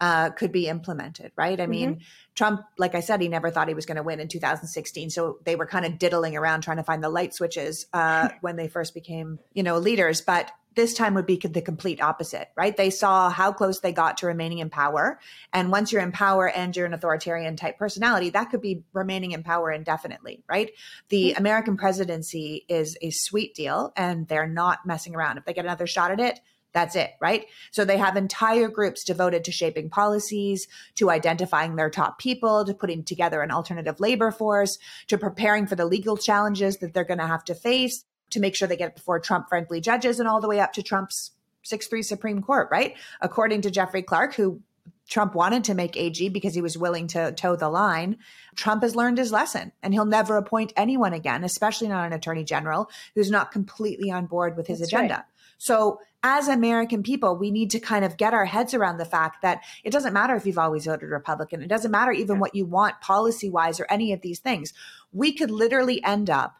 uh, 0.00 0.30
could 0.30 0.50
be 0.50 0.66
implemented, 0.66 1.30
right? 1.36 1.60
I 1.60 1.62
mm-hmm. 1.62 1.70
mean, 1.70 2.00
Trump, 2.34 2.62
like 2.76 2.96
I 2.96 3.00
said, 3.00 3.20
he 3.20 3.28
never 3.28 3.52
thought 3.52 3.68
he 3.68 3.74
was 3.74 3.86
going 3.86 3.98
to 3.98 4.02
win 4.02 4.18
in 4.18 4.26
2016. 4.26 5.10
So 5.10 5.38
they 5.44 5.54
were 5.54 5.66
kind 5.66 5.86
of 5.86 5.96
diddling 5.96 6.36
around 6.36 6.62
trying 6.62 6.78
to 6.78 6.82
find 6.82 7.04
the 7.04 7.08
light 7.08 7.34
switches 7.34 7.86
uh, 7.92 8.30
when 8.40 8.56
they 8.56 8.66
first 8.66 8.94
became, 8.94 9.38
you 9.52 9.62
know, 9.62 9.78
leaders. 9.78 10.20
But 10.20 10.50
this 10.74 10.94
time 10.94 11.14
would 11.14 11.26
be 11.26 11.36
the 11.36 11.62
complete 11.62 12.00
opposite, 12.02 12.48
right? 12.56 12.76
They 12.76 12.90
saw 12.90 13.30
how 13.30 13.52
close 13.52 13.80
they 13.80 13.92
got 13.92 14.18
to 14.18 14.26
remaining 14.26 14.58
in 14.58 14.70
power. 14.70 15.18
And 15.52 15.70
once 15.70 15.92
you're 15.92 16.02
in 16.02 16.12
power 16.12 16.48
and 16.48 16.74
you're 16.76 16.86
an 16.86 16.94
authoritarian 16.94 17.56
type 17.56 17.78
personality, 17.78 18.30
that 18.30 18.50
could 18.50 18.60
be 18.60 18.84
remaining 18.92 19.32
in 19.32 19.42
power 19.42 19.70
indefinitely, 19.70 20.42
right? 20.48 20.70
The 21.08 21.30
mm-hmm. 21.30 21.38
American 21.38 21.76
presidency 21.76 22.64
is 22.68 22.96
a 23.02 23.10
sweet 23.10 23.54
deal 23.54 23.92
and 23.96 24.28
they're 24.28 24.46
not 24.46 24.86
messing 24.86 25.14
around. 25.14 25.38
If 25.38 25.44
they 25.44 25.52
get 25.52 25.64
another 25.64 25.86
shot 25.86 26.10
at 26.10 26.20
it, 26.20 26.40
that's 26.72 26.96
it, 26.96 27.10
right? 27.20 27.44
So 27.70 27.84
they 27.84 27.98
have 27.98 28.16
entire 28.16 28.68
groups 28.68 29.04
devoted 29.04 29.44
to 29.44 29.52
shaping 29.52 29.90
policies, 29.90 30.68
to 30.94 31.10
identifying 31.10 31.76
their 31.76 31.90
top 31.90 32.18
people, 32.18 32.64
to 32.64 32.72
putting 32.74 33.04
together 33.04 33.42
an 33.42 33.50
alternative 33.50 34.00
labor 34.00 34.30
force, 34.30 34.78
to 35.08 35.18
preparing 35.18 35.66
for 35.66 35.76
the 35.76 35.84
legal 35.84 36.16
challenges 36.16 36.78
that 36.78 36.94
they're 36.94 37.04
going 37.04 37.18
to 37.18 37.26
have 37.26 37.44
to 37.44 37.54
face, 37.54 38.04
to 38.32 38.40
make 38.40 38.54
sure 38.54 38.68
they 38.68 38.76
get 38.76 38.90
it 38.90 38.96
before 38.96 39.20
Trump 39.20 39.48
friendly 39.48 39.80
judges 39.80 40.20
and 40.20 40.28
all 40.28 40.40
the 40.40 40.48
way 40.48 40.60
up 40.60 40.72
to 40.74 40.82
Trump's 40.82 41.32
6 41.64 41.86
3 41.86 42.02
Supreme 42.02 42.42
Court, 42.42 42.68
right? 42.70 42.96
According 43.20 43.62
to 43.62 43.70
Jeffrey 43.70 44.02
Clark, 44.02 44.34
who 44.34 44.60
Trump 45.08 45.34
wanted 45.34 45.64
to 45.64 45.74
make 45.74 45.96
AG 45.96 46.28
because 46.30 46.54
he 46.54 46.62
was 46.62 46.78
willing 46.78 47.06
to 47.08 47.32
toe 47.32 47.56
the 47.56 47.68
line. 47.68 48.16
Trump 48.56 48.82
has 48.82 48.96
learned 48.96 49.18
his 49.18 49.32
lesson 49.32 49.72
and 49.82 49.92
he'll 49.92 50.04
never 50.04 50.36
appoint 50.36 50.72
anyone 50.76 51.12
again, 51.12 51.44
especially 51.44 51.88
not 51.88 52.06
an 52.06 52.12
attorney 52.12 52.44
general 52.44 52.90
who's 53.14 53.30
not 53.30 53.52
completely 53.52 54.10
on 54.10 54.26
board 54.26 54.56
with 54.56 54.66
his 54.66 54.78
That's 54.78 54.92
agenda. 54.92 55.14
Right. 55.14 55.24
So 55.58 56.00
as 56.22 56.48
American 56.48 57.02
people, 57.02 57.36
we 57.36 57.50
need 57.50 57.70
to 57.72 57.80
kind 57.80 58.04
of 58.04 58.16
get 58.16 58.32
our 58.32 58.44
heads 58.44 58.74
around 58.74 58.98
the 58.98 59.04
fact 59.04 59.42
that 59.42 59.62
it 59.84 59.90
doesn't 59.90 60.12
matter 60.12 60.34
if 60.34 60.46
you've 60.46 60.58
always 60.58 60.86
voted 60.86 61.10
Republican. 61.10 61.62
It 61.62 61.68
doesn't 61.68 61.90
matter 61.90 62.12
even 62.12 62.38
what 62.38 62.54
you 62.54 62.64
want 62.64 63.00
policy 63.00 63.50
wise 63.50 63.80
or 63.80 63.86
any 63.90 64.12
of 64.12 64.22
these 64.22 64.38
things. 64.38 64.72
We 65.12 65.32
could 65.32 65.50
literally 65.50 66.02
end 66.02 66.30
up 66.30 66.56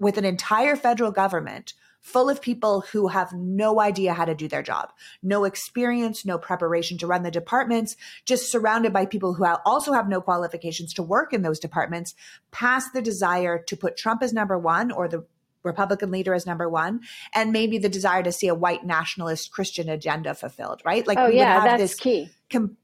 with 0.00 0.18
an 0.18 0.24
entire 0.24 0.74
federal 0.74 1.12
government 1.12 1.74
full 2.00 2.30
of 2.30 2.40
people 2.40 2.80
who 2.92 3.08
have 3.08 3.32
no 3.32 3.78
idea 3.78 4.14
how 4.14 4.24
to 4.24 4.34
do 4.34 4.48
their 4.48 4.62
job, 4.62 4.90
no 5.22 5.44
experience, 5.44 6.24
no 6.24 6.38
preparation 6.38 6.96
to 6.98 7.06
run 7.06 7.22
the 7.22 7.30
departments, 7.30 7.94
just 8.24 8.50
surrounded 8.50 8.92
by 8.92 9.04
people 9.04 9.34
who 9.34 9.44
also 9.66 9.92
have 9.92 10.08
no 10.08 10.20
qualifications 10.20 10.94
to 10.94 11.02
work 11.02 11.32
in 11.32 11.42
those 11.42 11.60
departments, 11.60 12.14
past 12.50 12.92
the 12.94 13.02
desire 13.02 13.62
to 13.68 13.76
put 13.76 13.96
Trump 13.96 14.22
as 14.22 14.32
number 14.32 14.58
one 14.58 14.90
or 14.90 15.08
the 15.08 15.24
Republican 15.62 16.10
leader 16.10 16.32
as 16.32 16.46
number 16.46 16.68
one, 16.70 17.00
and 17.34 17.52
maybe 17.52 17.76
the 17.76 17.90
desire 17.90 18.22
to 18.22 18.32
see 18.32 18.48
a 18.48 18.54
white 18.54 18.84
nationalist 18.84 19.52
Christian 19.52 19.90
agenda 19.90 20.34
fulfilled, 20.34 20.80
right? 20.86 21.06
Like, 21.06 21.18
oh 21.18 21.28
yeah, 21.28 21.62
that's 21.62 21.82
this 21.82 21.94
key. 21.94 22.30
Com- 22.50 22.78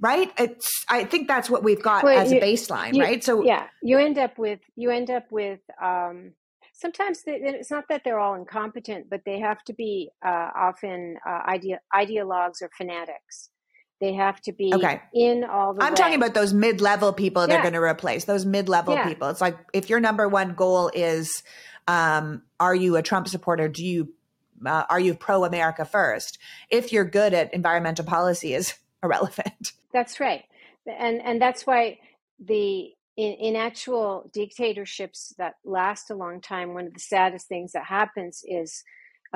right? 0.00 0.30
It's 0.38 0.84
I 0.90 1.04
think 1.04 1.28
that's 1.28 1.48
what 1.48 1.62
we've 1.62 1.82
got 1.82 2.04
well, 2.04 2.18
as 2.18 2.30
you, 2.30 2.38
a 2.38 2.42
baseline, 2.42 2.94
you, 2.94 3.02
right? 3.02 3.24
So 3.24 3.42
yeah, 3.42 3.68
you 3.82 3.98
end 3.98 4.18
up 4.18 4.38
with 4.38 4.60
you 4.76 4.90
end 4.90 5.10
up 5.10 5.32
with 5.32 5.60
um, 5.80 6.32
sometimes 6.80 7.22
they, 7.22 7.34
it's 7.34 7.70
not 7.70 7.84
that 7.88 8.02
they're 8.04 8.18
all 8.18 8.34
incompetent, 8.34 9.10
but 9.10 9.22
they 9.24 9.40
have 9.40 9.62
to 9.64 9.74
be 9.74 10.10
uh, 10.24 10.48
often 10.56 11.16
uh, 11.26 11.42
idea, 11.46 11.80
ideologues 11.94 12.62
or 12.62 12.70
fanatics. 12.76 13.50
They 14.00 14.14
have 14.14 14.40
to 14.42 14.52
be 14.52 14.72
okay. 14.74 15.02
in 15.14 15.44
all 15.44 15.74
the. 15.74 15.84
I'm 15.84 15.92
way. 15.92 15.96
talking 15.96 16.16
about 16.16 16.32
those 16.32 16.54
mid-level 16.54 17.12
people 17.12 17.42
yeah. 17.42 17.48
they're 17.48 17.62
going 17.62 17.74
to 17.74 17.82
replace. 17.82 18.24
Those 18.24 18.46
mid-level 18.46 18.94
yeah. 18.94 19.06
people. 19.06 19.28
It's 19.28 19.42
like 19.42 19.58
if 19.74 19.90
your 19.90 20.00
number 20.00 20.26
one 20.26 20.54
goal 20.54 20.90
is, 20.94 21.42
um, 21.86 22.42
are 22.58 22.74
you 22.74 22.96
a 22.96 23.02
Trump 23.02 23.28
supporter? 23.28 23.68
Do 23.68 23.84
you 23.84 24.14
uh, 24.64 24.84
are 24.88 25.00
you 25.00 25.14
pro 25.14 25.44
America 25.44 25.84
first? 25.84 26.38
If 26.70 26.92
you're 26.92 27.04
good 27.04 27.34
at 27.34 27.52
environmental 27.52 28.06
policy, 28.06 28.54
is 28.54 28.74
irrelevant. 29.02 29.72
That's 29.92 30.18
right, 30.18 30.44
and 30.86 31.20
and 31.20 31.40
that's 31.40 31.66
why 31.66 31.98
the 32.38 32.94
in, 33.20 33.32
in 33.34 33.56
actual 33.56 34.30
dictatorships 34.32 35.34
that 35.36 35.54
last 35.62 36.10
a 36.10 36.14
long 36.14 36.40
time, 36.40 36.72
one 36.72 36.86
of 36.86 36.94
the 36.94 37.00
saddest 37.00 37.48
things 37.48 37.72
that 37.72 37.84
happens 37.84 38.42
is 38.46 38.82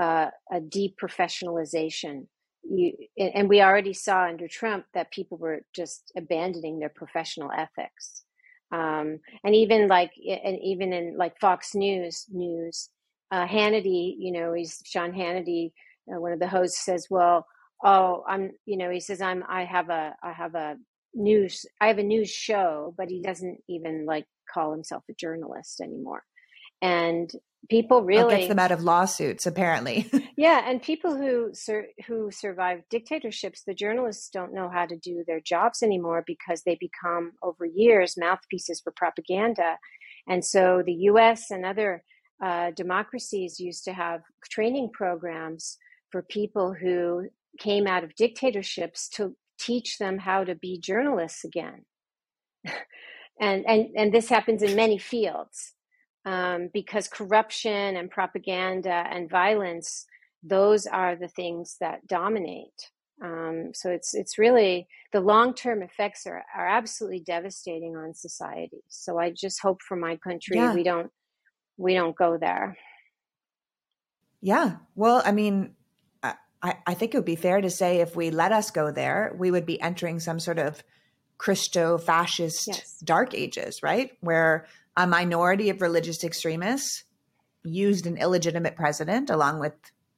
uh, 0.01 0.29
a 0.51 0.61
deprofessionalization. 0.61 2.27
You, 2.67 2.95
and 3.19 3.47
we 3.47 3.61
already 3.61 3.93
saw 3.93 4.25
under 4.25 4.49
Trump 4.49 4.87
that 4.95 5.13
people 5.13 5.37
were 5.37 5.61
just 5.75 6.13
abandoning 6.17 6.79
their 6.79 6.89
professional 6.89 7.51
ethics. 7.53 8.25
Um, 8.73 9.21
and 9.45 9.55
even 9.55 9.87
like, 9.87 10.13
and 10.17 10.59
even 10.63 10.95
in 10.95 11.19
like 11.19 11.39
Fox 11.39 11.75
News 11.75 12.25
news, 12.33 12.89
uh, 13.31 13.47
Hannity, 13.47 14.15
you 14.19 14.33
know, 14.33 14.55
he's 14.55 14.81
Sean 14.87 15.13
Hannity, 15.13 15.73
uh, 16.11 16.19
one 16.19 16.33
of 16.33 16.41
the 16.41 16.49
hosts 16.49 16.83
says, 16.87 17.07
well, 17.11 17.47
oh, 17.85 18.25
I'm, 18.27 18.53
you 18.65 18.79
know, 18.79 18.89
he 18.89 19.01
says, 19.01 19.21
I'm, 19.21 19.45
I 19.47 19.65
have 19.65 19.91
a, 19.91 20.15
I 20.23 20.33
have 20.33 20.55
a 20.55 20.77
news 21.15 21.65
i 21.81 21.87
have 21.87 21.99
a 21.99 22.03
news 22.03 22.31
show 22.31 22.95
but 22.99 23.09
he 23.09 23.23
doesn't 23.23 23.59
even 23.69 24.05
like 24.07 24.27
call 24.53 24.73
himself 24.73 25.03
a 25.11 25.15
journalist 25.15 25.81
anymore. 25.81 26.23
And 26.83 27.31
people 27.71 28.03
really 28.03 28.37
gets 28.37 28.49
them 28.49 28.59
out 28.59 28.73
of 28.73 28.83
lawsuits 28.83 29.47
apparently. 29.47 30.11
Yeah 30.37 30.69
and 30.69 30.83
people 30.83 31.17
who 31.17 31.51
sur- 31.55 31.87
who 32.07 32.31
survive 32.31 32.81
dictatorships 32.91 33.63
the 33.65 33.73
journalists 33.73 34.29
don't 34.31 34.53
know 34.53 34.69
how 34.69 34.85
to 34.85 34.97
do 34.97 35.23
their 35.27 35.41
jobs 35.41 35.81
anymore 35.83 36.25
because 36.27 36.63
they 36.63 36.77
become 36.81 37.33
over 37.43 37.65
years 37.65 38.17
mouthpieces 38.19 38.81
for 38.81 38.93
propaganda. 38.93 39.79
And 40.29 40.45
so 40.45 40.83
the 40.85 40.95
us 40.95 41.51
and 41.51 41.65
other 41.65 42.03
uh, 42.43 42.73
democracies 42.73 43.61
used 43.61 43.85
to 43.85 43.93
have 43.93 44.23
training 44.51 44.91
programs 44.93 45.79
for 46.11 46.23
people 46.23 46.75
who 46.75 47.29
came 47.59 47.87
out 47.87 48.03
of 48.03 48.15
dictatorships 48.17 49.09
to 49.11 49.37
teach 49.65 49.99
them 49.99 50.19
how 50.19 50.45
to 50.45 50.55
be 50.55 50.79
journalists 50.79 51.45
again. 51.45 51.85
and, 53.41 53.65
and, 53.67 53.89
and 53.97 54.13
this 54.13 54.29
happens 54.29 54.63
in 54.63 54.77
many 54.77 54.99
fields 54.99 55.75
um, 56.25 56.71
because 56.73 57.09
corruption 57.09 57.97
and 57.97 58.11
propaganda 58.11 59.05
and 59.11 59.31
violence, 59.31 60.07
those 60.43 60.87
are 60.87 61.17
the 61.17 61.29
things 61.29 61.77
that 61.81 62.07
dominate. 62.07 62.91
Um, 63.23 63.71
so 63.73 63.91
it's 63.91 64.13
it's 64.13 64.39
really 64.39 64.89
the 65.13 65.21
long 65.21 65.55
term 65.55 65.83
effects 65.83 66.27
are, 66.27 66.45
are 66.57 66.67
absolutely 66.67 67.21
devastating 67.21 67.97
on 67.97 68.13
society. 68.13 68.83
So 68.89 69.19
I 69.19 69.31
just 69.31 69.61
hope 69.63 69.81
for 69.87 69.97
my 69.97 70.17
country 70.17 70.57
yeah. 70.57 70.75
we 70.75 70.83
don't 70.83 71.11
we 71.77 71.95
don't 71.95 72.17
go 72.17 72.37
there. 72.39 72.77
Yeah. 74.41 74.77
Well, 74.95 75.23
I 75.25 75.33
mean, 75.33 75.75
I, 76.65 76.77
I 76.87 76.95
think 76.95 77.13
it 77.13 77.19
would 77.19 77.27
be 77.27 77.37
fair 77.37 77.61
to 77.61 77.71
say 77.71 78.01
if 78.01 78.17
we 78.17 78.31
let 78.31 78.51
us 78.51 78.71
go 78.71 78.91
there, 78.91 79.37
we 79.39 79.51
would 79.51 79.67
be 79.67 79.81
entering 79.81 80.19
some 80.19 80.41
sort 80.41 80.59
of 80.59 80.83
Christo 81.37 81.99
fascist 81.99 82.69
yes. 82.69 82.99
dark 83.05 83.35
ages, 83.35 83.83
right? 83.83 84.13
Where 84.21 84.67
a 84.97 85.07
minority 85.07 85.69
of 85.69 85.83
religious 85.83 86.25
extremists 86.25 87.05
used 87.65 88.07
an 88.07 88.17
illegitimate 88.17 88.77
president 88.77 89.29
along 89.29 89.61
with 89.61 89.75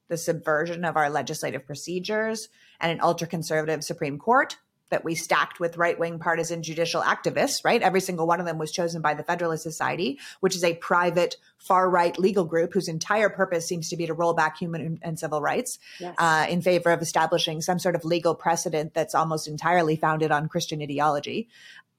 the 0.07 0.17
subversion 0.17 0.85
of 0.85 0.95
our 0.95 1.09
legislative 1.09 1.65
procedures 1.65 2.47
and 2.79 2.93
an 2.93 3.01
ultra 3.01 3.27
conservative 3.27 3.83
Supreme 3.83 4.17
Court 4.17 4.57
that 4.89 5.03
we 5.03 5.15
stacked 5.15 5.59
with 5.59 5.77
right 5.77 5.97
wing 5.99 6.19
partisan 6.19 6.63
judicial 6.63 7.01
activists, 7.01 7.63
right? 7.63 7.81
Every 7.81 8.01
single 8.01 8.27
one 8.27 8.39
of 8.39 8.45
them 8.45 8.57
was 8.57 8.71
chosen 8.71 9.01
by 9.01 9.13
the 9.13 9.23
Federalist 9.23 9.63
Society, 9.63 10.19
which 10.39 10.55
is 10.55 10.63
a 10.63 10.75
private 10.75 11.37
far 11.57 11.89
right 11.89 12.17
legal 12.17 12.45
group 12.45 12.73
whose 12.73 12.87
entire 12.87 13.29
purpose 13.29 13.67
seems 13.67 13.89
to 13.89 13.97
be 13.97 14.07
to 14.07 14.13
roll 14.13 14.33
back 14.33 14.57
human 14.57 14.99
and 15.01 15.19
civil 15.19 15.41
rights 15.41 15.79
yes. 15.99 16.15
uh, 16.17 16.45
in 16.49 16.61
favor 16.61 16.91
of 16.91 17.01
establishing 17.01 17.61
some 17.61 17.79
sort 17.79 17.95
of 17.95 18.05
legal 18.05 18.35
precedent 18.35 18.93
that's 18.93 19.15
almost 19.15 19.47
entirely 19.47 19.95
founded 19.95 20.31
on 20.31 20.47
Christian 20.47 20.81
ideology. 20.81 21.49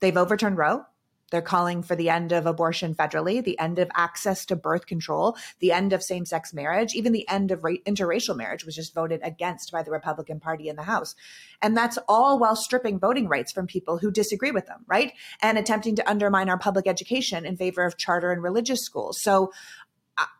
They've 0.00 0.16
overturned 0.16 0.56
Roe. 0.56 0.84
They're 1.30 1.42
calling 1.42 1.82
for 1.82 1.94
the 1.94 2.08
end 2.10 2.32
of 2.32 2.46
abortion 2.46 2.94
federally, 2.94 3.42
the 3.42 3.58
end 3.58 3.78
of 3.78 3.90
access 3.94 4.44
to 4.46 4.56
birth 4.56 4.86
control, 4.86 5.36
the 5.60 5.72
end 5.72 5.92
of 5.92 6.02
same 6.02 6.24
sex 6.24 6.54
marriage, 6.54 6.94
even 6.94 7.12
the 7.12 7.28
end 7.28 7.50
of 7.50 7.60
interracial 7.60 8.36
marriage 8.36 8.64
was 8.64 8.74
just 8.74 8.94
voted 8.94 9.20
against 9.22 9.70
by 9.72 9.82
the 9.82 9.90
Republican 9.90 10.40
Party 10.40 10.68
in 10.68 10.76
the 10.76 10.82
House. 10.82 11.14
And 11.60 11.76
that's 11.76 11.98
all 12.08 12.38
while 12.38 12.56
stripping 12.56 12.98
voting 12.98 13.28
rights 13.28 13.52
from 13.52 13.66
people 13.66 13.98
who 13.98 14.10
disagree 14.10 14.50
with 14.50 14.66
them, 14.66 14.84
right? 14.86 15.12
And 15.42 15.58
attempting 15.58 15.96
to 15.96 16.08
undermine 16.08 16.48
our 16.48 16.58
public 16.58 16.86
education 16.86 17.44
in 17.44 17.56
favor 17.56 17.84
of 17.84 17.98
charter 17.98 18.32
and 18.32 18.42
religious 18.42 18.80
schools. 18.80 19.20
So 19.20 19.52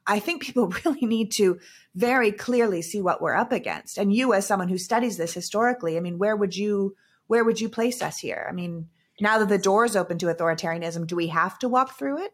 I 0.07 0.18
think 0.18 0.43
people 0.43 0.68
really 0.84 1.07
need 1.07 1.32
to 1.36 1.59
very 1.95 2.32
clearly 2.32 2.82
see 2.82 3.01
what 3.01 3.20
we're 3.20 3.34
up 3.34 3.53
against. 3.53 3.99
And 3.99 4.12
you, 4.12 4.32
as 4.32 4.47
someone 4.47 4.68
who 4.68 4.78
studies 4.78 5.16
this 5.16 5.34
historically, 5.34 5.97
I 5.97 6.01
mean, 6.01 6.18
where 6.18 6.36
would 6.36 6.57
you 6.57 6.97
where 7.26 7.45
would 7.45 7.61
you 7.61 7.68
place 7.68 8.01
us 8.01 8.18
here? 8.18 8.47
I 8.49 8.53
mean, 8.53 8.89
now 9.20 9.38
that 9.38 9.48
the 9.48 9.58
door 9.58 9.84
is 9.84 9.96
open 9.96 10.18
to 10.18 10.26
authoritarianism, 10.26 11.06
do 11.06 11.16
we 11.16 11.28
have 11.28 11.58
to 11.60 11.68
walk 11.68 11.98
through 11.98 12.24
it? 12.24 12.32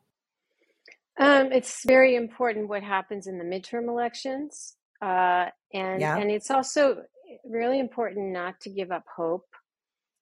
Um, 1.18 1.52
it's 1.52 1.84
very 1.86 2.16
important 2.16 2.68
what 2.68 2.82
happens 2.82 3.26
in 3.26 3.38
the 3.38 3.44
midterm 3.44 3.88
elections, 3.88 4.76
uh, 5.00 5.46
and 5.72 6.00
yeah. 6.00 6.16
and 6.16 6.30
it's 6.30 6.50
also 6.50 7.02
really 7.44 7.78
important 7.78 8.32
not 8.32 8.60
to 8.60 8.70
give 8.70 8.90
up 8.90 9.04
hope 9.14 9.46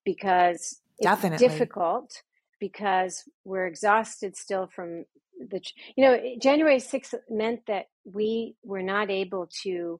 because 0.04 0.80
it's 0.98 1.06
Definitely. 1.06 1.48
difficult 1.48 2.22
because 2.60 3.24
we're 3.44 3.66
exhausted 3.66 4.36
still 4.36 4.66
from 4.66 5.04
the 5.40 5.60
you 5.96 6.04
know 6.04 6.20
January 6.40 6.76
6th 6.76 7.14
meant 7.30 7.60
that 7.66 7.86
we 8.04 8.54
were 8.62 8.82
not 8.82 9.10
able 9.10 9.48
to 9.62 9.98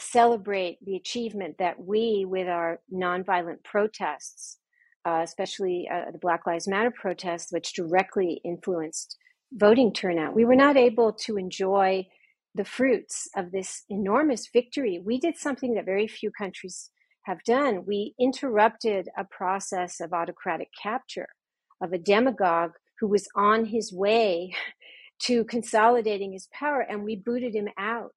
celebrate 0.00 0.78
the 0.84 0.96
achievement 0.96 1.56
that 1.58 1.78
we 1.78 2.24
with 2.24 2.48
our 2.48 2.80
nonviolent 2.92 3.62
protests 3.62 4.58
uh, 5.04 5.20
especially 5.22 5.88
uh, 5.92 6.10
the 6.10 6.18
Black 6.18 6.46
Lives 6.46 6.68
Matter 6.68 6.90
protests, 6.90 7.52
which 7.52 7.72
directly 7.72 8.40
influenced 8.44 9.16
voting 9.52 9.92
turnout. 9.92 10.34
We 10.34 10.44
were 10.44 10.56
not 10.56 10.76
able 10.76 11.12
to 11.12 11.36
enjoy 11.36 12.06
the 12.54 12.64
fruits 12.64 13.28
of 13.36 13.50
this 13.50 13.82
enormous 13.88 14.48
victory. 14.52 15.00
We 15.04 15.18
did 15.18 15.36
something 15.36 15.74
that 15.74 15.84
very 15.84 16.06
few 16.06 16.30
countries 16.30 16.90
have 17.22 17.42
done. 17.44 17.84
We 17.86 18.14
interrupted 18.18 19.08
a 19.16 19.24
process 19.24 20.00
of 20.00 20.12
autocratic 20.12 20.68
capture 20.80 21.28
of 21.82 21.92
a 21.92 21.98
demagogue 21.98 22.72
who 23.00 23.08
was 23.08 23.28
on 23.34 23.66
his 23.66 23.92
way 23.92 24.54
to 25.20 25.44
consolidating 25.44 26.32
his 26.32 26.48
power, 26.52 26.80
and 26.80 27.04
we 27.04 27.16
booted 27.16 27.54
him 27.54 27.68
out. 27.78 28.12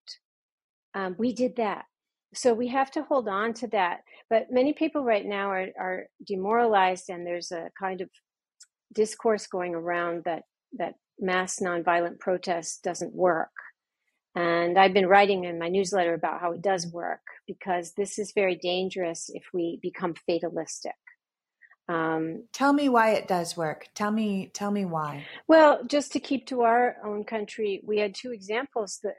Um, 0.93 1.15
we 1.17 1.33
did 1.33 1.55
that 1.57 1.85
so 2.33 2.53
we 2.53 2.67
have 2.67 2.91
to 2.91 3.03
hold 3.03 3.27
on 3.27 3.53
to 3.53 3.67
that 3.67 4.01
but 4.29 4.47
many 4.51 4.73
people 4.73 5.03
right 5.03 5.25
now 5.25 5.49
are, 5.49 5.67
are 5.79 6.05
demoralized 6.25 7.09
and 7.09 7.25
there's 7.25 7.51
a 7.51 7.69
kind 7.79 8.01
of 8.01 8.09
discourse 8.93 9.47
going 9.47 9.75
around 9.75 10.23
that 10.25 10.43
that 10.77 10.95
mass 11.19 11.59
nonviolent 11.59 12.19
protest 12.19 12.83
doesn't 12.83 13.13
work. 13.13 13.49
And 14.35 14.77
i've 14.77 14.93
been 14.93 15.07
writing 15.07 15.45
in 15.45 15.57
my 15.57 15.69
newsletter 15.69 16.13
about 16.13 16.41
how 16.41 16.51
it 16.51 16.61
does 16.61 16.85
work 16.91 17.21
because 17.47 17.93
this 17.93 18.19
is 18.19 18.33
very 18.33 18.55
dangerous 18.55 19.29
if 19.33 19.43
we 19.53 19.79
become 19.81 20.13
fatalistic. 20.25 20.95
Um, 21.89 22.43
tell 22.51 22.73
me 22.73 22.89
why 22.89 23.11
it 23.11 23.29
does 23.29 23.55
work. 23.55 23.87
Tell 23.95 24.11
me 24.11 24.51
tell 24.53 24.71
me 24.71 24.85
why. 24.85 25.25
Well 25.47 25.83
just 25.85 26.11
to 26.13 26.19
keep 26.19 26.45
to 26.47 26.61
our 26.61 26.97
own 27.05 27.23
country 27.23 27.81
we 27.85 27.99
had 27.99 28.13
two 28.13 28.31
examples 28.31 28.99
that 29.03 29.15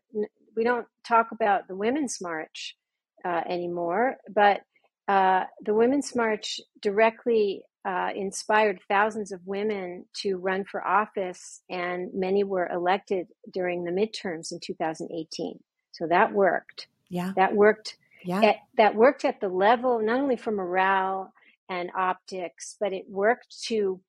we 0.56 0.64
don't 0.64 0.86
talk 1.04 1.28
about 1.32 1.66
the 1.66 1.76
women's 1.76 2.18
march 2.20 2.76
uh, 3.24 3.42
anymore, 3.48 4.16
but 4.28 4.60
uh, 5.08 5.44
the 5.64 5.74
Women's 5.74 6.14
March 6.14 6.60
directly 6.82 7.62
uh, 7.84 8.10
inspired 8.14 8.80
thousands 8.88 9.32
of 9.32 9.40
women 9.46 10.04
to 10.12 10.36
run 10.36 10.64
for 10.64 10.86
office, 10.86 11.62
and 11.70 12.10
many 12.12 12.44
were 12.44 12.68
elected 12.68 13.28
during 13.50 13.84
the 13.84 13.90
midterms 13.90 14.52
in 14.52 14.60
2018. 14.60 15.58
So 15.92 16.06
that 16.08 16.32
worked. 16.32 16.88
Yeah. 17.08 17.32
That 17.36 17.54
worked. 17.54 17.96
Yeah. 18.24 18.42
At, 18.42 18.56
that 18.76 18.94
worked 18.94 19.24
at 19.24 19.40
the 19.40 19.48
level 19.48 20.00
not 20.02 20.20
only 20.20 20.36
for 20.36 20.50
morale 20.50 21.32
and 21.70 21.90
optics, 21.96 22.76
but 22.78 22.92
it 22.92 23.04
worked 23.08 23.62
to 23.64 24.00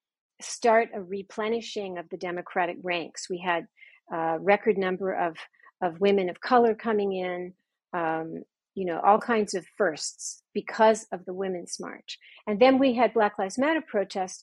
start 0.42 0.90
a 0.94 1.02
replenishing 1.02 1.98
of 1.98 2.10
the 2.10 2.18
Democratic 2.18 2.78
ranks. 2.84 3.30
We 3.30 3.38
had 3.38 3.68
a 4.12 4.40
record 4.40 4.78
number 4.78 5.14
of 5.14 5.38
of 5.82 6.02
women 6.02 6.30
of 6.30 6.42
color 6.42 6.76
coming 6.76 7.14
in. 7.14 7.54
Um, 7.94 8.44
you 8.80 8.86
know, 8.86 9.02
all 9.02 9.20
kinds 9.20 9.54
of 9.54 9.66
firsts 9.78 10.42
because 10.54 11.06
of 11.12 11.26
the 11.26 11.34
Women's 11.34 11.76
March. 11.82 12.18
And 12.48 12.62
then 12.62 12.80
we 12.80 12.94
had 12.94 13.14
Black 13.14 13.38
Lives 13.38 13.58
Matter 13.58 13.84
protests. 13.86 14.42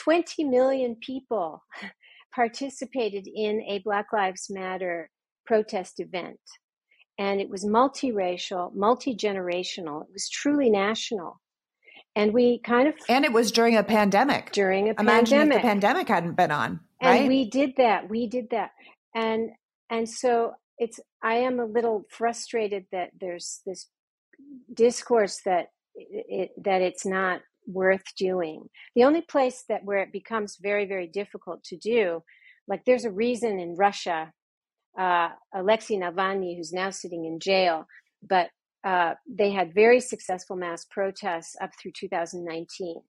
20 0.00 0.42
million 0.42 0.96
people 1.00 1.62
participated 2.34 3.28
in 3.32 3.62
a 3.62 3.78
Black 3.84 4.06
Lives 4.12 4.48
Matter 4.50 5.08
protest 5.46 6.00
event. 6.00 6.40
And 7.16 7.40
it 7.40 7.48
was 7.48 7.64
multiracial, 7.64 8.74
multi 8.74 9.14
generational, 9.14 10.02
it 10.02 10.08
was 10.12 10.28
truly 10.28 10.68
national. 10.68 11.40
And 12.16 12.34
we 12.34 12.58
kind 12.64 12.88
of. 12.88 12.94
And 13.08 13.24
it 13.24 13.32
was 13.32 13.52
during 13.52 13.76
a 13.76 13.84
pandemic. 13.84 14.50
During 14.50 14.88
a 14.88 14.94
Imagine 14.98 15.38
pandemic. 15.38 15.56
if 15.58 15.62
the 15.62 15.68
pandemic 15.68 16.08
hadn't 16.08 16.34
been 16.34 16.50
on. 16.50 16.80
Right? 17.00 17.20
And 17.20 17.28
we 17.28 17.48
did 17.48 17.74
that. 17.76 18.10
We 18.10 18.26
did 18.26 18.50
that. 18.50 18.70
And 19.14 19.50
and 19.88 20.08
so 20.08 20.54
it's 20.78 21.00
I 21.22 21.36
am 21.36 21.60
a 21.60 21.64
little 21.64 22.04
frustrated 22.10 22.86
that 22.92 23.10
there's 23.18 23.60
this 23.66 23.88
discourse 24.72 25.40
that 25.44 25.68
it, 25.94 26.50
that 26.62 26.82
it's 26.82 27.06
not 27.06 27.40
worth 27.66 28.04
doing. 28.16 28.68
The 28.94 29.04
only 29.04 29.22
place 29.22 29.64
that 29.68 29.84
where 29.84 29.98
it 29.98 30.12
becomes 30.12 30.58
very 30.60 30.86
very 30.86 31.06
difficult 31.06 31.64
to 31.64 31.76
do, 31.76 32.22
like 32.68 32.84
there's 32.84 33.04
a 33.04 33.10
reason 33.10 33.58
in 33.58 33.76
Russia, 33.76 34.32
uh, 34.98 35.30
Alexei 35.54 35.96
Navalny, 35.96 36.56
who's 36.56 36.72
now 36.72 36.90
sitting 36.90 37.24
in 37.24 37.40
jail, 37.40 37.86
but 38.28 38.50
uh, 38.84 39.14
they 39.28 39.50
had 39.50 39.74
very 39.74 40.00
successful 40.00 40.56
mass 40.56 40.86
protests 40.90 41.56
up 41.60 41.70
through 41.80 41.92
2019, 41.98 43.00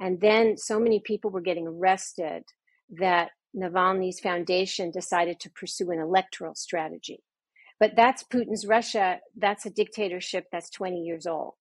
and 0.00 0.20
then 0.20 0.56
so 0.56 0.78
many 0.78 1.00
people 1.00 1.30
were 1.30 1.40
getting 1.40 1.66
arrested 1.66 2.44
that 2.90 3.30
Navalny's 3.56 4.20
foundation 4.20 4.90
decided 4.90 5.40
to 5.40 5.50
pursue 5.50 5.90
an 5.90 5.98
electoral 5.98 6.54
strategy. 6.54 7.22
But 7.80 7.92
that's 7.96 8.22
Putin's 8.24 8.66
Russia. 8.66 9.20
That's 9.36 9.66
a 9.66 9.70
dictatorship 9.70 10.46
that's 10.50 10.70
20 10.70 11.00
years 11.02 11.26
old. 11.26 11.54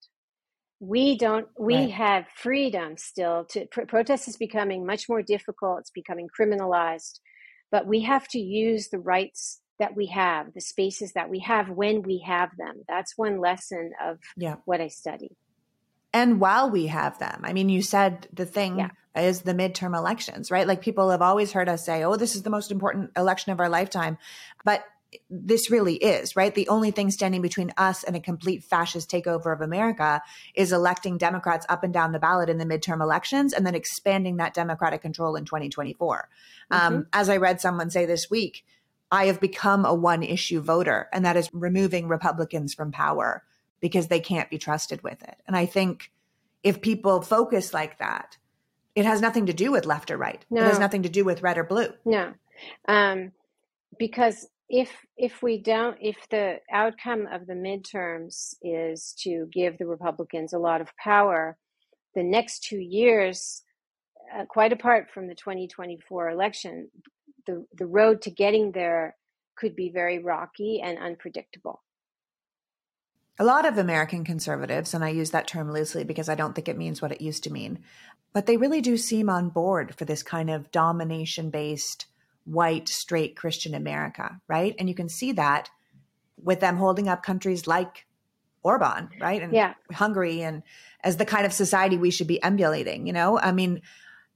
We 0.80 1.18
don't, 1.18 1.48
we 1.58 1.76
Right. 1.76 1.92
have 1.92 2.26
freedom 2.36 2.98
still 2.98 3.46
to, 3.46 3.66
pr- 3.68 3.84
protest 3.86 4.28
is 4.28 4.38
becoming 4.38 4.86
much 4.86 5.08
more 5.10 5.22
difficult. 5.22 5.80
It's 5.80 5.92
becoming 5.92 6.28
criminalized, 6.38 7.20
but 7.72 7.88
we 7.88 8.02
have 8.02 8.28
to 8.30 8.40
use 8.40 8.90
the 8.90 9.00
rights 9.00 9.62
that 9.80 9.96
we 9.96 10.08
have, 10.08 10.54
the 10.54 10.62
spaces 10.62 11.14
that 11.14 11.30
we 11.30 11.40
have 11.40 11.70
when 11.70 12.02
we 12.02 12.20
have 12.20 12.50
them. 12.58 12.84
That's 12.88 13.18
one 13.18 13.40
lesson 13.40 13.92
of 14.02 14.20
Yeah. 14.38 14.58
what 14.66 14.80
I 14.82 14.88
study. 14.90 15.36
And 16.16 16.40
while 16.40 16.70
we 16.70 16.88
have 16.88 17.20
them 17.20 17.42
i 17.44 17.52
mean 17.54 17.70
you 17.70 17.82
said 17.82 18.28
the 18.34 18.46
thing 18.46 18.80
Yeah. 18.80 18.90
is 19.30 19.42
the 19.42 19.54
midterm 19.54 19.96
elections 19.96 20.50
right? 20.52 20.68
Like 20.68 20.82
people 20.82 21.10
have 21.12 21.22
always 21.22 21.52
heard 21.52 21.70
us 21.70 21.86
say 21.86 22.04
oh 22.04 22.16
this 22.16 22.36
is 22.36 22.44
the 22.44 22.50
most 22.58 22.72
important 22.72 23.12
election 23.16 23.52
of 23.52 23.60
our 23.60 23.70
lifetime. 23.70 24.18
But 24.64 24.84
this 25.30 25.72
really 25.72 25.96
is 25.96 26.36
right? 26.36 26.54
The 26.54 26.68
only 26.68 26.92
thing 26.92 27.10
standing 27.12 27.42
between 27.42 27.72
us 27.78 28.04
and 28.04 28.16
a 28.16 28.20
complete 28.20 28.64
fascist 28.64 29.10
takeover 29.10 29.54
of 29.54 29.62
america 29.62 30.22
is 30.56 30.72
electing 30.74 31.18
democrats 31.18 31.66
up 31.70 31.84
and 31.86 31.94
down 31.94 32.12
the 32.12 32.20
ballot 32.20 32.50
in 32.50 32.58
the 32.58 32.66
midterm 32.66 33.02
elections 33.02 33.54
and 33.54 33.66
then 33.66 33.76
expanding 33.76 34.38
that 34.38 34.54
democratic 34.54 35.02
control 35.02 35.36
in 35.36 35.46
2024 35.46 36.30
um, 36.72 37.08
as 37.14 37.30
i 37.30 37.38
read 37.38 37.62
someone 37.62 37.90
say 37.90 38.06
this 38.06 38.30
week 38.30 38.66
i 39.12 39.28
have 39.28 39.40
become 39.40 39.86
a 39.86 39.94
one 40.12 40.24
issue 40.24 40.60
voter 40.62 41.08
and 41.14 41.24
that 41.24 41.38
is 41.38 41.50
removing 41.54 42.08
republicans 42.10 42.74
from 42.74 42.92
power 42.92 43.44
because 43.82 44.08
they 44.08 44.20
can't 44.20 44.50
be 44.50 44.58
trusted 44.58 45.04
with 45.04 45.22
it. 45.24 45.38
And 45.48 45.56
I 45.56 45.66
think 45.66 46.12
if 46.64 46.82
people 46.82 47.22
focus 47.22 47.74
like 47.74 48.00
that, 48.00 48.38
it 48.96 49.06
has 49.06 49.22
nothing 49.22 49.46
to 49.48 49.54
do 49.54 49.72
with 49.72 49.86
left 49.86 50.10
or 50.10 50.18
right. 50.18 50.44
It 50.50 50.62
has 50.62 50.80
nothing 50.80 51.04
to 51.04 51.10
do 51.10 51.26
with 51.26 51.42
red 51.42 51.58
or 51.58 51.64
blue. 51.64 51.90
No, 52.06 52.34
um, 52.88 53.34
because 54.00 54.48
if 54.70 54.90
if 55.18 55.44
we 55.44 55.62
don't, 55.62 55.98
if 56.02 56.18
the 56.30 56.60
outcome 56.72 57.28
of 57.32 57.46
the 57.46 57.54
midterms 57.54 58.56
is 58.62 59.14
to 59.20 59.48
give 59.52 59.78
the 59.78 59.86
Republicans 59.86 60.54
a 60.54 60.60
lot 60.60 60.82
of 60.82 60.96
power, 60.98 61.58
the 62.16 62.24
next 62.24 62.64
two 62.64 62.80
years, 62.80 63.64
uh, 64.36 64.46
quite 64.46 64.74
apart 64.74 65.08
from 65.14 65.28
the 65.28 65.36
2024 65.36 66.30
election, 66.30 66.90
the 67.46 67.66
the 67.78 67.86
road 67.86 68.22
to 68.24 68.32
getting 68.32 68.72
there 68.72 69.16
could 69.56 69.76
be 69.76 69.90
very 69.90 70.20
rocky 70.20 70.82
and 70.82 70.98
unpredictable. 70.98 71.82
A 73.38 73.44
lot 73.44 73.66
of 73.66 73.78
American 73.78 74.24
conservatives, 74.24 74.94
and 74.94 75.04
I 75.04 75.10
use 75.10 75.32
that 75.32 75.48
term 75.48 75.72
loosely 75.72 76.04
because 76.04 76.30
I 76.30 76.36
don't 76.36 76.56
think 76.56 76.70
it 76.70 76.78
means 76.78 77.02
what 77.02 77.12
it 77.12 77.22
used 77.22 77.44
to 77.44 77.52
mean, 77.52 77.80
but 78.34 78.46
they 78.46 78.58
really 78.58 78.82
do 78.82 78.96
seem 78.98 79.30
on 79.30 79.50
board 79.50 79.96
for 79.96 80.06
this 80.06 80.24
kind 80.24 80.50
of 80.50 80.72
domination 80.72 81.50
based, 81.50 82.06
white, 82.46 82.88
straight 82.88 83.36
Christian 83.36 83.74
America, 83.74 84.40
right? 84.48 84.74
And 84.80 84.88
you 84.88 84.96
can 84.96 85.10
see 85.10 85.34
that 85.34 85.70
with 86.42 86.60
them 86.60 86.78
holding 86.78 87.10
up 87.10 87.24
countries 87.24 87.68
like 87.68 88.06
Orban, 88.64 89.10
right? 89.20 89.42
And 89.42 89.54
Yeah. 89.54 89.74
Hungary 89.92 90.42
and 90.42 90.64
as 91.04 91.18
the 91.18 91.26
kind 91.26 91.46
of 91.46 91.54
society 91.54 91.98
we 91.98 92.12
should 92.12 92.28
be 92.28 92.42
emulating, 92.42 93.06
you 93.06 93.14
know? 93.14 93.38
I 93.40 93.52
mean, 93.52 93.82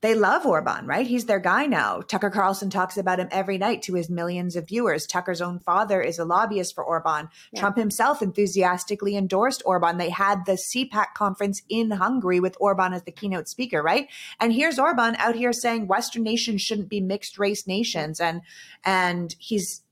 they 0.01 0.15
love 0.15 0.45
Orban, 0.45 0.85
right? 0.85 1.05
He's 1.05 1.25
their 1.25 1.39
guy 1.39 1.65
now. 1.65 2.01
Tucker 2.01 2.29
Carlson 2.29 2.69
talks 2.69 2.97
about 2.97 3.19
him 3.19 3.27
every 3.31 3.57
night 3.57 3.81
to 3.83 3.95
his 3.95 4.09
millions 4.09 4.55
of 4.55 4.67
viewers. 4.67 5.05
Tucker's 5.05 5.41
own 5.41 5.59
father 5.59 6.01
is 6.01 6.19
a 6.19 6.25
lobbyist 6.25 6.73
for 6.73 6.83
Orban. 6.83 7.29
Yeah. 7.51 7.59
Trump 7.59 7.77
himself 7.77 8.21
enthusiastically 8.21 9.17
endorsed 9.17 9.61
Orban. 9.65 9.97
They 9.97 10.09
had 10.09 10.45
the 10.45 10.53
CPAC 10.53 11.13
conference 11.15 11.61
in 11.67 11.91
Hungary 11.91 12.39
with 12.39 12.55
Orban 12.59 12.93
as 12.93 13.03
the 13.03 13.11
keynote 13.11 13.49
speaker, 13.49 13.81
right? 13.81 14.07
And 14.39 14.53
here's 14.53 14.79
Orban 14.79 15.15
out 15.17 15.35
here 15.35 15.51
saying 15.53 15.87
Western 15.87 16.23
nations 16.23 16.61
shouldn't 16.61 16.89
be 16.89 17.01
mixed 17.01 17.37
race 17.37 17.67
nations, 17.67 18.19
and 18.19 18.41
and 18.85 19.35
he's 19.37 19.83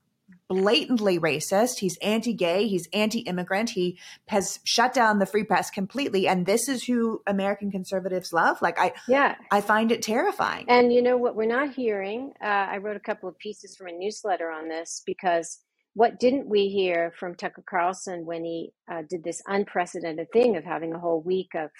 blatantly 0.48 1.18
racist. 1.18 1.78
He's 1.78 1.98
anti-gay. 1.98 2.66
He's 2.66 2.88
anti-immigrant. 2.92 3.70
He 3.70 3.98
has 4.28 4.60
shut 4.64 4.94
down 4.94 5.18
the 5.18 5.26
free 5.26 5.44
press 5.44 5.70
completely. 5.70 6.26
And 6.26 6.46
this 6.46 6.68
is 6.68 6.84
who 6.84 7.22
American 7.26 7.70
conservatives 7.70 8.32
love. 8.32 8.60
Like 8.62 8.78
I, 8.78 8.92
Yeah, 9.06 9.36
I 9.50 9.60
find 9.60 9.92
it 9.92 10.02
terrifying. 10.02 10.64
And 10.68 10.92
you 10.92 11.02
know 11.02 11.16
what 11.16 11.36
we're 11.36 11.46
not 11.46 11.74
hearing? 11.74 12.32
Uh, 12.42 12.46
I 12.46 12.78
wrote 12.78 12.96
a 12.96 13.00
couple 13.00 13.28
of 13.28 13.38
pieces 13.38 13.76
from 13.76 13.88
a 13.88 13.92
newsletter 13.92 14.50
on 14.50 14.68
this 14.68 15.02
because 15.04 15.58
what 15.94 16.20
didn't 16.20 16.48
we 16.48 16.68
hear 16.68 17.12
from 17.18 17.34
Tucker 17.34 17.64
Carlson 17.68 18.24
when 18.24 18.44
he 18.44 18.72
uh, 18.90 19.02
did 19.08 19.24
this 19.24 19.42
unprecedented 19.46 20.28
thing 20.32 20.56
of 20.56 20.64
having 20.64 20.94
a 20.94 20.98
whole 20.98 21.20
week 21.20 21.48
of 21.54 21.70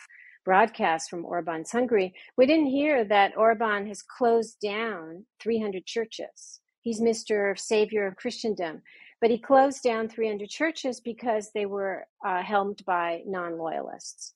broadcasts 0.45 1.09
from 1.09 1.25
Orban's 1.25 1.71
Hungary? 1.71 2.13
We 2.37 2.47
didn't 2.47 2.67
hear 2.67 3.05
that 3.05 3.37
Orban 3.37 3.87
has 3.87 4.03
closed 4.03 4.57
down 4.61 5.25
300 5.41 5.87
churches. 5.87 6.58
He's 6.83 7.01
Mr. 7.01 7.59
Savior 7.59 8.07
of 8.07 8.17
Christendom. 8.17 8.83
But 9.21 9.31
he 9.31 9.39
closed 9.39 9.83
down 9.83 10.09
300 10.09 10.49
churches 10.49 11.01
because 11.01 11.51
they 11.55 11.67
were 11.67 12.07
uh, 12.25 12.43
helmed 12.43 12.85
by 12.87 13.23
non 13.27 13.59
loyalists. 13.59 14.35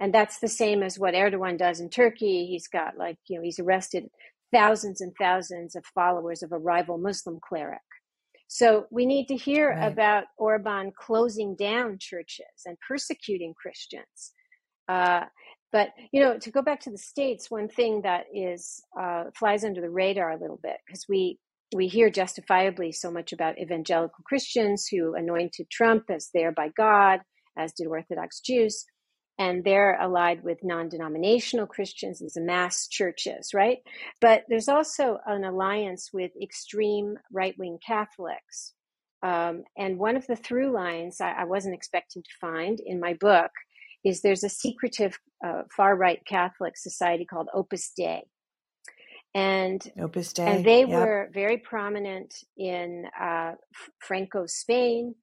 And 0.00 0.12
that's 0.12 0.40
the 0.40 0.48
same 0.48 0.82
as 0.82 0.98
what 0.98 1.14
Erdogan 1.14 1.56
does 1.58 1.80
in 1.80 1.88
Turkey. 1.90 2.46
He's 2.46 2.66
got 2.68 2.96
like, 2.98 3.18
you 3.28 3.36
know, 3.38 3.42
he's 3.44 3.60
arrested 3.60 4.08
thousands 4.52 5.00
and 5.00 5.12
thousands 5.20 5.76
of 5.76 5.84
followers 5.94 6.42
of 6.42 6.52
a 6.52 6.58
rival 6.58 6.98
Muslim 6.98 7.38
cleric. 7.40 7.80
So 8.48 8.86
we 8.90 9.06
need 9.06 9.28
to 9.28 9.36
hear 9.36 9.70
Right. 9.70 9.92
about 9.92 10.24
Orban 10.38 10.92
closing 10.98 11.56
down 11.56 11.98
churches 12.00 12.62
and 12.66 12.76
persecuting 12.86 13.54
Christians. 13.54 14.32
Uh, 14.88 15.24
but 15.72 15.90
you 16.12 16.20
know, 16.22 16.38
to 16.38 16.50
go 16.50 16.62
back 16.62 16.80
to 16.80 16.90
the 16.90 16.98
states, 16.98 17.50
one 17.50 17.68
thing 17.68 18.02
that 18.02 18.26
is 18.34 18.82
uh, 19.00 19.24
flies 19.36 19.64
under 19.64 19.80
the 19.80 19.90
radar 19.90 20.32
a 20.32 20.38
little 20.40 20.60
bit 20.62 20.76
because 20.86 21.06
we 21.08 21.38
we 21.74 21.88
hear 21.88 22.10
justifiably 22.10 22.92
so 22.92 23.10
much 23.10 23.32
about 23.32 23.58
evangelical 23.58 24.24
Christians 24.26 24.86
who 24.86 25.14
anointed 25.14 25.70
Trump 25.70 26.04
as 26.10 26.30
there 26.34 26.52
by 26.52 26.70
God, 26.76 27.20
as 27.56 27.72
did 27.72 27.86
Orthodox 27.86 28.40
Jews 28.40 28.84
and 29.38 29.64
they're 29.64 29.98
allied 30.00 30.44
with 30.44 30.58
non-denominational 30.62 31.66
Christians, 31.66 32.20
these 32.20 32.36
mass 32.36 32.86
churches, 32.88 33.50
right? 33.52 33.78
But 34.20 34.44
there's 34.48 34.68
also 34.68 35.18
an 35.26 35.44
alliance 35.44 36.10
with 36.12 36.30
extreme 36.40 37.16
right-wing 37.32 37.78
Catholics. 37.84 38.74
Um, 39.22 39.64
and 39.76 39.98
one 39.98 40.16
of 40.16 40.26
the 40.26 40.36
through 40.36 40.72
lines 40.72 41.20
I, 41.20 41.32
I 41.32 41.44
wasn't 41.44 41.74
expecting 41.74 42.22
to 42.22 42.28
find 42.40 42.78
in 42.84 43.00
my 43.00 43.14
book 43.14 43.50
is 44.04 44.20
there's 44.20 44.44
a 44.44 44.48
secretive 44.48 45.18
uh, 45.44 45.62
far 45.74 45.96
right 45.96 46.20
Catholic 46.26 46.76
society 46.76 47.24
called 47.24 47.48
Opus 47.54 47.90
Dei. 47.96 48.22
And 49.34 49.82
Opus 50.00 50.32
Dei. 50.32 50.44
and 50.44 50.64
they 50.64 50.84
Yep. 50.86 50.88
were 50.88 51.30
very 51.32 51.58
prominent 51.58 52.34
in 52.56 53.06
uh, 53.20 53.52
F- 53.74 53.90
Franco's 54.00 54.54
Spain, 54.56 55.14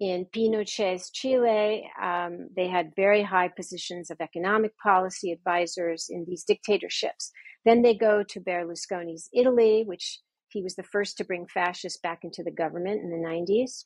in 0.00 0.26
Pinochet's 0.26 1.10
Chile. 1.10 1.90
Um, 2.02 2.48
they 2.56 2.68
had 2.68 2.92
very 2.96 3.22
high 3.22 3.48
positions 3.48 4.10
of 4.10 4.18
economic 4.20 4.72
policy 4.78 5.32
advisors 5.32 6.06
in 6.10 6.24
these 6.26 6.44
dictatorships. 6.44 7.32
Then 7.64 7.82
they 7.82 7.94
go 7.94 8.22
to 8.22 8.40
Berlusconi's 8.40 9.28
Italy, 9.34 9.84
which 9.86 10.20
he 10.48 10.62
was 10.62 10.76
the 10.76 10.82
first 10.84 11.18
to 11.18 11.24
bring 11.24 11.46
fascists 11.46 11.98
back 12.00 12.20
into 12.24 12.42
the 12.42 12.50
government 12.52 13.02
in 13.02 13.10
the 13.10 13.16
90s. 13.28 13.84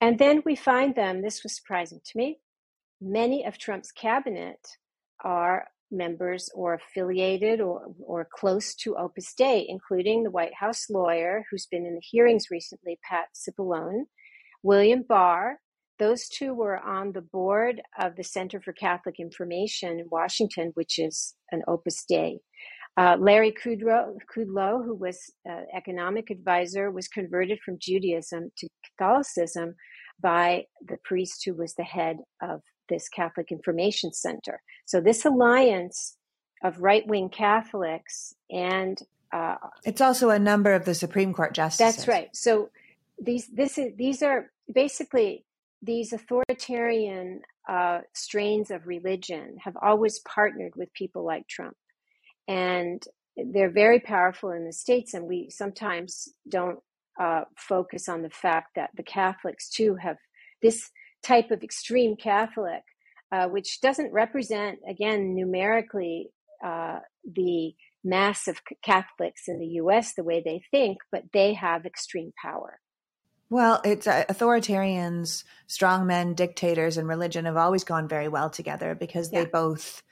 And 0.00 0.18
then 0.18 0.42
we 0.46 0.56
find 0.56 0.94
them, 0.96 1.22
this 1.22 1.42
was 1.44 1.54
surprising 1.56 2.00
to 2.04 2.18
me, 2.18 2.40
many 3.00 3.44
of 3.44 3.58
Trump's 3.58 3.92
cabinet 3.92 4.60
are 5.24 5.68
members 5.90 6.50
or 6.54 6.74
affiliated 6.74 7.60
or, 7.60 7.92
or 8.04 8.28
close 8.32 8.74
to 8.76 8.96
Opus 8.96 9.34
Dei, 9.34 9.66
including 9.68 10.22
the 10.22 10.30
White 10.30 10.54
House 10.54 10.88
lawyer 10.90 11.44
who's 11.50 11.66
been 11.66 11.86
in 11.86 11.94
the 11.94 12.02
hearings 12.02 12.46
recently, 12.50 12.98
Pat 13.08 13.26
Cipollone, 13.34 14.04
William 14.62 15.04
Barr. 15.08 15.58
Those 15.98 16.28
two 16.28 16.54
were 16.54 16.78
on 16.78 17.12
the 17.12 17.20
board 17.20 17.82
of 17.98 18.16
the 18.16 18.24
Center 18.24 18.60
for 18.60 18.72
Catholic 18.72 19.16
Information 19.18 19.98
in 20.00 20.06
Washington, 20.10 20.70
which 20.74 20.98
is 20.98 21.34
an 21.52 21.62
Opus 21.68 22.04
Dei. 22.08 22.38
Uh, 22.96 23.16
Larry 23.20 23.52
Kudlow, 23.52 24.16
Kudlow, 24.34 24.84
who 24.84 24.94
was 24.94 25.18
uh, 25.48 25.62
economic 25.74 26.30
advisor, 26.30 26.90
was 26.90 27.08
converted 27.08 27.58
from 27.64 27.78
Judaism 27.80 28.50
to 28.58 28.68
Catholicism 28.84 29.74
by 30.20 30.64
the 30.86 30.96
priest 31.04 31.42
who 31.44 31.54
was 31.54 31.74
the 31.74 31.84
head 31.84 32.16
of 32.42 32.60
this 32.90 33.08
Catholic 33.08 33.50
Information 33.50 34.12
Center. 34.12 34.60
So 34.84 35.00
this 35.00 35.24
alliance 35.24 36.16
of 36.62 36.80
right 36.80 37.06
wing 37.06 37.30
Catholics 37.30 38.34
and 38.50 39.00
uh, 39.32 39.54
it's 39.84 40.00
also 40.00 40.30
a 40.30 40.38
number 40.38 40.72
of 40.72 40.84
the 40.84 40.94
Supreme 40.94 41.32
Court 41.32 41.54
justices. 41.54 41.96
That's 41.96 42.08
right. 42.08 42.28
So 42.34 42.70
these 43.22 43.46
this 43.48 43.78
is 43.78 43.92
these 43.96 44.22
are 44.22 44.50
basically 44.72 45.44
these 45.82 46.12
authoritarian 46.12 47.42
uh, 47.68 48.00
strains 48.12 48.70
of 48.70 48.86
religion 48.86 49.56
have 49.62 49.76
always 49.80 50.18
partnered 50.20 50.74
with 50.76 50.92
people 50.94 51.24
like 51.24 51.46
Trump, 51.46 51.76
and 52.48 53.02
they're 53.36 53.70
very 53.70 54.00
powerful 54.00 54.50
in 54.50 54.66
the 54.66 54.72
states. 54.72 55.14
And 55.14 55.26
we 55.26 55.48
sometimes 55.50 56.28
don't 56.48 56.80
uh, 57.20 57.42
focus 57.56 58.08
on 58.08 58.22
the 58.22 58.30
fact 58.30 58.74
that 58.74 58.90
the 58.96 59.04
Catholics 59.04 59.68
too 59.68 59.94
have 59.94 60.16
this 60.60 60.90
type 61.22 61.50
of 61.50 61.62
extreme 61.62 62.16
Catholic, 62.16 62.82
uh, 63.32 63.48
which 63.48 63.80
doesn't 63.80 64.12
represent, 64.12 64.78
again, 64.88 65.34
numerically 65.34 66.30
uh, 66.64 67.00
the 67.24 67.72
mass 68.02 68.48
of 68.48 68.60
Catholics 68.82 69.42
in 69.46 69.58
the 69.58 69.66
US 69.82 70.14
the 70.14 70.24
way 70.24 70.42
they 70.44 70.62
think, 70.70 70.98
but 71.12 71.24
they 71.32 71.54
have 71.54 71.84
extreme 71.84 72.32
power. 72.40 72.80
Well, 73.50 73.80
it's 73.84 74.06
uh, 74.06 74.24
authoritarians, 74.28 75.42
strongmen, 75.68 76.36
dictators, 76.36 76.96
and 76.96 77.08
religion 77.08 77.46
have 77.46 77.56
always 77.56 77.82
gone 77.82 78.08
very 78.08 78.28
well 78.28 78.48
together 78.48 78.94
because 78.94 79.32
yeah. 79.32 79.40
they 79.40 79.50
both 79.50 80.02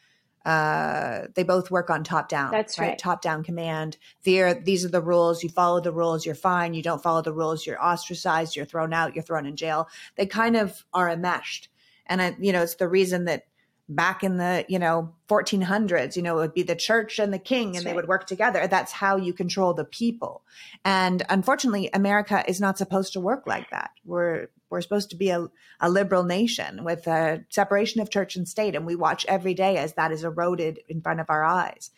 uh, 0.44 1.26
they 1.34 1.42
both 1.42 1.70
work 1.70 1.90
on 1.90 2.04
top 2.04 2.28
down. 2.28 2.50
That's 2.50 2.78
right. 2.78 2.88
right. 2.88 2.98
Top 2.98 3.22
down 3.22 3.44
command. 3.44 3.98
There, 4.24 4.54
these 4.54 4.84
are 4.84 4.88
the 4.88 5.02
rules. 5.02 5.42
You 5.42 5.48
follow 5.48 5.80
the 5.80 5.92
rules, 5.92 6.24
you're 6.24 6.34
fine. 6.34 6.74
You 6.74 6.82
don't 6.82 7.02
follow 7.02 7.22
the 7.22 7.32
rules, 7.32 7.66
you're 7.66 7.82
ostracized. 7.82 8.56
You're 8.56 8.66
thrown 8.66 8.92
out. 8.92 9.14
You're 9.14 9.24
thrown 9.24 9.46
in 9.46 9.56
jail. 9.56 9.88
They 10.16 10.26
kind 10.26 10.56
of 10.56 10.84
are 10.94 11.08
enmeshed, 11.10 11.68
and 12.06 12.22
I, 12.22 12.36
you 12.38 12.52
know, 12.52 12.62
it's 12.62 12.76
the 12.76 12.88
reason 12.88 13.26
that 13.26 13.44
back 13.88 14.22
in 14.22 14.36
the 14.36 14.66
you 14.68 14.78
know 14.78 15.14
1400s 15.30 16.14
you 16.14 16.20
know 16.20 16.36
it 16.36 16.40
would 16.40 16.54
be 16.54 16.62
the 16.62 16.76
church 16.76 17.18
and 17.18 17.32
the 17.32 17.38
king 17.38 17.74
and 17.74 17.86
they 17.86 17.94
would 17.94 18.06
work 18.06 18.26
together 18.26 18.66
that's 18.66 18.92
how 18.92 19.16
you 19.16 19.32
control 19.32 19.72
the 19.72 19.84
people 19.84 20.42
and 20.84 21.24
unfortunately 21.30 21.88
america 21.94 22.44
is 22.46 22.60
not 22.60 22.76
supposed 22.76 23.14
to 23.14 23.20
work 23.20 23.46
like 23.46 23.70
that 23.70 23.90
we're 24.04 24.48
we're 24.70 24.80
supposed 24.80 25.10
to 25.10 25.16
be 25.16 25.30
a, 25.30 25.46
a 25.80 25.90
liberal 25.90 26.24
nation 26.24 26.84
with 26.84 27.06
a 27.06 27.44
separation 27.50 28.00
of 28.00 28.10
church 28.10 28.36
and 28.36 28.48
state 28.48 28.74
and 28.74 28.86
we 28.86 28.96
watch 28.96 29.24
every 29.28 29.54
day 29.54 29.76
as 29.76 29.94
that 29.94 30.12
is 30.12 30.24
eroded 30.24 30.80
in 30.88 31.00
front 31.00 31.20
of 31.20 31.26
our 31.28 31.44
eyes 31.44 31.90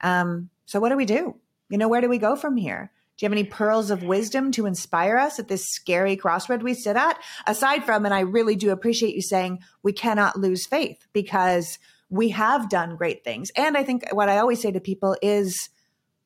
um, 0.00 0.48
so 0.66 0.80
what 0.80 0.90
do 0.90 0.96
we 0.96 1.04
do 1.06 1.34
you 1.68 1.78
know 1.78 1.88
where 1.88 2.00
do 2.00 2.08
we 2.08 2.18
go 2.18 2.36
from 2.36 2.56
here 2.56 2.90
do 3.16 3.24
you 3.24 3.28
have 3.28 3.38
any 3.38 3.44
pearls 3.44 3.92
of 3.92 4.02
wisdom 4.02 4.50
to 4.52 4.66
inspire 4.66 5.16
us 5.16 5.38
at 5.38 5.46
this 5.46 5.66
scary 5.66 6.16
crossroad 6.16 6.64
we 6.64 6.74
sit 6.74 6.96
at? 6.96 7.16
Aside 7.46 7.84
from, 7.84 8.04
and 8.04 8.12
I 8.12 8.20
really 8.20 8.56
do 8.56 8.70
appreciate 8.70 9.14
you 9.14 9.22
saying 9.22 9.60
we 9.84 9.92
cannot 9.92 10.36
lose 10.36 10.66
faith 10.66 11.06
because 11.12 11.78
we 12.10 12.30
have 12.30 12.68
done 12.68 12.96
great 12.96 13.22
things. 13.22 13.52
And 13.56 13.76
I 13.76 13.84
think 13.84 14.08
what 14.10 14.28
I 14.28 14.38
always 14.38 14.60
say 14.60 14.72
to 14.72 14.80
people 14.80 15.16
is 15.22 15.68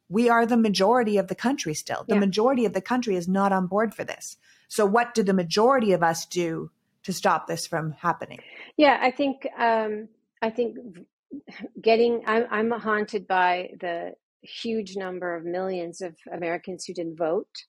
we 0.08 0.30
are 0.30 0.46
the 0.46 0.56
majority 0.56 1.18
of 1.18 1.28
the 1.28 1.34
country 1.34 1.74
still. 1.74 2.04
The 2.08 2.14
yeah. 2.14 2.20
majority 2.20 2.64
of 2.64 2.72
the 2.72 2.80
country 2.80 3.16
is 3.16 3.28
not 3.28 3.52
on 3.52 3.66
board 3.66 3.94
for 3.94 4.04
this. 4.04 4.38
So, 4.68 4.86
what 4.86 5.14
do 5.14 5.22
the 5.22 5.34
majority 5.34 5.92
of 5.92 6.02
us 6.02 6.26
do 6.26 6.70
to 7.04 7.12
stop 7.12 7.46
this 7.46 7.66
from 7.66 7.92
happening? 7.92 8.40
Yeah, 8.76 8.98
I 9.00 9.10
think 9.10 9.46
um, 9.58 10.08
I 10.42 10.50
think 10.50 10.76
getting 11.80 12.22
I'm, 12.26 12.46
I'm 12.50 12.70
haunted 12.70 13.26
by 13.26 13.70
the 13.80 14.14
huge 14.42 14.96
number 14.96 15.34
of 15.34 15.44
millions 15.44 16.00
of 16.00 16.14
Americans 16.32 16.84
who 16.84 16.94
didn't 16.94 17.16
vote, 17.16 17.64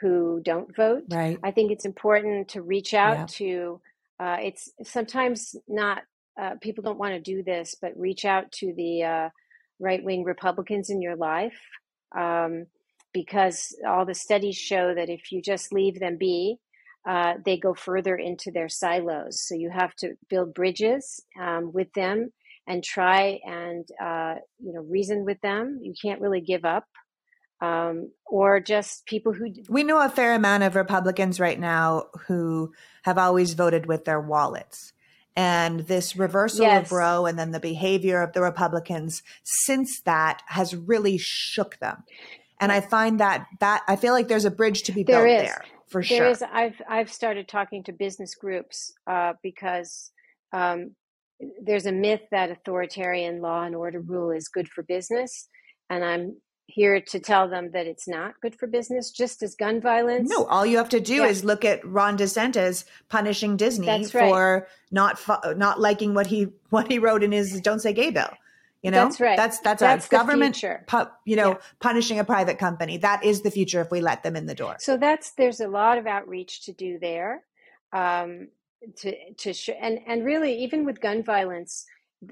who 0.00 0.40
don't 0.44 0.74
vote. 0.74 1.04
Right. 1.10 1.38
I 1.42 1.50
think 1.50 1.70
it's 1.70 1.84
important 1.84 2.48
to 2.48 2.62
reach 2.62 2.94
out 2.94 3.18
yeah. 3.18 3.26
to. 3.26 3.80
Uh, 4.20 4.36
it's 4.40 4.70
sometimes 4.84 5.56
not. 5.68 6.02
Uh, 6.40 6.54
people 6.62 6.82
don't 6.82 6.98
want 6.98 7.12
to 7.12 7.20
do 7.20 7.42
this, 7.42 7.74
but 7.80 7.92
reach 7.98 8.24
out 8.24 8.50
to 8.52 8.72
the 8.74 9.02
uh, 9.02 9.28
right 9.78 10.02
wing 10.02 10.24
Republicans 10.24 10.88
in 10.88 11.02
your 11.02 11.16
life, 11.16 11.58
um, 12.16 12.66
because 13.12 13.76
all 13.86 14.04
the 14.04 14.14
studies 14.14 14.56
show 14.56 14.94
that 14.94 15.08
if 15.08 15.32
you 15.32 15.42
just 15.42 15.72
leave 15.72 16.00
them 16.00 16.16
be, 16.18 16.58
uh, 17.06 17.34
they 17.44 17.56
go 17.56 17.74
further 17.74 18.16
into 18.16 18.50
their 18.50 18.68
silos. 18.68 19.42
So 19.46 19.54
you 19.54 19.70
have 19.70 19.94
to 19.96 20.14
build 20.28 20.54
bridges 20.54 21.22
um, 21.40 21.72
with 21.72 21.92
them 21.94 22.32
and 22.66 22.84
try 22.84 23.40
and 23.44 23.86
uh, 24.00 24.36
you 24.60 24.72
know 24.72 24.82
reason 24.82 25.24
with 25.24 25.40
them. 25.40 25.80
You 25.82 25.94
can't 26.00 26.20
really 26.20 26.40
give 26.40 26.64
up. 26.64 26.86
Um, 27.60 28.10
or 28.26 28.58
just 28.58 29.06
people 29.06 29.32
who 29.32 29.46
we 29.68 29.84
know 29.84 30.04
a 30.04 30.08
fair 30.08 30.34
amount 30.34 30.64
of 30.64 30.74
Republicans 30.74 31.38
right 31.38 31.58
now 31.58 32.06
who 32.26 32.72
have 33.02 33.18
always 33.18 33.54
voted 33.54 33.86
with 33.86 34.04
their 34.04 34.20
wallets. 34.20 34.92
And 35.36 35.80
this 35.80 36.16
reversal 36.16 36.66
yes. 36.66 36.86
of 36.86 36.92
Roe 36.92 37.24
and 37.24 37.38
then 37.38 37.52
the 37.52 37.60
behavior 37.60 38.20
of 38.20 38.32
the 38.32 38.42
Republicans 38.42 39.22
since 39.44 40.00
that 40.02 40.42
has 40.46 40.74
really 40.74 41.18
shook 41.18 41.78
them. 41.78 42.02
And 42.62 42.70
I 42.70 42.80
find 42.80 43.20
that 43.20 43.46
that 43.60 43.82
I 43.88 43.96
feel 43.96 44.12
like 44.12 44.28
there's 44.28 44.44
a 44.44 44.50
bridge 44.50 44.84
to 44.84 44.92
be 44.92 45.02
there 45.02 45.26
built 45.26 45.44
is. 45.44 45.48
there 45.50 45.64
for 45.88 46.00
there 46.00 46.08
sure. 46.08 46.18
There 46.18 46.30
is. 46.30 46.42
I've 46.42 46.80
I've 46.88 47.12
started 47.12 47.48
talking 47.48 47.82
to 47.84 47.92
business 47.92 48.34
groups 48.36 48.92
uh, 49.06 49.32
because 49.42 50.12
um, 50.52 50.92
there's 51.62 51.86
a 51.86 51.92
myth 51.92 52.22
that 52.30 52.50
authoritarian 52.50 53.40
law 53.40 53.64
and 53.64 53.74
order 53.74 54.00
rule 54.00 54.30
is 54.30 54.48
good 54.48 54.68
for 54.68 54.82
business. 54.82 55.48
And 55.90 56.04
I'm 56.04 56.36
here 56.66 57.00
to 57.00 57.18
tell 57.18 57.48
them 57.48 57.70
that 57.72 57.86
it's 57.86 58.08
not 58.08 58.34
good 58.40 58.54
for 58.54 58.66
business, 58.66 59.10
just 59.10 59.42
as 59.42 59.54
gun 59.54 59.80
violence. 59.80 60.30
No, 60.30 60.44
all 60.46 60.64
you 60.64 60.78
have 60.78 60.88
to 60.90 61.00
do 61.00 61.16
yeah. 61.16 61.26
is 61.26 61.44
look 61.44 61.64
at 61.64 61.84
Ron 61.84 62.16
DeSantis 62.16 62.84
punishing 63.08 63.56
Disney 63.56 63.88
right. 63.88 64.10
for 64.10 64.68
not 64.90 65.20
not 65.56 65.80
liking 65.80 66.14
what 66.14 66.28
he 66.28 66.48
what 66.70 66.90
he 66.90 66.98
wrote 66.98 67.22
in 67.22 67.32
his 67.32 67.60
"Don't 67.60 67.80
Say 67.80 67.92
Gay" 67.92 68.10
bill. 68.10 68.30
You 68.82 68.90
know, 68.90 69.04
that's 69.04 69.20
right. 69.20 69.36
That's 69.36 69.60
that's, 69.60 69.80
that's 69.80 70.06
a 70.06 70.10
government, 70.10 70.62
pu- 70.88 71.06
you 71.24 71.36
know, 71.36 71.50
yeah. 71.50 71.58
punishing 71.80 72.18
a 72.18 72.24
private 72.24 72.58
company. 72.58 72.96
That 72.96 73.24
is 73.24 73.42
the 73.42 73.50
future 73.50 73.80
if 73.80 73.92
we 73.92 74.00
let 74.00 74.24
them 74.24 74.34
in 74.34 74.46
the 74.46 74.56
door. 74.56 74.76
So 74.80 74.96
that's 74.96 75.32
there's 75.32 75.60
a 75.60 75.68
lot 75.68 75.98
of 75.98 76.06
outreach 76.06 76.64
to 76.64 76.72
do 76.72 76.98
there. 76.98 77.44
Um, 77.92 78.48
to 78.96 79.14
to 79.34 79.52
sh- 79.52 79.70
and 79.80 80.00
and 80.06 80.24
really 80.24 80.62
even 80.62 80.84
with 80.84 81.00
gun 81.00 81.22
violence 81.22 81.84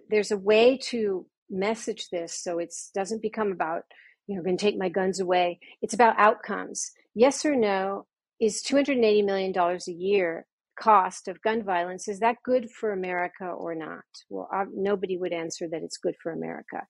there's 0.08 0.30
a 0.30 0.36
way 0.36 0.76
to 0.76 1.26
message 1.48 2.08
this 2.10 2.34
so 2.34 2.58
it 2.58 2.74
doesn't 2.94 3.22
become 3.22 3.52
about 3.52 3.82
you 4.26 4.36
know 4.36 4.42
going 4.42 4.56
to 4.56 4.64
take 4.64 4.78
my 4.78 4.88
guns 4.88 5.20
away 5.20 5.58
it's 5.82 5.94
about 5.94 6.18
outcomes 6.18 6.92
yes 7.14 7.44
or 7.44 7.56
no 7.56 8.06
is 8.40 8.62
280 8.62 9.22
million 9.22 9.52
dollars 9.52 9.88
a 9.88 9.92
year 9.92 10.46
cost 10.80 11.28
of 11.28 11.42
gun 11.42 11.62
violence 11.62 12.08
is 12.08 12.20
that 12.20 12.36
good 12.44 12.70
for 12.70 12.92
america 12.92 13.44
or 13.44 13.74
not? 13.74 14.04
Well 14.28 14.48
nobody 14.74 15.16
would 15.18 15.32
answer 15.32 15.68
that 15.68 15.82
it's 15.82 15.98
good 15.98 16.16
for 16.22 16.32
america. 16.32 16.82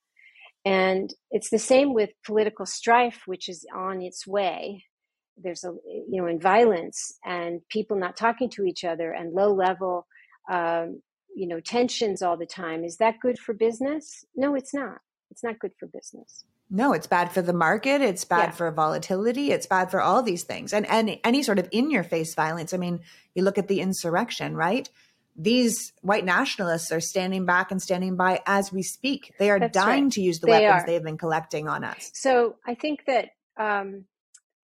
And 0.64 1.12
it's 1.30 1.50
the 1.50 1.58
same 1.58 1.94
with 1.94 2.10
political 2.26 2.66
strife 2.66 3.22
which 3.26 3.48
is 3.48 3.66
on 3.74 4.02
its 4.02 4.26
way. 4.26 4.84
There's 5.36 5.64
a 5.64 5.72
you 5.84 6.20
know 6.20 6.26
in 6.26 6.40
violence 6.40 7.18
and 7.24 7.60
people 7.70 7.96
not 7.96 8.16
talking 8.16 8.50
to 8.50 8.64
each 8.64 8.84
other 8.84 9.12
and 9.12 9.32
low 9.32 9.52
level 9.52 10.06
um, 10.50 11.02
you 11.34 11.46
know 11.48 11.60
tensions 11.60 12.22
all 12.22 12.36
the 12.36 12.46
time. 12.46 12.84
Is 12.84 12.96
that 12.98 13.20
good 13.20 13.38
for 13.38 13.54
business? 13.54 14.24
No 14.36 14.54
it's 14.54 14.74
not. 14.74 14.98
It's 15.30 15.44
not 15.44 15.58
good 15.58 15.72
for 15.78 15.86
business 15.86 16.44
no 16.70 16.92
it's 16.92 17.06
bad 17.06 17.30
for 17.30 17.42
the 17.42 17.52
market 17.52 18.00
it's 18.00 18.24
bad 18.24 18.48
yeah. 18.48 18.50
for 18.50 18.70
volatility 18.70 19.52
it's 19.52 19.66
bad 19.66 19.90
for 19.90 20.00
all 20.00 20.22
these 20.22 20.44
things 20.44 20.72
and 20.72 20.86
any 20.86 21.20
any 21.24 21.42
sort 21.42 21.58
of 21.58 21.68
in 21.72 21.90
your 21.90 22.04
face 22.04 22.34
violence 22.34 22.72
i 22.72 22.76
mean 22.76 23.00
you 23.34 23.42
look 23.42 23.58
at 23.58 23.68
the 23.68 23.80
insurrection 23.80 24.56
right 24.56 24.88
these 25.36 25.92
white 26.02 26.24
nationalists 26.24 26.92
are 26.92 27.00
standing 27.00 27.46
back 27.46 27.70
and 27.70 27.80
standing 27.80 28.16
by 28.16 28.40
as 28.46 28.72
we 28.72 28.82
speak 28.82 29.34
they 29.38 29.50
are 29.50 29.60
That's 29.60 29.72
dying 29.72 30.04
right. 30.04 30.12
to 30.12 30.20
use 30.20 30.40
the 30.40 30.46
they 30.46 30.52
weapons 30.52 30.82
are. 30.82 30.86
they 30.86 30.94
have 30.94 31.04
been 31.04 31.18
collecting 31.18 31.68
on 31.68 31.84
us 31.84 32.10
so 32.14 32.56
i 32.66 32.74
think 32.74 33.04
that 33.06 33.30
um, 33.56 34.06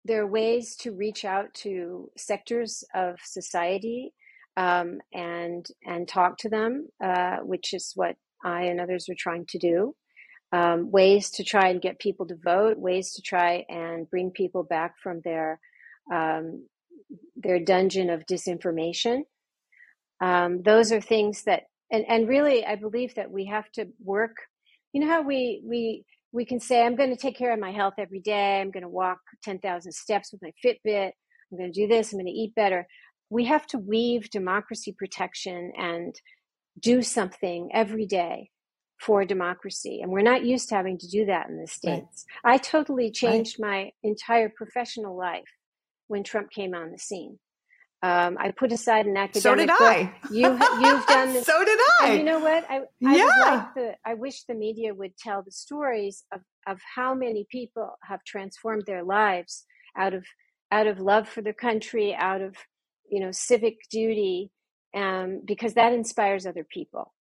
there 0.05 0.21
are 0.21 0.27
ways 0.27 0.75
to 0.77 0.91
reach 0.91 1.25
out 1.25 1.53
to 1.53 2.11
sectors 2.17 2.83
of 2.93 3.19
society 3.23 4.13
um, 4.57 4.99
and 5.13 5.65
and 5.85 6.07
talk 6.07 6.37
to 6.39 6.49
them, 6.49 6.89
uh, 7.03 7.37
which 7.37 7.73
is 7.73 7.93
what 7.95 8.15
I 8.43 8.63
and 8.63 8.79
others 8.79 9.07
are 9.09 9.15
trying 9.17 9.45
to 9.47 9.57
do. 9.57 9.95
Um, 10.53 10.91
ways 10.91 11.31
to 11.31 11.43
try 11.43 11.69
and 11.69 11.81
get 11.81 11.97
people 11.97 12.27
to 12.27 12.35
vote, 12.35 12.77
ways 12.77 13.13
to 13.13 13.23
try 13.23 13.65
and 13.69 14.07
bring 14.07 14.29
people 14.29 14.61
back 14.61 14.93
from 15.01 15.19
their, 15.25 15.59
um, 16.13 16.67
their 17.35 17.59
dungeon 17.59 18.11
of 18.11 18.27
disinformation. 18.27 19.23
Um, 20.21 20.61
those 20.61 20.91
are 20.91 21.01
things 21.01 21.43
that, 21.45 21.63
and, 21.91 22.05
and 22.07 22.27
really, 22.27 22.63
I 22.63 22.75
believe 22.75 23.15
that 23.15 23.31
we 23.31 23.45
have 23.45 23.69
to 23.71 23.87
work. 24.03 24.35
You 24.93 25.01
know 25.01 25.07
how 25.07 25.23
we 25.23 25.63
we 25.65 26.05
we 26.33 26.45
can 26.45 26.59
say, 26.59 26.83
I'm 26.83 26.95
going 26.95 27.11
to 27.11 27.15
take 27.15 27.37
care 27.37 27.53
of 27.53 27.59
my 27.59 27.71
health 27.71 27.93
every 27.99 28.19
day. 28.19 28.59
I'm 28.59 28.71
going 28.71 28.83
to 28.83 28.89
walk 28.89 29.19
10,000 29.43 29.91
steps 29.91 30.31
with 30.31 30.41
my 30.41 30.51
Fitbit. 30.65 31.11
I'm 31.51 31.57
going 31.57 31.71
to 31.71 31.79
do 31.81 31.87
this. 31.87 32.11
I'm 32.11 32.17
going 32.17 32.25
to 32.25 32.31
eat 32.31 32.55
better. 32.55 32.87
We 33.29 33.45
have 33.45 33.67
to 33.67 33.77
weave 33.77 34.31
democracy 34.31 34.95
protection 34.97 35.71
and 35.77 36.15
do 36.79 37.03
something 37.03 37.69
every 37.71 38.07
day 38.07 38.49
for 39.05 39.25
democracy. 39.25 39.99
And 40.01 40.11
we're 40.11 40.21
not 40.21 40.45
used 40.45 40.69
to 40.69 40.75
having 40.75 40.97
to 40.99 41.07
do 41.07 41.25
that 41.25 41.49
in 41.49 41.59
the 41.59 41.67
States. 41.67 42.25
Right. 42.43 42.53
I 42.53 42.57
totally 42.57 43.11
changed 43.11 43.57
right. 43.59 43.93
my 44.03 44.09
entire 44.09 44.49
professional 44.49 45.17
life 45.17 45.49
when 46.07 46.23
Trump 46.23 46.51
came 46.51 46.73
on 46.73 46.91
the 46.91 46.97
scene. 46.97 47.37
Um, 48.01 48.37
I 48.39 48.51
put 48.51 48.71
aside 48.71 49.05
an 49.05 49.15
academic. 49.15 49.43
So 49.43 49.55
did 49.55 49.69
I. 49.71 50.13
You, 50.29 50.51
you've 50.51 51.05
done 51.05 51.33
this. 51.33 51.45
so 51.45 51.63
did 51.63 51.79
I. 52.01 52.07
And 52.07 52.17
you 52.19 52.23
know 52.25 52.39
what? 52.39 52.65
I, 52.69 52.81
I 53.05 53.15
yeah. 53.15 53.25
like 53.39 53.73
the. 53.75 53.93
I 54.05 54.13
wish 54.15 54.43
the 54.43 54.55
media 54.55 54.93
would 54.93 55.17
tell 55.17 55.41
the 55.41 55.51
stories 55.51 56.23
of 56.33 56.41
of 56.67 56.79
how 56.95 57.13
many 57.13 57.47
people 57.49 57.97
have 58.03 58.23
transformed 58.25 58.83
their 58.85 59.03
lives 59.03 59.65
out 59.97 60.13
of 60.13 60.25
out 60.69 60.87
of 60.87 60.99
love 60.99 61.29
for 61.29 61.41
the 61.41 61.53
country, 61.53 62.13
out 62.13 62.41
of 62.41 62.57
you 63.09 63.21
know 63.21 63.31
civic 63.31 63.77
duty, 63.89 64.51
um, 64.93 65.41
because 65.45 65.75
that 65.75 65.93
inspires 65.93 66.45
other 66.45 66.65
people 66.69 67.13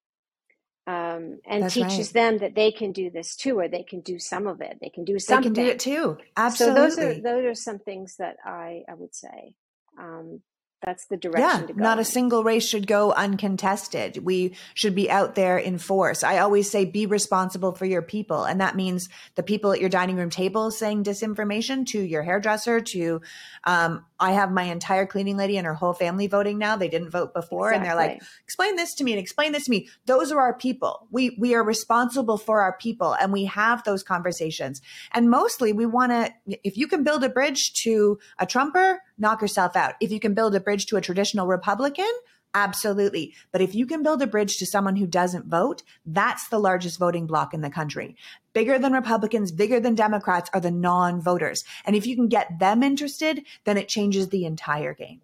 um, 0.86 1.38
and 1.46 1.62
That's 1.62 1.74
teaches 1.74 1.98
right. 2.08 2.12
them 2.12 2.38
that 2.38 2.54
they 2.54 2.72
can 2.72 2.92
do 2.92 3.08
this 3.10 3.36
too, 3.36 3.58
or 3.58 3.68
they 3.68 3.84
can 3.84 4.00
do 4.00 4.18
some 4.18 4.46
of 4.46 4.60
it. 4.60 4.78
They 4.80 4.88
can 4.88 5.04
do 5.04 5.18
something. 5.18 5.52
They 5.52 5.60
can 5.60 5.66
do 5.66 5.72
it 5.72 5.78
too. 5.78 6.18
Absolutely. 6.36 6.90
So 6.90 6.96
those 6.96 6.98
are 6.98 7.20
those 7.20 7.44
are 7.44 7.54
some 7.54 7.78
things 7.78 8.16
that 8.16 8.36
I 8.44 8.82
I 8.88 8.94
would 8.94 9.14
say 9.14 9.54
um, 9.96 10.42
that's 10.84 11.06
the 11.06 11.16
direction 11.16 11.68
yeah, 11.68 11.74
Not 11.76 12.00
a 12.00 12.04
single 12.04 12.42
race 12.42 12.66
should 12.66 12.88
go 12.88 13.12
uncontested. 13.12 14.18
We 14.18 14.56
should 14.74 14.96
be 14.96 15.08
out 15.08 15.36
there 15.36 15.56
in 15.56 15.78
force. 15.78 16.24
I 16.24 16.38
always 16.38 16.68
say 16.68 16.84
be 16.84 17.06
responsible 17.06 17.72
for 17.72 17.84
your 17.84 18.02
people. 18.02 18.44
And 18.44 18.60
that 18.60 18.74
means 18.74 19.08
the 19.36 19.44
people 19.44 19.72
at 19.72 19.80
your 19.80 19.88
dining 19.88 20.16
room 20.16 20.30
table 20.30 20.72
saying 20.72 21.04
disinformation 21.04 21.86
to 21.88 22.00
your 22.00 22.24
hairdresser, 22.24 22.80
to 22.80 23.20
um, 23.64 24.04
I 24.22 24.32
have 24.32 24.52
my 24.52 24.62
entire 24.62 25.04
cleaning 25.04 25.36
lady 25.36 25.58
and 25.58 25.66
her 25.66 25.74
whole 25.74 25.94
family 25.94 26.28
voting 26.28 26.56
now. 26.56 26.76
They 26.76 26.88
didn't 26.88 27.10
vote 27.10 27.34
before. 27.34 27.72
Exactly. 27.72 27.76
And 27.76 27.98
they're 27.98 28.08
like, 28.08 28.22
explain 28.44 28.76
this 28.76 28.94
to 28.94 29.04
me 29.04 29.12
and 29.12 29.20
explain 29.20 29.50
this 29.50 29.64
to 29.64 29.70
me. 29.70 29.88
Those 30.06 30.30
are 30.30 30.40
our 30.40 30.54
people. 30.54 31.08
We 31.10 31.36
we 31.40 31.54
are 31.54 31.64
responsible 31.64 32.38
for 32.38 32.62
our 32.62 32.76
people 32.78 33.14
and 33.14 33.32
we 33.32 33.46
have 33.46 33.82
those 33.82 34.04
conversations. 34.04 34.80
And 35.12 35.28
mostly 35.28 35.72
we 35.72 35.86
want 35.86 36.12
to 36.12 36.32
if 36.62 36.76
you 36.76 36.86
can 36.86 37.02
build 37.02 37.24
a 37.24 37.28
bridge 37.28 37.72
to 37.82 38.18
a 38.38 38.46
Trumper, 38.46 39.02
knock 39.18 39.42
yourself 39.42 39.74
out. 39.74 39.94
If 40.00 40.12
you 40.12 40.20
can 40.20 40.34
build 40.34 40.54
a 40.54 40.60
bridge 40.60 40.86
to 40.86 40.96
a 40.96 41.00
traditional 41.00 41.48
Republican, 41.48 42.12
Absolutely. 42.54 43.34
But 43.50 43.62
if 43.62 43.74
you 43.74 43.86
can 43.86 44.02
build 44.02 44.20
a 44.20 44.26
bridge 44.26 44.58
to 44.58 44.66
someone 44.66 44.96
who 44.96 45.06
doesn't 45.06 45.46
vote, 45.46 45.82
that's 46.04 46.48
the 46.48 46.58
largest 46.58 46.98
voting 46.98 47.26
bloc 47.26 47.54
in 47.54 47.62
the 47.62 47.70
country. 47.70 48.14
Bigger 48.52 48.78
than 48.78 48.92
Republicans, 48.92 49.50
bigger 49.50 49.80
than 49.80 49.94
Democrats 49.94 50.50
are 50.52 50.60
the 50.60 50.70
non 50.70 51.20
voters. 51.20 51.64
And 51.86 51.96
if 51.96 52.06
you 52.06 52.14
can 52.14 52.28
get 52.28 52.58
them 52.58 52.82
interested, 52.82 53.44
then 53.64 53.78
it 53.78 53.88
changes 53.88 54.28
the 54.28 54.44
entire 54.44 54.92
game. 54.92 55.22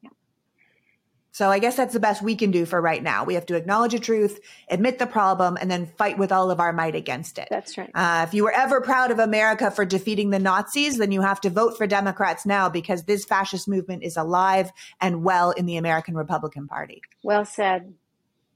So 1.38 1.52
I 1.52 1.60
guess 1.60 1.76
that's 1.76 1.92
the 1.92 2.00
best 2.00 2.20
we 2.20 2.34
can 2.34 2.50
do 2.50 2.66
for 2.66 2.80
right 2.80 3.00
now. 3.00 3.22
We 3.22 3.34
have 3.34 3.46
to 3.46 3.54
acknowledge 3.54 3.94
a 3.94 4.00
truth, 4.00 4.40
admit 4.68 4.98
the 4.98 5.06
problem, 5.06 5.56
and 5.60 5.70
then 5.70 5.86
fight 5.86 6.18
with 6.18 6.32
all 6.32 6.50
of 6.50 6.58
our 6.58 6.72
might 6.72 6.96
against 6.96 7.38
it. 7.38 7.46
That's 7.48 7.78
right. 7.78 7.92
Uh, 7.94 8.24
if 8.26 8.34
you 8.34 8.42
were 8.42 8.50
ever 8.50 8.80
proud 8.80 9.12
of 9.12 9.20
America 9.20 9.70
for 9.70 9.84
defeating 9.84 10.30
the 10.30 10.40
Nazis, 10.40 10.98
then 10.98 11.12
you 11.12 11.20
have 11.20 11.40
to 11.42 11.50
vote 11.50 11.78
for 11.78 11.86
Democrats 11.86 12.44
now 12.44 12.68
because 12.68 13.04
this 13.04 13.24
fascist 13.24 13.68
movement 13.68 14.02
is 14.02 14.16
alive 14.16 14.72
and 15.00 15.22
well 15.22 15.52
in 15.52 15.66
the 15.66 15.76
American 15.76 16.16
Republican 16.16 16.66
Party. 16.66 17.02
Well 17.22 17.44
said. 17.44 17.94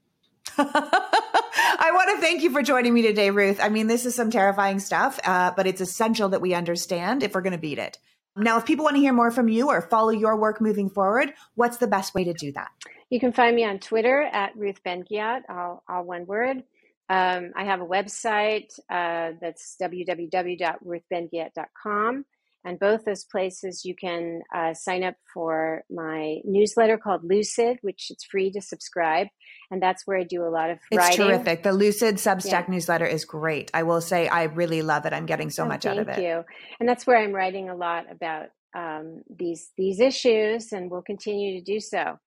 I 0.58 1.90
want 1.94 2.10
to 2.16 2.20
thank 2.20 2.42
you 2.42 2.50
for 2.50 2.62
joining 2.62 2.92
me 2.92 3.02
today, 3.02 3.30
Ruth. 3.30 3.60
I 3.62 3.68
mean, 3.68 3.86
this 3.86 4.06
is 4.06 4.16
some 4.16 4.32
terrifying 4.32 4.80
stuff, 4.80 5.20
uh, 5.22 5.52
but 5.54 5.68
it's 5.68 5.80
essential 5.80 6.30
that 6.30 6.40
we 6.40 6.52
understand 6.52 7.22
if 7.22 7.32
we're 7.32 7.42
going 7.42 7.52
to 7.52 7.58
beat 7.58 7.78
it. 7.78 8.00
Now, 8.36 8.58
if 8.58 8.64
people 8.64 8.84
want 8.84 8.96
to 8.96 9.00
hear 9.00 9.12
more 9.12 9.30
from 9.30 9.48
you 9.48 9.68
or 9.68 9.82
follow 9.82 10.10
your 10.10 10.36
work 10.36 10.60
moving 10.60 10.88
forward, 10.88 11.34
what's 11.54 11.76
the 11.76 11.86
best 11.86 12.14
way 12.14 12.24
to 12.24 12.32
do 12.32 12.50
that? 12.52 12.70
You 13.10 13.20
can 13.20 13.32
find 13.32 13.54
me 13.54 13.64
on 13.64 13.78
Twitter 13.78 14.22
at 14.22 14.56
Ruth 14.56 14.82
Ben-Ghiat, 14.82 15.42
all, 15.50 15.84
all 15.88 16.04
one 16.04 16.26
word. 16.26 16.64
Um, 17.10 17.52
I 17.54 17.64
have 17.64 17.82
a 17.82 17.86
website 17.86 18.72
uh, 18.88 19.32
that's 19.38 19.76
www.ruthbenghiat.com. 19.80 22.24
And 22.64 22.78
both 22.78 23.04
those 23.04 23.24
places 23.24 23.84
you 23.84 23.94
can 23.94 24.42
uh, 24.54 24.74
sign 24.74 25.02
up 25.02 25.16
for 25.34 25.82
my 25.90 26.36
newsletter 26.44 26.96
called 26.96 27.24
Lucid, 27.24 27.78
which 27.82 28.06
it's 28.10 28.24
free 28.24 28.52
to 28.52 28.60
subscribe. 28.60 29.26
And 29.70 29.82
that's 29.82 30.06
where 30.06 30.18
I 30.18 30.22
do 30.22 30.44
a 30.44 30.48
lot 30.48 30.70
of 30.70 30.78
it's 30.90 30.98
writing. 30.98 31.26
terrific. 31.26 31.62
The 31.62 31.72
Lucid 31.72 32.16
Substack 32.16 32.50
yeah. 32.50 32.64
newsletter 32.68 33.06
is 33.06 33.24
great. 33.24 33.70
I 33.74 33.82
will 33.82 34.00
say 34.00 34.28
I 34.28 34.44
really 34.44 34.82
love 34.82 35.06
it. 35.06 35.12
I'm 35.12 35.26
getting 35.26 35.50
so 35.50 35.64
oh, 35.64 35.66
much 35.66 35.86
out 35.86 35.98
of 35.98 36.08
it. 36.08 36.14
Thank 36.14 36.26
you. 36.26 36.44
And 36.78 36.88
that's 36.88 37.06
where 37.06 37.16
I'm 37.16 37.32
writing 37.32 37.68
a 37.68 37.74
lot 37.74 38.10
about 38.10 38.48
um, 38.74 39.22
these 39.28 39.70
these 39.76 40.00
issues, 40.00 40.72
and 40.72 40.90
we'll 40.90 41.02
continue 41.02 41.58
to 41.58 41.64
do 41.64 41.80
so. 41.80 42.18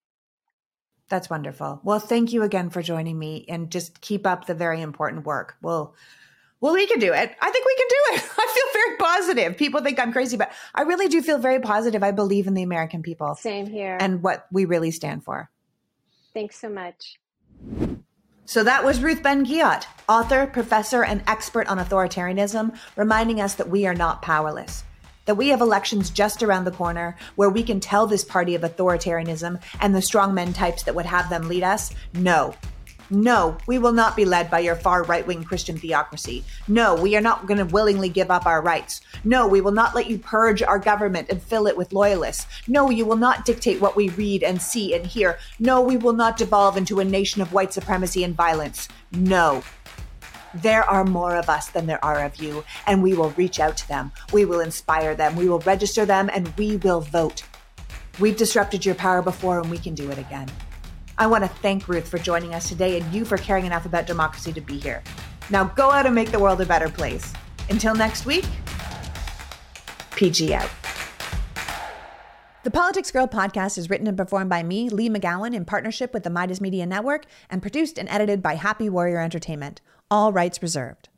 That's 1.10 1.30
wonderful. 1.30 1.82
Well, 1.84 2.00
thank 2.00 2.34
you 2.34 2.44
again 2.44 2.70
for 2.70 2.82
joining 2.82 3.18
me, 3.18 3.46
and 3.48 3.72
just 3.72 4.02
keep 4.02 4.26
up 4.26 4.46
the 4.46 4.56
very 4.56 4.82
important 4.82 5.26
work. 5.26 5.56
We'll 5.62 5.96
well, 6.66 6.74
we 6.74 6.88
can 6.88 6.98
do 6.98 7.14
it. 7.14 7.36
I 7.40 7.52
think 7.52 7.64
we 7.64 7.76
can 7.76 7.88
do 7.90 7.96
it. 8.16 8.32
I 8.40 8.48
feel 8.48 8.82
very 8.82 8.98
positive. 8.98 9.56
People 9.56 9.82
think 9.82 10.00
I'm 10.00 10.12
crazy, 10.12 10.36
but 10.36 10.52
I 10.74 10.82
really 10.82 11.08
do 11.08 11.22
feel 11.22 11.38
very 11.38 11.60
positive. 11.60 12.02
I 12.02 12.10
believe 12.10 12.48
in 12.48 12.56
the 12.56 12.64
American 12.64 13.04
people. 13.04 13.36
Same 13.36 13.68
here. 13.68 13.98
And 14.00 14.24
what 14.24 14.48
we 14.52 14.66
really 14.66 14.90
stand 14.90 15.24
for. 15.24 15.52
Thanks 16.34 16.60
so 16.60 16.68
much. 16.70 17.20
So 18.46 18.64
that 18.64 18.84
was 18.84 19.00
Ruth 19.00 19.22
Ben-Ghiat, 19.22 19.86
author, 20.10 20.48
professor, 20.48 21.04
and 21.04 21.22
expert 21.28 21.68
on 21.68 21.78
authoritarianism, 21.78 22.76
reminding 22.96 23.42
us 23.42 23.54
that 23.54 23.70
we 23.70 23.86
are 23.86 23.94
not 23.94 24.24
powerless. 24.24 24.84
That 25.26 25.36
we 25.36 25.50
have 25.50 25.62
elections 25.62 26.10
just 26.10 26.42
around 26.42 26.64
the 26.64 26.72
corner 26.72 27.16
where 27.36 27.50
we 27.52 27.62
can 27.62 27.80
tell 27.80 28.08
this 28.08 28.24
party 28.24 28.56
of 28.56 28.64
authoritarianism 28.64 29.62
and 29.82 29.94
the 29.94 30.00
strongmen 30.00 30.56
types 30.56 30.82
that 30.82 30.96
would 30.96 31.06
have 31.06 31.30
them 31.30 31.48
lead 31.48 31.62
us, 31.62 31.94
no, 32.16 32.56
no, 33.10 33.58
we 33.68 33.78
will 33.78 33.92
not 33.92 34.16
be 34.16 34.26
led 34.26 34.50
by 34.50 34.60
your 34.60 34.76
far 34.76 35.04
right 35.04 35.26
wing 35.26 35.44
Christian 35.44 35.78
theocracy. 35.78 36.44
No, 36.68 36.96
we 36.96 37.16
are 37.16 37.22
not 37.22 37.46
going 37.46 37.60
to 37.60 37.66
willingly 37.66 38.10
give 38.10 38.32
up 38.32 38.46
our 38.46 38.62
rights. 38.62 39.02
No, 39.24 39.48
we 39.48 39.62
will 39.62 39.72
not 39.72 39.94
let 39.94 40.10
you 40.10 40.18
purge 40.18 40.64
our 40.64 40.80
government 40.80 41.30
and 41.30 41.42
fill 41.42 41.68
it 41.68 41.78
with 41.78 41.94
loyalists. 41.94 42.48
No, 42.68 42.90
you 42.90 43.06
will 43.06 43.18
not 43.18 43.46
dictate 43.46 43.80
what 43.80 43.96
we 43.96 44.10
read 44.10 44.44
and 44.44 44.62
see 44.62 44.96
and 44.96 45.06
hear. 45.06 45.38
No, 45.60 45.82
we 45.82 45.98
will 45.98 46.14
not 46.14 46.38
devolve 46.38 46.78
into 46.78 47.00
a 47.00 47.06
nation 47.06 47.42
of 47.42 47.54
white 47.54 47.74
supremacy 47.74 48.24
and 48.24 48.36
violence. 48.36 48.88
No. 49.12 49.64
There 50.56 50.90
are 50.90 51.04
more 51.04 51.36
of 51.36 51.50
us 51.50 51.68
than 51.68 51.86
there 51.86 52.04
are 52.04 52.24
of 52.24 52.38
you, 52.38 52.64
and 52.88 53.04
we 53.04 53.14
will 53.14 53.32
reach 53.32 53.60
out 53.60 53.76
to 53.78 53.88
them. 53.88 54.14
We 54.32 54.46
will 54.46 54.62
inspire 54.62 55.14
them. 55.14 55.36
We 55.36 55.50
will 55.50 55.60
register 55.60 56.06
them, 56.06 56.30
and 56.34 56.52
we 56.58 56.78
will 56.78 57.02
vote. 57.02 57.44
We've 58.20 58.38
disrupted 58.38 58.86
your 58.86 58.96
power 58.96 59.22
before, 59.22 59.60
and 59.60 59.70
we 59.70 59.78
can 59.78 59.94
do 59.94 60.10
it 60.10 60.18
again. 60.18 60.50
I 61.18 61.28
want 61.28 61.44
to 61.46 61.50
thank 61.50 61.88
Ruth 61.88 62.08
for 62.08 62.18
joining 62.18 62.54
us 62.54 62.68
today 62.68 63.00
and 63.00 63.14
you 63.14 63.24
for 63.24 63.38
caring 63.38 63.66
enough 63.66 63.86
about 63.86 64.06
democracy 64.06 64.52
to 64.52 64.62
be 64.62 64.78
here. 64.78 65.02
Now 65.50 65.64
go 65.64 65.92
out 65.92 66.06
and 66.06 66.14
make 66.14 66.32
the 66.32 66.40
world 66.40 66.60
a 66.60 66.66
better 66.66 66.90
place. 66.90 67.32
Until 67.70 67.96
next 67.96 68.26
week, 68.26 68.46
PG 70.12 70.54
out. 70.54 70.70
The 72.64 72.72
Politics 72.72 73.12
Girl 73.12 73.28
podcast 73.28 73.78
is 73.78 73.90
written 73.90 74.08
and 74.08 74.18
performed 74.18 74.50
by 74.50 74.64
me, 74.64 74.90
Leigh 74.90 75.10
McGowan, 75.10 75.54
in 75.54 75.66
partnership 75.66 76.14
with 76.14 76.24
the 76.24 76.32
Meidas 76.32 76.60
Media 76.60 76.86
Network, 76.86 77.26
and 77.50 77.62
produced 77.62 78.00
and 78.00 78.10
edited 78.10 78.42
by 78.42 78.56
Happy 78.56 78.90
Warrior 78.90 79.20
Entertainment. 79.20 79.82
All 80.10 80.34
rights 80.34 80.62
reserved. 80.62 81.10